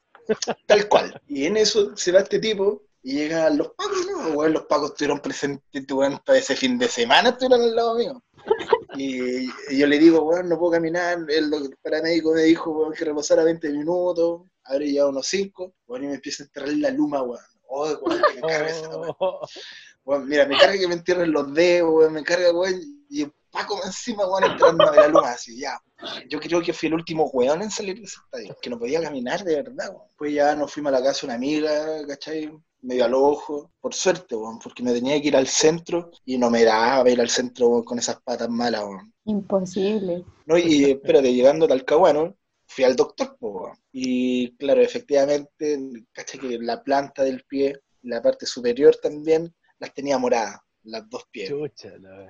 Tal 0.66 0.88
cual. 0.88 1.22
Y 1.28 1.46
en 1.46 1.58
eso 1.58 1.96
se 1.96 2.12
va 2.12 2.20
este 2.20 2.40
tipo 2.40 2.84
y 3.04 3.14
llegan 3.14 3.58
los 3.58 3.68
pacos, 3.70 4.08
¿no? 4.08 4.48
los 4.48 4.64
pacos 4.64 4.92
estuvieron 4.92 5.20
presentes, 5.20 5.86
para 6.26 6.40
ese 6.40 6.56
fin 6.56 6.78
de 6.80 6.88
semana 6.88 7.30
estuvieron 7.30 7.62
al 7.62 7.76
lado 7.76 7.96
mío. 7.96 8.24
Y, 8.98 9.48
yo 9.78 9.88
le 9.88 10.00
digo, 10.00 10.24
weón, 10.24 10.50
no 10.50 10.58
puedo 10.58 10.74
caminar. 10.74 11.20
El 11.28 11.52
paramédico 11.84 12.34
me 12.34 12.44
dijo, 12.44 12.72
weón, 12.72 12.94
que 12.94 13.06
reposara 13.06 13.44
20 13.44 13.70
minutos. 13.72 14.42
Habré 14.64 14.92
ya 14.94 15.06
unos 15.06 15.28
5. 15.28 15.74
Bueno, 15.86 16.06
y 16.06 16.08
me 16.08 16.16
empieza 16.16 16.44
a 16.44 16.46
enterrar 16.48 16.70
la 16.70 16.90
luma, 16.90 17.22
weón. 17.22 17.44
Oh, 17.68 17.86
weón, 17.86 18.22
que 18.34 18.36
me 18.36 18.42
carga 18.42 18.70
esa, 18.70 18.98
weón. 18.98 19.16
Bueno, 20.04 20.26
mira, 20.26 20.46
me 20.46 20.56
carga 20.56 20.78
que 20.78 20.88
me 20.88 20.94
entierren 20.94 21.32
los 21.32 21.52
dedos, 21.54 21.92
weón, 21.92 22.14
me 22.14 22.24
carga, 22.24 22.52
weón. 22.54 22.80
Y 23.10 23.28
pacos 23.56 23.80
encima, 23.86 24.28
weón, 24.28 24.44
entrando 24.44 24.92
de 24.92 24.98
la 24.98 25.08
luz, 25.08 25.24
así, 25.26 25.60
ya. 25.60 25.80
Yo 26.30 26.40
creo 26.40 26.62
que 26.62 26.74
fui 26.74 26.88
el 26.88 26.96
último 26.96 27.30
weón 27.34 27.62
en 27.62 27.72
salir 27.72 27.96
de 27.96 28.04
ese 28.04 28.18
estadio, 28.24 28.58
que 28.62 28.70
no 28.70 28.78
podía 28.78 29.02
caminar 29.02 29.44
de 29.44 29.56
verdad, 29.56 29.90
weón. 29.90 30.08
Pues 30.18 30.34
ya 30.34 30.56
nos 30.56 30.72
fuimos 30.72 30.94
a 30.94 31.00
la 31.00 31.04
casa 31.04 31.22
de 31.22 31.28
una 31.28 31.36
amiga, 31.36 32.06
¿cachai? 32.08 32.52
medio 32.82 33.06
al 33.06 33.16
ojo, 33.16 33.72
por 33.82 33.94
suerte, 33.94 34.36
weón, 34.36 34.60
porque 34.60 34.84
me 34.84 34.94
tenía 34.94 35.20
que 35.20 35.30
ir 35.30 35.36
al 35.36 35.48
centro 35.48 36.12
y 36.24 36.38
no 36.38 36.52
me 36.52 36.64
daba 36.64 37.10
ir 37.10 37.20
al 37.20 37.30
centro 37.30 37.84
con 37.84 37.98
esas 37.98 38.22
patas 38.22 38.50
malas. 38.50 38.84
Weón. 38.84 39.14
Imposible. 39.26 40.24
No, 40.46 40.58
y 40.58 40.92
espérate, 40.92 41.34
llegando 41.34 41.66
a 41.66 41.70
Talcahuano, 41.70 42.36
fui 42.68 42.84
al 42.84 42.96
doctor, 42.96 43.38
y 43.92 44.56
claro, 44.58 44.82
efectivamente, 44.82 45.80
caché 46.12 46.38
que 46.38 46.60
la 46.60 46.84
planta 46.84 47.24
del 47.24 47.44
pie, 47.48 47.80
la 48.02 48.22
parte 48.22 48.46
superior 48.46 48.96
también, 49.02 49.54
las 49.80 49.94
tenía 49.94 50.18
moradas, 50.18 50.60
las 50.86 51.10
dos 51.10 51.26
pies. 51.32 51.52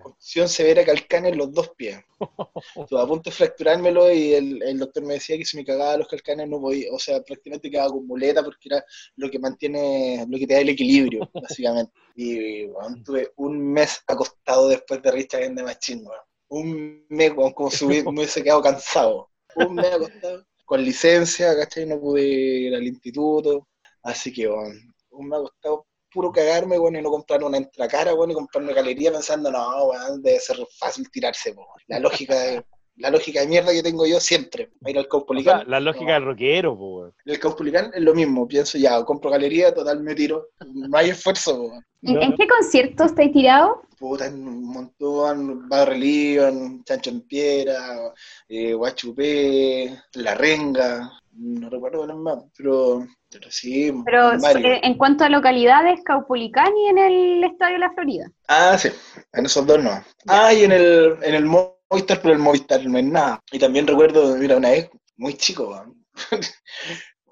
Opción 0.03 0.49
severa 0.49 0.83
calcánea 0.83 1.31
en 1.31 1.37
los 1.37 1.51
dos 1.51 1.69
pies. 1.75 1.99
Estuve 2.75 3.01
a 3.01 3.05
punto 3.05 3.29
de 3.29 3.35
fracturármelo 3.35 4.11
y 4.11 4.33
el, 4.33 4.79
doctor 4.79 5.03
me 5.03 5.15
decía 5.15 5.37
que 5.37 5.45
si 5.45 5.57
me 5.57 5.65
cagaba 5.65 5.97
los 5.97 6.07
calcanes 6.07 6.47
no 6.47 6.59
podía, 6.59 6.91
o 6.91 6.99
sea, 6.99 7.21
prácticamente 7.21 7.69
quedaba 7.69 7.91
con 7.91 8.07
muleta 8.07 8.43
porque 8.43 8.69
era 8.69 8.83
lo 9.17 9.29
que 9.29 9.39
mantiene, 9.39 10.25
lo 10.27 10.37
que 10.37 10.47
te 10.47 10.53
da 10.53 10.59
el 10.61 10.69
equilibrio, 10.69 11.29
básicamente. 11.33 11.93
Y 12.15 12.65
bueno, 12.67 13.03
tuve 13.03 13.31
un 13.37 13.73
mes 13.73 14.01
acostado 14.07 14.69
después 14.69 15.01
de 15.01 15.11
Richard 15.11 15.43
en 15.43 15.55
The 15.55 15.63
Machine, 15.63 16.03
Un 16.49 17.05
mes, 17.09 17.33
como 17.33 17.69
si 17.69 17.85
me 17.85 18.01
hubiese 18.01 18.43
quedado 18.43 18.61
cansado 18.61 19.29
un 19.55 19.75
mes 19.75 19.93
acostado, 19.93 20.45
con 20.65 20.83
licencia, 20.83 21.55
¿cachai? 21.55 21.85
No 21.85 21.99
pude 21.99 22.23
ir 22.23 22.75
al 22.75 22.83
instituto, 22.83 23.67
así 24.03 24.33
que, 24.33 24.47
bueno, 24.47 24.79
un 25.11 25.29
mes 25.29 25.39
acostado 25.39 25.87
puro 26.15 26.31
cagarme, 26.31 26.77
bueno, 26.77 26.97
y 26.97 27.01
no 27.01 27.11
comprar 27.11 27.43
una 27.43 27.57
entracara, 27.57 28.13
bueno, 28.13 28.31
y 28.31 28.35
comprarme 28.35 28.73
galería 28.73 29.11
pensando, 29.11 29.51
no, 29.51 29.91
debe 30.19 30.39
ser 30.39 30.57
fácil 30.79 31.11
tirarse. 31.11 31.53
La 31.87 31.99
lógica 31.99 32.33
de, 32.35 32.65
la 32.97 33.09
lógica 33.09 33.41
de 33.41 33.47
mierda 33.47 33.71
que 33.71 33.83
tengo 33.83 34.05
yo 34.05 34.19
siempre, 34.19 34.69
ir 34.85 34.97
al 34.97 35.07
Caupolicán. 35.07 35.63
la 35.67 35.79
lógica 35.79 36.13
del 36.13 36.25
rockero. 36.25 37.13
El 37.25 37.39
Caupolicán 37.39 37.91
es 37.93 38.01
lo 38.01 38.13
mismo, 38.13 38.47
pienso 38.47 38.77
ya, 38.77 39.03
compro 39.03 39.29
galería, 39.29 39.73
total 39.73 40.01
me 40.01 40.15
tiro, 40.15 40.49
no 40.73 40.97
hay 40.97 41.09
esfuerzo. 41.09 41.57
Po. 41.57 41.81
¿En, 42.01 42.35
qué 42.35 42.47
conciertos 42.47 43.07
estáis 43.07 43.33
tirado? 43.33 43.81
Puta, 43.97 44.27
en 44.27 44.47
un 44.47 44.63
montón, 44.65 45.67
Barrel 45.67 46.83
Chancho 46.83 47.09
en 47.09 47.21
Piedra, 47.21 48.13
eh, 48.47 48.73
Guachupé, 48.73 49.97
La 50.13 50.35
Renga, 50.35 51.11
no 51.37 51.69
recuerdo 51.69 52.05
los 52.05 52.17
más, 52.17 52.43
pero, 52.57 53.05
pero 53.29 53.51
sí. 53.51 53.91
Pero 54.05 54.33
eh, 54.33 54.81
en 54.83 54.97
cuanto 54.97 55.23
a 55.23 55.29
localidades, 55.29 56.01
Caupolicán 56.05 56.75
y 56.77 56.87
en 56.89 56.97
el 56.97 57.43
Estadio 57.43 57.77
La 57.77 57.91
Florida. 57.93 58.31
Ah, 58.47 58.77
sí, 58.77 58.89
en 59.33 59.45
esos 59.45 59.65
dos 59.65 59.83
no. 59.83 60.01
Ah, 60.27 60.53
y 60.53 60.63
en 60.63 60.71
el, 60.71 61.17
en 61.23 61.35
el 61.35 61.45
Movistar, 61.89 62.21
pero 62.21 62.33
el 62.33 62.39
Movistar 62.39 62.85
no 62.85 62.97
es 62.97 63.05
nada. 63.05 63.43
Y 63.51 63.59
también 63.59 63.87
recuerdo, 63.87 64.35
mira, 64.37 64.57
una 64.57 64.71
vez, 64.71 64.89
muy 65.17 65.35
chico, 65.35 65.83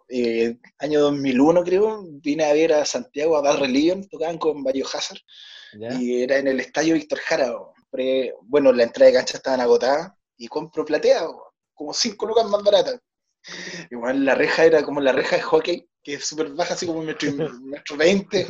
eh, 0.10 0.58
año 0.80 1.00
2001 1.02 1.64
creo, 1.64 2.04
vine 2.22 2.46
a 2.46 2.54
ver 2.54 2.74
a 2.74 2.86
Santiago, 2.86 3.36
a 3.36 3.42
Bad 3.42 3.60
Religion, 3.60 4.08
tocaban 4.08 4.38
con 4.38 4.64
Biohazard, 4.64 5.20
y 6.00 6.22
era 6.22 6.38
en 6.38 6.48
el 6.48 6.60
estadio 6.60 6.94
Víctor 6.94 7.20
Jara. 7.20 7.56
Bueno, 8.44 8.72
la 8.72 8.84
entrada 8.84 9.12
de 9.12 9.18
cancha 9.18 9.38
estaban 9.38 9.62
agotadas, 9.62 10.12
y 10.38 10.48
compro 10.48 10.86
platea, 10.86 11.26
como 11.74 11.94
cinco 11.94 12.28
lucas 12.28 12.46
más 12.46 12.64
baratas. 12.64 13.00
Igual 13.92 14.24
la 14.24 14.36
reja 14.36 14.66
era 14.66 14.84
como 14.84 15.02
la 15.02 15.12
reja 15.12 15.38
de 15.38 15.42
hockey, 15.42 15.88
que 16.04 16.16
es 16.16 16.26
súper 16.26 16.50
baja, 16.50 16.76
así 16.76 16.86
como 16.86 17.00
un 17.00 17.06
metro, 17.08 17.32
metro 17.64 17.98
veinte. 17.98 18.46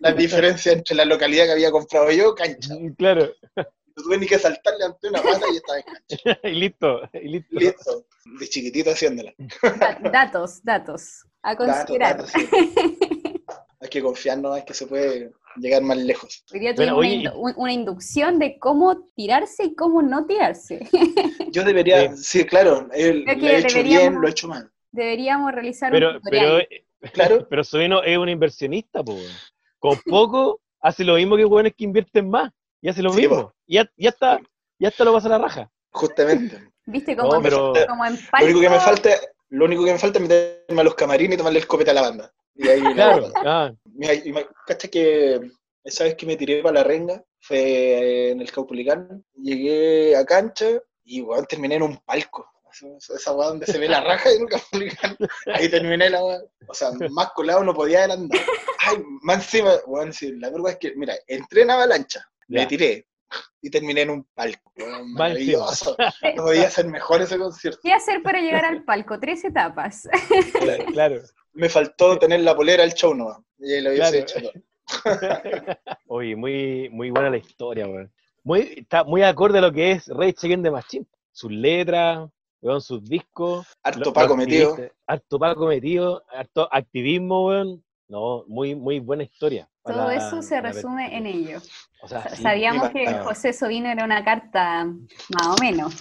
La 0.00 0.12
diferencia 0.12 0.72
entre 0.72 0.96
la 0.96 1.04
localidad 1.04 1.44
que 1.44 1.52
había 1.52 1.70
comprado 1.70 2.10
yo, 2.10 2.34
cancha. 2.34 2.74
Claro 2.96 3.30
tuve 4.02 4.18
ni 4.18 4.26
que 4.26 4.38
saltarle 4.38 4.84
ante 4.84 5.08
una 5.08 5.22
pata 5.22 5.46
y 5.52 5.56
estaba 5.56 5.78
en 5.78 5.84
cancha. 5.84 6.40
y 6.48 6.52
listo, 6.52 7.00
y 7.14 7.28
listo. 7.28 7.58
Listo, 7.58 8.06
de 8.38 8.48
chiquitito 8.48 8.90
haciéndola. 8.90 9.34
datos, 10.12 10.62
datos, 10.62 11.26
a 11.42 11.56
considerar. 11.56 12.24
Hay 13.82 13.88
que 13.88 14.02
confiar, 14.02 14.38
no 14.38 14.54
es 14.56 14.64
que 14.64 14.74
se 14.74 14.86
puede 14.86 15.32
llegar 15.56 15.82
más 15.82 15.96
lejos. 15.96 16.44
Hoy 16.52 16.60
día 16.60 17.32
una, 17.34 17.72
inducción 17.72 18.38
de 18.38 18.58
cómo 18.58 19.08
tirarse 19.16 19.64
y 19.64 19.74
cómo 19.74 20.02
no 20.02 20.26
tirarse. 20.26 20.86
Yo 21.50 21.64
debería, 21.64 22.14
sí, 22.16 22.44
claro, 22.44 22.88
él, 22.92 23.24
lo 23.24 23.32
he 23.32 23.58
hecho 23.58 23.82
bien, 23.82 24.20
lo 24.20 24.26
he 24.26 24.30
hecho 24.30 24.48
mal. 24.48 24.70
Deberíamos 24.92 25.52
realizar 25.52 25.92
pero, 25.92 26.16
un 26.16 26.20
Pero, 26.22 26.58
claro. 27.12 27.46
pero 27.50 27.62
es 27.62 27.72
un 27.72 28.28
inversionista, 28.28 29.02
pues. 29.02 29.52
Con 29.78 29.98
poco 30.04 30.60
hace 30.80 31.04
lo 31.04 31.14
mismo 31.14 31.36
que 31.36 31.44
buenos 31.44 31.72
que 31.76 31.84
invierten 31.84 32.28
más 32.28 32.52
y 32.82 32.88
hace 32.88 33.02
lo 33.02 33.12
mismo. 33.12 33.52
Y 33.66 33.74
ya, 33.76 33.90
ya, 33.96 34.10
está, 34.10 34.40
ya 34.78 34.88
está 34.88 35.04
lo 35.04 35.12
pasa 35.12 35.28
a 35.28 35.30
la 35.30 35.38
raja. 35.38 35.70
Justamente. 35.90 36.70
¿Viste 36.86 37.16
cómo, 37.16 37.40
pero... 37.42 37.72
como 37.88 38.06
en 38.06 38.18
Lo 38.40 38.44
único 38.46 38.60
que 38.60 38.70
me 38.70 38.80
falta, 38.80 39.10
lo 39.50 39.64
único 39.64 39.84
que 39.84 39.92
me 39.92 39.98
falta 39.98 40.18
es 40.18 40.22
meterme 40.22 40.80
a 40.80 40.84
los 40.84 40.94
camarines 40.94 41.34
y 41.34 41.38
tomarle 41.38 41.60
el 41.60 41.66
copete 41.66 41.90
a 41.90 41.94
la 41.94 42.02
banda. 42.02 42.32
Y 42.54 42.68
ahí 42.68 42.80
claro. 42.94 43.30
Ah. 43.36 43.72
Y 43.84 44.32
me, 44.32 44.46
que 44.90 45.40
esa 45.84 46.04
vez 46.04 46.14
que 46.14 46.26
me 46.26 46.36
tiré 46.36 46.62
para 46.62 46.80
la 46.80 46.84
renga 46.84 47.22
fue 47.40 48.30
en 48.30 48.40
el 48.40 48.50
Caupolicán. 48.50 49.24
Llegué 49.34 50.16
a 50.16 50.24
cancha 50.24 50.66
y 51.04 51.20
bueno, 51.20 51.44
terminé 51.44 51.76
en 51.76 51.82
un 51.82 51.96
palco. 51.98 52.46
Esa 52.72 53.32
weá 53.32 53.48
donde 53.48 53.66
se 53.66 53.78
ve 53.78 53.88
la 53.88 54.00
raja 54.00 54.30
en 54.30 54.42
el 54.42 54.48
Caupolicán. 54.48 55.16
Ahí 55.54 55.68
terminé 55.68 56.10
la 56.10 56.24
weá. 56.24 56.40
O 56.66 56.74
sea, 56.74 56.90
más 57.10 57.30
colado 57.32 57.62
no 57.62 57.74
podía 57.74 58.04
andar. 58.04 58.40
Ay, 58.78 59.02
más 59.22 59.38
encima, 59.38 59.72
bueno, 59.86 60.12
sí, 60.12 60.32
la 60.32 60.50
verdad 60.50 60.72
es 60.72 60.78
que, 60.78 60.94
mira, 60.96 61.14
entré 61.26 61.62
en 61.62 61.70
avalancha 61.70 62.26
me 62.50 62.66
tiré 62.66 63.06
y 63.62 63.70
terminé 63.70 64.02
en 64.02 64.10
un 64.10 64.24
palco. 64.34 64.72
Maravilloso. 65.04 65.96
No 66.36 66.44
podía 66.44 66.70
ser 66.70 66.86
mejor 66.86 67.22
ese 67.22 67.38
concierto. 67.38 67.80
¿Qué 67.82 67.92
hacer 67.92 68.22
para 68.22 68.40
llegar 68.40 68.64
al 68.64 68.84
palco? 68.84 69.18
Tres 69.18 69.44
etapas. 69.44 70.08
Claro. 70.92 71.20
Me 71.52 71.68
faltó 71.68 72.18
tener 72.18 72.40
la 72.40 72.54
polera 72.54 72.84
al 72.84 72.94
show 72.94 73.12
no 73.14 73.44
Y 73.58 73.80
lo 73.80 73.90
hubiese 73.90 74.20
hecho 74.20 74.38
Oye, 76.06 76.36
muy, 76.36 76.88
muy 76.90 77.10
buena 77.10 77.30
la 77.30 77.38
historia, 77.38 77.86
Muy, 78.42 78.74
está 78.76 79.04
muy 79.04 79.22
acorde 79.22 79.58
a 79.58 79.62
lo 79.62 79.72
que 79.72 79.92
es 79.92 80.06
Rey 80.08 80.34
Against 80.36 80.64
de 80.64 80.70
Machine. 80.70 81.06
Sus 81.32 81.50
letras, 81.50 82.28
sus 82.80 83.04
discos. 83.04 83.66
Harto 83.82 84.12
Paco 84.12 84.36
metido. 84.36 84.76
Harto 85.06 85.38
Paco 85.38 85.66
metido, 85.66 86.24
harto 86.28 86.68
activismo, 86.72 87.46
weón. 87.46 87.84
No, 88.08 88.44
muy, 88.48 88.74
muy 88.74 88.98
buena 88.98 89.22
historia. 89.22 89.69
Todo 89.84 90.10
eso 90.10 90.42
se 90.42 90.60
resume 90.60 91.16
en 91.16 91.26
ello. 91.26 91.60
Sabíamos 92.40 92.90
que 92.90 93.12
José 93.14 93.52
Sovino 93.52 93.88
era 93.88 94.04
una 94.04 94.24
carta 94.24 94.84
más 94.84 95.46
o 95.46 95.56
menos. 95.60 95.94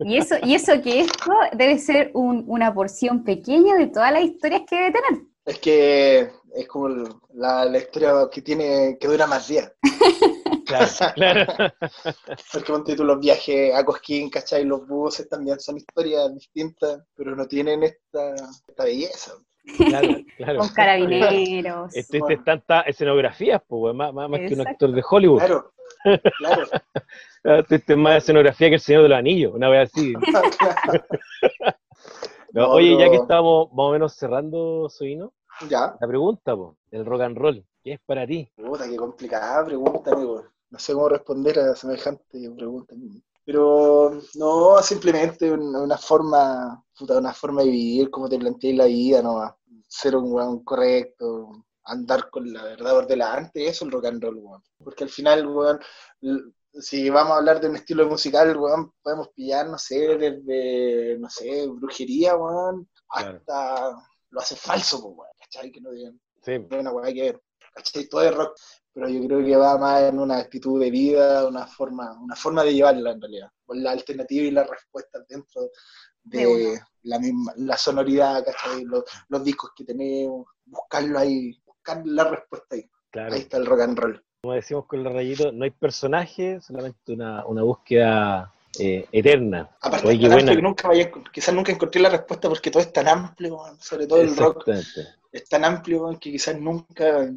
Y 0.00 0.16
eso, 0.16 0.36
y 0.42 0.54
eso 0.54 0.80
que 0.82 1.00
esto 1.00 1.32
debe 1.52 1.78
ser 1.78 2.10
una 2.14 2.72
porción 2.72 3.24
pequeña 3.24 3.76
de 3.76 3.88
todas 3.88 4.12
las 4.12 4.22
historias 4.22 4.62
que 4.68 4.76
debe 4.76 4.92
tener. 4.92 5.22
Es 5.44 5.58
que 5.58 6.30
es 6.54 6.68
como 6.68 6.88
la, 7.34 7.76
historia 7.76 8.28
que 8.32 8.42
tiene, 8.42 8.96
que 8.98 9.08
dura 9.08 9.26
más 9.26 9.48
días. 9.48 9.72
Claro, 10.66 10.90
claro. 11.14 11.72
Porque 12.66 12.96
tú 12.96 13.04
los 13.04 13.20
viajes 13.20 13.72
a 13.72 13.84
Cosquín, 13.84 14.28
¿cachai? 14.28 14.64
Los 14.64 14.84
buses 14.84 15.28
también 15.28 15.60
son 15.60 15.76
historias 15.76 16.34
distintas, 16.34 17.04
pero 17.14 17.36
no 17.36 17.46
tienen 17.46 17.84
esta, 17.84 18.34
esta 18.66 18.82
belleza. 18.82 19.32
Claro, 19.76 20.08
claro. 20.36 20.58
Con 20.60 20.68
carabineros. 20.70 21.94
Este, 21.94 22.18
este 22.18 22.36
tanta 22.38 22.82
escenografías, 22.82 23.62
pues, 23.66 23.94
más, 23.94 24.12
más, 24.12 24.30
que 24.30 24.54
un 24.54 24.66
actor 24.66 24.92
de 24.92 25.04
Hollywood. 25.08 25.38
Claro, 25.38 25.72
claro. 26.38 26.66
Este, 27.44 27.76
este 27.76 27.92
es 27.92 27.98
más 27.98 28.16
escenografía 28.16 28.68
que 28.68 28.74
el 28.74 28.80
Señor 28.80 29.02
de 29.02 29.08
los 29.08 29.18
Anillos, 29.18 29.54
una 29.54 29.68
vez 29.68 29.90
así. 29.90 30.14
oye, 32.54 32.98
ya 32.98 33.10
que 33.10 33.16
estamos 33.16 33.68
más 33.72 33.86
o 33.86 33.92
menos 33.92 34.14
cerrando, 34.14 34.88
Soino, 34.88 35.32
ya. 35.68 35.96
la 36.00 36.08
pregunta, 36.08 36.56
pues, 36.56 36.76
el 36.90 37.04
rock 37.04 37.22
and 37.22 37.36
roll, 37.36 37.64
¿qué 37.82 37.94
es 37.94 38.00
para 38.06 38.26
ti? 38.26 38.50
Puta, 38.56 38.88
qué 38.88 38.96
complicada 38.96 39.64
pregunta, 39.64 40.12
amigo. 40.12 40.44
No 40.68 40.78
sé 40.78 40.92
cómo 40.92 41.08
responder 41.08 41.58
a 41.60 41.76
semejante 41.76 42.50
pregunta. 42.56 42.94
Pero 43.46 44.20
no, 44.34 44.82
simplemente 44.82 45.52
una 45.52 45.96
forma, 45.96 46.84
una 46.98 47.32
forma 47.32 47.62
de 47.62 47.70
vivir, 47.70 48.10
como 48.10 48.28
te 48.28 48.40
planteé 48.40 48.74
la 48.74 48.86
vida, 48.86 49.22
no 49.22 49.56
ser 49.86 50.16
un 50.16 50.32
weón 50.32 50.64
correcto, 50.64 51.64
andar 51.84 52.28
con 52.28 52.52
la 52.52 52.64
verdad 52.64 52.90
por 52.90 53.06
delante, 53.06 53.62
eso 53.62 53.70
es 53.70 53.82
el 53.82 53.92
rock 53.92 54.06
and 54.06 54.22
roll, 54.22 54.36
weón. 54.38 54.62
Porque 54.78 55.04
al 55.04 55.10
final, 55.10 55.46
weón, 55.46 55.80
si 56.72 57.08
vamos 57.08 57.34
a 57.34 57.36
hablar 57.36 57.60
de 57.60 57.68
un 57.68 57.76
estilo 57.76 58.08
musical, 58.08 58.56
weón, 58.56 58.92
podemos 59.00 59.28
pillar, 59.28 59.68
no 59.68 59.78
sé, 59.78 60.18
desde, 60.18 61.16
no 61.20 61.30
sé, 61.30 61.68
brujería, 61.68 62.36
weón, 62.36 62.90
hasta 63.10 63.92
lo 64.30 64.40
hace 64.40 64.56
falso, 64.56 65.06
weón, 65.06 65.30
¿cachai? 65.38 65.70
Que 65.70 65.80
no 65.80 65.92
digan, 65.92 66.20
sí. 66.42 66.56
una 66.76 66.90
weá 66.90 67.14
que 67.14 67.22
ver, 67.22 67.42
¿cachai? 67.74 68.08
Todo 68.08 68.22
es 68.22 68.34
rock 68.34 68.58
pero 68.96 69.10
yo 69.10 69.26
creo 69.26 69.44
que 69.44 69.56
va 69.56 69.76
más 69.76 70.04
en 70.04 70.18
una 70.18 70.38
actitud 70.38 70.80
de 70.80 70.90
vida, 70.90 71.46
una 71.46 71.66
forma, 71.66 72.18
una 72.18 72.34
forma 72.34 72.64
de 72.64 72.72
llevarla 72.72 73.10
en 73.10 73.20
realidad, 73.20 73.50
con 73.66 73.82
la 73.82 73.90
alternativa 73.90 74.46
y 74.46 74.50
las 74.50 74.70
respuestas 74.70 75.28
dentro 75.28 75.68
de 76.22 76.80
la 77.02 77.18
misma, 77.18 77.52
la 77.56 77.76
sonoridad, 77.76 78.42
Los, 78.84 79.04
los, 79.28 79.44
discos 79.44 79.72
que 79.76 79.84
tenemos, 79.84 80.46
buscarlo 80.64 81.18
ahí, 81.18 81.60
buscar 81.66 82.00
la 82.06 82.24
respuesta 82.24 82.74
ahí. 82.74 82.88
Ahí 83.12 83.40
está 83.40 83.58
el 83.58 83.66
rock 83.66 83.80
and 83.82 83.98
roll. 83.98 84.24
como 84.40 84.54
decimos 84.54 84.86
con 84.86 85.00
el 85.00 85.12
rayito, 85.12 85.52
no 85.52 85.64
hay 85.64 85.72
personaje, 85.72 86.58
solamente 86.62 87.12
una, 87.12 87.44
una 87.44 87.64
búsqueda 87.64 88.50
eh, 88.78 89.06
eterna. 89.12 89.76
Aparte, 89.82 90.08
Oye, 90.08 90.26
buena. 90.26 90.54
que 90.54 90.62
nunca 90.62 90.88
vaya, 90.88 91.10
quizás 91.30 91.54
nunca 91.54 91.70
encontré 91.70 92.00
la 92.00 92.08
respuesta 92.08 92.48
porque 92.48 92.70
todo 92.70 92.82
es 92.82 92.90
tan 92.94 93.08
amplio, 93.08 93.58
sobre 93.78 94.06
todo 94.06 94.22
el 94.22 94.34
rock. 94.34 94.64
Es 95.36 95.46
tan 95.50 95.66
amplio 95.66 96.18
que 96.18 96.32
quizás 96.32 96.58
nunca 96.58 97.30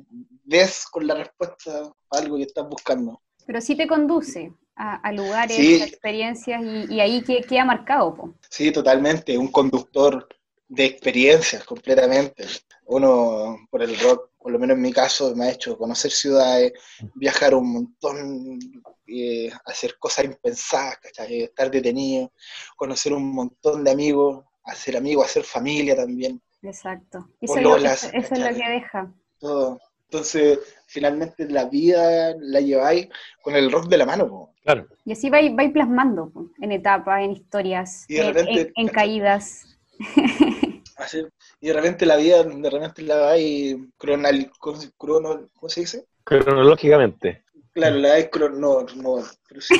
ves 0.45 0.85
con 0.89 1.05
la 1.05 1.15
respuesta 1.15 1.91
algo 2.11 2.37
que 2.37 2.43
estás 2.43 2.65
buscando. 2.69 3.21
Pero 3.45 3.59
sí 3.59 3.75
te 3.75 3.87
conduce 3.87 4.53
a, 4.77 5.11
lugares, 5.11 5.81
a 5.81 5.85
experiencias 5.85 6.63
y, 6.89 7.01
ahí 7.01 7.21
¿qué, 7.21 7.59
ha 7.59 7.65
marcado. 7.65 8.35
Sí, 8.49 8.71
totalmente, 8.71 9.37
un 9.37 9.51
conductor 9.51 10.29
de 10.69 10.85
experiencias 10.85 11.65
completamente. 11.65 12.45
Uno 12.85 13.67
por 13.69 13.83
el 13.83 13.99
rock, 13.99 14.29
por 14.37 14.53
lo 14.53 14.59
menos 14.59 14.77
en 14.77 14.81
mi 14.81 14.93
caso, 14.93 15.35
me 15.35 15.47
ha 15.47 15.51
hecho 15.51 15.77
conocer 15.77 16.11
ciudades, 16.11 16.71
viajar 17.15 17.53
un 17.53 17.73
montón, 17.73 18.59
eh, 19.07 19.51
hacer 19.65 19.97
cosas 19.99 20.23
impensadas, 20.23 20.99
estar 21.03 21.69
detenido, 21.69 22.31
conocer 22.77 23.11
un 23.11 23.29
montón 23.33 23.83
de 23.83 23.91
amigos, 23.91 24.45
hacer 24.63 24.95
amigos, 24.95 25.25
hacer 25.25 25.43
familia 25.43 25.97
también. 25.97 26.41
Exacto. 26.61 27.29
Eso, 27.41 27.57
es 27.57 27.63
lo, 27.63 27.75
que 27.77 28.69
deja. 28.69 29.11
Todo. 29.39 29.79
Entonces, 30.05 30.59
finalmente 30.87 31.47
la 31.47 31.65
vida 31.65 32.35
la 32.39 32.59
lleváis 32.61 33.09
con 33.43 33.55
el 33.55 33.71
rock 33.71 33.87
de 33.87 33.97
la 33.97 34.05
mano. 34.05 34.53
Claro. 34.63 34.87
Y 35.05 35.11
así 35.11 35.29
vais, 35.29 35.55
vais 35.55 35.71
plasmando 35.71 36.31
en 36.59 36.71
etapas, 36.71 37.23
en 37.23 37.31
historias, 37.31 38.05
en, 38.09 38.87
caídas. 38.87 39.77
y 41.61 41.67
de 41.67 41.73
repente 41.73 42.05
la 42.05 42.15
vida, 42.15 42.43
de 42.43 42.69
repente 42.69 43.03
la 43.03 43.17
vais 43.17 43.77
cronal, 43.97 44.51
crono, 44.97 45.47
¿cómo 45.53 45.69
se 45.69 45.81
dice? 45.81 46.05
Cronológicamente. 46.23 47.43
Claro, 47.73 47.97
la 47.97 48.09
vais 48.09 48.29
no, 48.53 48.81
no, 48.95 49.23
pero 49.47 49.61
sí, 49.61 49.75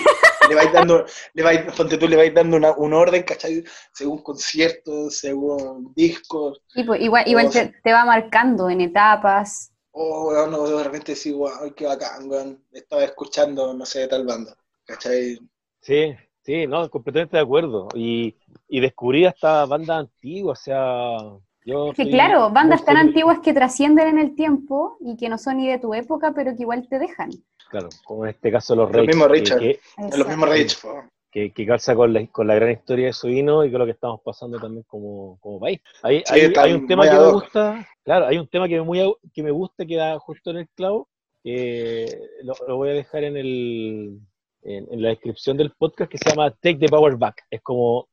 le 0.50 0.56
vais 0.56 0.72
dando, 0.72 1.06
le 1.34 1.44
vais, 1.44 1.66
tú 1.76 2.08
le 2.08 2.16
vais 2.16 2.34
dando 2.34 2.58
una, 2.58 2.72
un 2.74 2.94
orden, 2.94 3.24
¿cachai? 3.24 3.64
Según 3.94 4.22
conciertos, 4.22 5.18
según 5.18 5.94
discos. 5.96 6.62
Y 6.76 6.84
pues, 6.84 7.02
igual, 7.02 7.28
igual 7.28 7.50
te, 7.50 7.74
te, 7.84 7.92
va 7.92 8.06
marcando 8.06 8.70
en 8.70 8.82
etapas 8.82 9.72
oh, 10.00 10.48
no, 10.50 10.68
de 10.68 10.84
repente 10.84 11.16
sí, 11.16 11.32
wow, 11.32 11.74
qué 11.76 11.86
bacán, 11.86 12.30
weón. 12.30 12.64
Estaba 12.72 13.04
escuchando, 13.04 13.74
no 13.74 13.86
sé, 13.86 14.08
tal 14.08 14.26
banda, 14.26 14.56
¿cachai? 14.86 15.38
Sí, 15.82 16.16
sí, 16.42 16.68
no, 16.68 16.90
completamente 16.90 17.38
de 17.38 17.44
acuerdo. 17.44 17.90
Y, 17.94 18.36
y 18.68 18.80
descubrí 18.80 19.26
esta 19.26 19.66
banda 19.66 19.98
antigua, 19.98 20.54
o 20.54 20.56
sea, 20.56 21.18
yo... 21.66 21.92
Que 21.94 22.10
claro, 22.10 22.50
bandas 22.50 22.84
tan 22.86 22.98
antiguas 22.98 23.40
que 23.40 23.54
trascienden 23.54 24.08
en 24.08 24.20
el 24.20 24.36
tiempo 24.36 24.98
y 25.02 25.18
que 25.18 25.30
no 25.30 25.38
son 25.38 25.58
ni 25.58 25.68
de 25.68 25.80
tu 25.80 25.94
época, 25.94 26.34
pero 26.34 26.56
que 26.56 26.64
igual 26.64 26.88
te 26.88 27.00
dejan. 27.00 27.32
Claro, 27.70 27.89
como 28.03 28.26
en 28.26 28.32
este 28.32 28.51
caso 28.51 28.76
los 28.76 28.89
Rage. 28.89 28.97
Los 28.97 29.07
mismos 29.07 29.28
Richard, 29.30 29.61
los 30.17 30.28
mismos 30.28 30.49
Rage, 30.49 30.76
que, 31.32 31.51
que, 31.53 31.65
calza 31.67 31.95
con 31.95 32.11
la, 32.13 32.26
con 32.28 32.47
la 32.47 32.55
gran 32.55 32.72
historia 32.72 33.07
de 33.07 33.13
su 33.13 33.28
vino 33.28 33.63
y 33.63 33.72
con 33.72 33.80
lo 33.80 33.86
que 33.86 33.91
estamos 33.91 34.22
pasando 34.24 34.59
también 34.59 34.84
como, 34.88 35.38
como 35.39 35.59
país. 35.59 35.80
Hay, 36.01 36.24
hay, 36.28 36.74
un 36.74 36.88
tema 36.88 37.07
que 37.07 37.15
me 37.15 37.32
gusta, 37.32 37.88
claro, 38.03 38.26
hay 38.26 38.38
un 38.38 38.47
tema 38.47 38.67
que 38.67 38.76
me, 38.76 38.82
muy, 38.82 39.15
que 39.34 39.43
me 39.43 39.51
gusta 39.51 39.86
que 39.86 39.95
da 39.95 40.17
justo 40.17 40.49
en 40.49 40.57
el 40.57 40.70
clavo, 40.70 41.07
que 41.43 42.20
lo, 42.41 42.78
voy 42.78 42.89
a 42.89 42.93
dejar 42.93 43.24
en, 43.24 43.38
el, 43.38 44.20
en, 44.63 45.01
la 45.01 45.09
descripción 45.09 45.55
del 45.55 45.72
podcast, 45.72 46.11
que 46.11 46.17
se 46.17 46.30
llama 46.30 46.49
Take 46.49 46.80
the 46.80 46.89
Power 46.89 47.15
Back. 47.17 47.43
Es 47.51 47.61
como, 47.61 48.09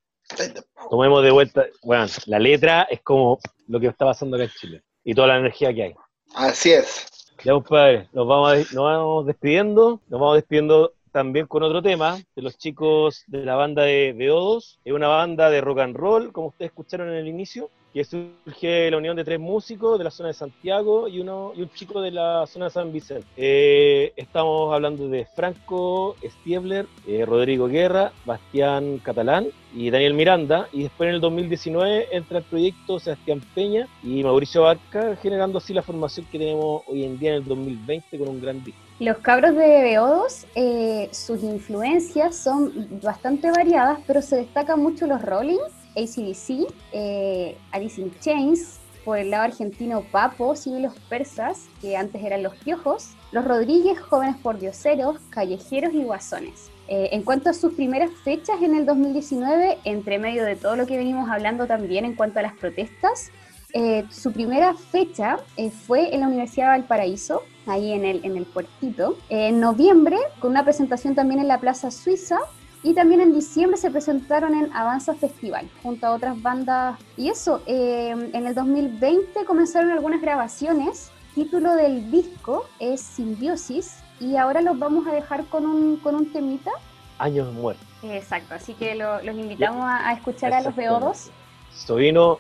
tomemos 0.90 1.22
de 1.22 1.30
vuelta, 1.30 1.64
bueno, 1.82 2.07
la 2.26 2.38
letra 2.38 2.82
es 2.90 3.00
como 3.00 3.38
lo 3.68 3.80
que 3.80 3.86
está 3.86 4.04
pasando 4.04 4.36
acá 4.36 4.44
en 4.44 4.50
Chile 4.50 4.82
y 5.02 5.14
toda 5.14 5.28
la 5.28 5.38
energía 5.38 5.72
que 5.72 5.82
hay. 5.84 5.94
Así 6.34 6.72
es. 6.72 7.15
Ya, 7.45 7.53
compadre, 7.53 8.09
nos 8.12 8.26
vamos, 8.26 8.72
nos 8.72 8.84
vamos 8.84 9.26
despidiendo, 9.26 10.01
nos 10.09 10.20
vamos 10.20 10.37
despidiendo 10.37 10.93
también 11.12 11.47
con 11.47 11.62
otro 11.62 11.82
tema 11.82 12.18
de 12.34 12.43
los 12.43 12.59
chicos 12.59 13.24
de 13.26 13.45
la 13.45 13.55
banda 13.55 13.84
de 13.84 14.14
Beodos. 14.16 14.80
Es 14.84 14.93
una 14.93 15.09
banda 15.09 15.49
de 15.51 15.61
rock 15.61 15.80
and 15.80 15.97
roll, 15.97 16.32
como 16.32 16.49
ustedes 16.49 16.70
escucharon 16.70 17.09
en 17.09 17.14
el 17.14 17.28
inicio, 17.28 17.70
que 17.97 18.05
surge 18.05 18.90
la 18.90 18.99
unión 18.99 19.16
de 19.16 19.24
tres 19.24 19.40
músicos 19.40 19.97
de 19.97 20.05
la 20.05 20.11
zona 20.11 20.26
de 20.26 20.34
Santiago 20.34 21.09
y 21.09 21.18
uno 21.18 21.53
y 21.57 21.62
un 21.62 21.70
chico 21.70 22.03
de 22.03 22.11
la 22.11 22.47
zona 22.47 22.66
de 22.66 22.70
San 22.70 22.92
Vicente. 22.92 23.26
Eh, 23.38 24.12
estamos 24.16 24.74
hablando 24.74 25.09
de 25.09 25.24
Franco 25.24 26.14
Stiebler, 26.22 26.84
eh, 27.07 27.24
Rodrigo 27.24 27.68
Guerra, 27.68 28.12
Bastián 28.26 28.99
Catalán 28.99 29.47
y 29.74 29.88
Daniel 29.88 30.12
Miranda. 30.12 30.68
Y 30.74 30.82
después 30.82 31.09
en 31.09 31.14
el 31.14 31.22
2019 31.22 32.09
entra 32.12 32.36
el 32.36 32.44
proyecto 32.44 33.01
Sebastián 33.01 33.40
Peña 33.55 33.88
y 34.03 34.22
Mauricio 34.22 34.64
Barca, 34.64 35.16
generando 35.16 35.57
así 35.57 35.72
la 35.72 35.80
formación 35.80 36.26
que 36.30 36.38
tenemos 36.38 36.82
hoy 36.88 37.03
en 37.03 37.18
día 37.18 37.30
en 37.30 37.36
el 37.36 37.44
2020 37.47 38.18
con 38.18 38.28
un 38.28 38.42
gran 38.42 38.62
disco. 38.62 38.86
Los 38.99 39.18
cabros 39.18 39.55
de 39.55 39.82
Beodos, 39.82 40.47
eh, 40.55 41.11
sus 41.12 41.42
influencias 41.42 42.34
son 42.34 42.88
bastante 43.03 43.51
variadas, 43.51 44.01
pero 44.07 44.22
se 44.22 44.36
destacan 44.36 44.80
mucho 44.80 45.07
los 45.07 45.20
Rolling, 45.20 45.59
ACDC, 45.97 46.72
eh, 46.92 47.57
Alice 47.72 48.01
in 48.01 48.12
Chains, 48.20 48.80
por 49.05 49.18
el 49.18 49.30
lado 49.30 49.44
argentino 49.44 50.03
Papo, 50.11 50.55
y 50.66 50.80
los 50.80 50.99
Persas, 51.09 51.68
que 51.80 51.97
antes 51.97 52.22
eran 52.24 52.42
los 52.42 52.57
Piojos, 52.57 53.11
los 53.30 53.44
Rodríguez, 53.44 54.01
Jóvenes 54.01 54.36
por 54.36 54.59
Dioseros, 54.59 55.18
Callejeros 55.30 55.94
y 55.94 56.03
Guasones. 56.03 56.70
Eh, 56.88 57.11
en 57.12 57.22
cuanto 57.22 57.51
a 57.51 57.53
sus 57.53 57.74
primeras 57.74 58.11
fechas 58.24 58.62
en 58.62 58.74
el 58.74 58.84
2019, 58.84 59.78
entre 59.84 60.18
medio 60.18 60.44
de 60.44 60.57
todo 60.57 60.76
lo 60.76 60.86
que 60.86 60.97
venimos 60.97 61.28
hablando 61.28 61.66
también 61.66 62.05
en 62.05 62.14
cuanto 62.14 62.38
a 62.38 62.42
las 62.42 62.55
protestas, 62.55 63.30
eh, 63.72 64.05
su 64.11 64.32
primera 64.32 64.74
fecha 64.74 65.38
eh, 65.57 65.70
fue 65.70 66.14
en 66.14 66.20
la 66.20 66.28
Universidad 66.28 66.66
de 66.66 66.78
Valparaíso, 66.78 67.42
ahí 67.66 67.92
en 67.92 68.05
el, 68.05 68.24
en 68.24 68.36
el 68.36 68.44
puertito. 68.44 69.18
en 69.28 69.61
noviembre, 69.61 70.16
con 70.40 70.53
una 70.53 70.64
presentación 70.64 71.14
también 71.14 71.40
en 71.40 71.49
la 71.49 71.59
Plaza 71.59 71.90
Suiza. 71.90 72.38
Y 72.83 72.95
también 72.95 73.20
en 73.20 73.35
diciembre 73.35 73.77
se 73.77 73.91
presentaron 73.91 74.55
en 74.55 74.72
Avanza 74.72 75.14
Festival, 75.14 75.68
junto 75.83 76.07
a 76.07 76.12
otras 76.12 76.41
bandas. 76.41 76.99
Y 77.16 77.29
eso, 77.29 77.62
eh, 77.66 78.11
en 78.11 78.47
el 78.47 78.55
2020 78.55 79.45
comenzaron 79.45 79.91
algunas 79.91 80.20
grabaciones. 80.20 81.11
Título 81.35 81.74
del 81.74 82.11
disco 82.11 82.66
es 82.79 83.01
Simbiosis. 83.01 84.03
Y 84.20 84.37
ahora 84.37 84.62
los 84.62 84.79
vamos 84.79 85.07
a 85.07 85.12
dejar 85.12 85.45
con 85.47 85.66
un, 85.66 85.97
con 85.97 86.14
un 86.14 86.33
temita. 86.33 86.70
Años 87.18 87.53
muertos. 87.53 87.87
Exacto, 88.03 88.55
así 88.55 88.74
que 88.74 88.95
los 88.95 89.24
invitamos 89.24 89.85
a, 89.85 90.12
escuchar 90.12 90.53
a 90.53 90.61
los 90.61 90.74
Beodos. 90.77 91.31
Sobino 91.72 92.39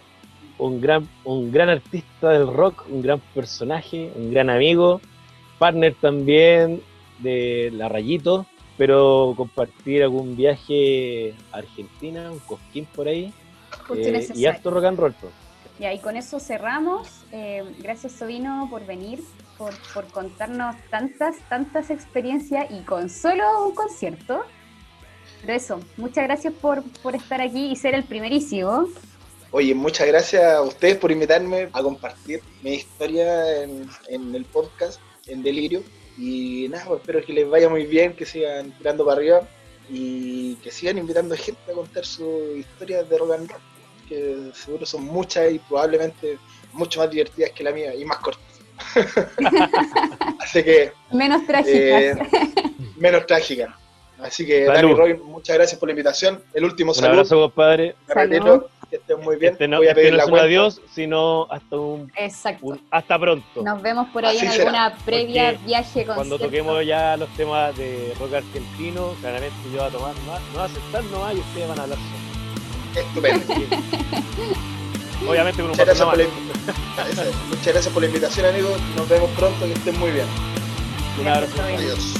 un 0.58 0.80
gran, 0.80 1.08
un 1.24 1.50
gran 1.50 1.68
artista 1.68 2.30
del 2.30 2.52
rock, 2.52 2.84
un 2.88 3.02
gran 3.02 3.20
personaje, 3.34 4.12
un 4.14 4.30
gran 4.30 4.50
amigo, 4.50 5.00
partner 5.58 5.94
también 6.00 6.82
de 7.18 7.70
La 7.72 7.88
Rayito, 7.88 8.46
pero 8.76 9.34
compartir 9.36 10.02
algún 10.02 10.36
viaje 10.36 11.34
a 11.52 11.58
Argentina, 11.58 12.30
un 12.30 12.38
cosquín 12.40 12.86
por 12.86 13.08
ahí, 13.08 13.32
eh, 13.94 14.28
y 14.34 14.46
harto 14.46 14.70
rock 14.70 14.84
and 14.84 14.98
roll. 14.98 15.14
Ya, 15.78 15.92
y 15.92 15.98
con 15.98 16.16
eso 16.16 16.40
cerramos. 16.40 17.08
Eh, 17.32 17.64
gracias, 17.78 18.12
Sobino, 18.12 18.66
por 18.70 18.86
venir, 18.86 19.20
por, 19.58 19.74
por 19.92 20.06
contarnos 20.06 20.74
tantas, 20.90 21.36
tantas 21.48 21.90
experiencias 21.90 22.70
y 22.70 22.80
con 22.82 23.10
solo 23.10 23.66
un 23.66 23.74
concierto. 23.74 24.42
Pero 25.42 25.52
eso, 25.52 25.80
muchas 25.96 26.24
gracias 26.24 26.54
por, 26.54 26.82
por 27.02 27.14
estar 27.14 27.40
aquí 27.40 27.70
y 27.70 27.76
ser 27.76 27.94
el 27.94 28.04
primerísimo. 28.04 28.88
Oye, 29.50 29.74
muchas 29.74 30.06
gracias 30.06 30.42
a 30.42 30.62
ustedes 30.62 30.96
por 30.96 31.12
invitarme 31.12 31.68
a 31.72 31.82
compartir 31.82 32.42
mi 32.62 32.74
historia 32.74 33.62
en, 33.62 34.34
el 34.34 34.44
podcast, 34.44 35.00
en 35.26 35.42
Delirio. 35.42 35.82
Y 36.18 36.68
nada, 36.70 36.86
pues, 36.86 37.00
espero 37.00 37.24
que 37.24 37.32
les 37.32 37.48
vaya 37.48 37.68
muy 37.68 37.86
bien, 37.86 38.14
que 38.14 38.24
sigan 38.24 38.72
tirando 38.72 39.04
para 39.04 39.18
arriba 39.18 39.48
y 39.88 40.56
que 40.56 40.70
sigan 40.70 40.98
invitando 40.98 41.34
a 41.34 41.38
gente 41.38 41.70
a 41.70 41.74
contar 41.74 42.04
sus 42.04 42.56
historias 42.56 43.08
de 43.08 43.18
rock 43.18 43.32
and 43.32 43.50
roll, 43.50 43.60
que 44.08 44.50
seguro 44.54 44.86
son 44.86 45.04
muchas 45.04 45.52
y 45.52 45.58
probablemente 45.58 46.38
mucho 46.72 47.00
más 47.00 47.10
divertidas 47.10 47.50
que 47.52 47.64
la 47.64 47.72
mía 47.72 47.94
y 47.94 48.04
más 48.04 48.18
cortas. 48.18 48.42
Así 50.40 50.62
que. 50.62 50.92
Menos 51.12 51.46
trágicas. 51.46 51.72
Eh, 51.72 52.18
menos 52.96 53.26
trágicas. 53.26 53.74
Así 54.20 54.46
que, 54.46 54.64
Dani 54.64 54.94
Roy, 54.94 55.14
muchas 55.14 55.56
gracias 55.56 55.78
por 55.78 55.88
la 55.88 55.92
invitación. 55.92 56.40
El 56.54 56.64
último 56.64 56.92
un 56.96 57.04
abrazo, 57.04 57.40
compadre. 57.40 57.94
Que 58.88 58.96
estén 58.96 59.20
muy 59.20 59.36
bien. 59.36 59.52
Este 59.52 59.66
no, 59.66 59.78
Voy 59.78 59.88
a 59.88 59.94
pedir 59.94 60.14
este 60.14 60.18
no 60.18 60.22
es 60.22 60.30
un 60.30 60.38
adiós, 60.38 60.80
sino 60.94 61.48
hasta 61.50 61.76
un, 61.76 62.12
Exacto. 62.16 62.78
hasta 62.90 63.18
pronto. 63.18 63.62
Nos 63.62 63.82
vemos 63.82 64.08
por 64.10 64.24
ahí 64.24 64.38
en 64.38 64.48
alguna 64.48 64.96
previa 65.04 65.52
viaje 65.64 66.04
con 66.04 66.14
Cuando 66.14 66.38
toquemos 66.38 66.86
ya 66.86 67.16
los 67.16 67.28
temas 67.30 67.76
de 67.76 68.14
rock 68.20 68.34
argentino, 68.34 69.12
claramente 69.20 69.56
yo 69.72 69.78
voy 69.78 69.88
a 69.88 69.90
tomar 69.90 70.14
más, 70.26 70.40
no 70.52 70.58
va 70.58 70.62
a 70.62 70.66
aceptar 70.66 71.02
nomás 71.04 71.34
y 71.34 71.38
ustedes 71.40 71.68
van 71.68 71.80
a 71.80 71.82
hablar 71.82 71.98
solo. 71.98 73.06
Estupendo. 73.06 73.54
Obviamente 75.28 75.62
con 75.62 75.70
un 75.70 75.70
muchas 75.70 75.86
gracias, 75.86 76.08
por 76.08 76.18
la, 76.18 76.24
muchas 77.48 77.66
gracias 77.66 77.92
por 77.92 78.02
la 78.02 78.08
invitación, 78.08 78.46
amigos. 78.46 78.80
Nos 78.96 79.08
vemos 79.08 79.30
pronto, 79.30 79.66
que 79.66 79.72
estén 79.72 79.98
muy 79.98 80.10
bien. 80.10 80.26
Un 81.20 81.28
abrazo. 81.28 81.62
Adiós. 81.62 82.14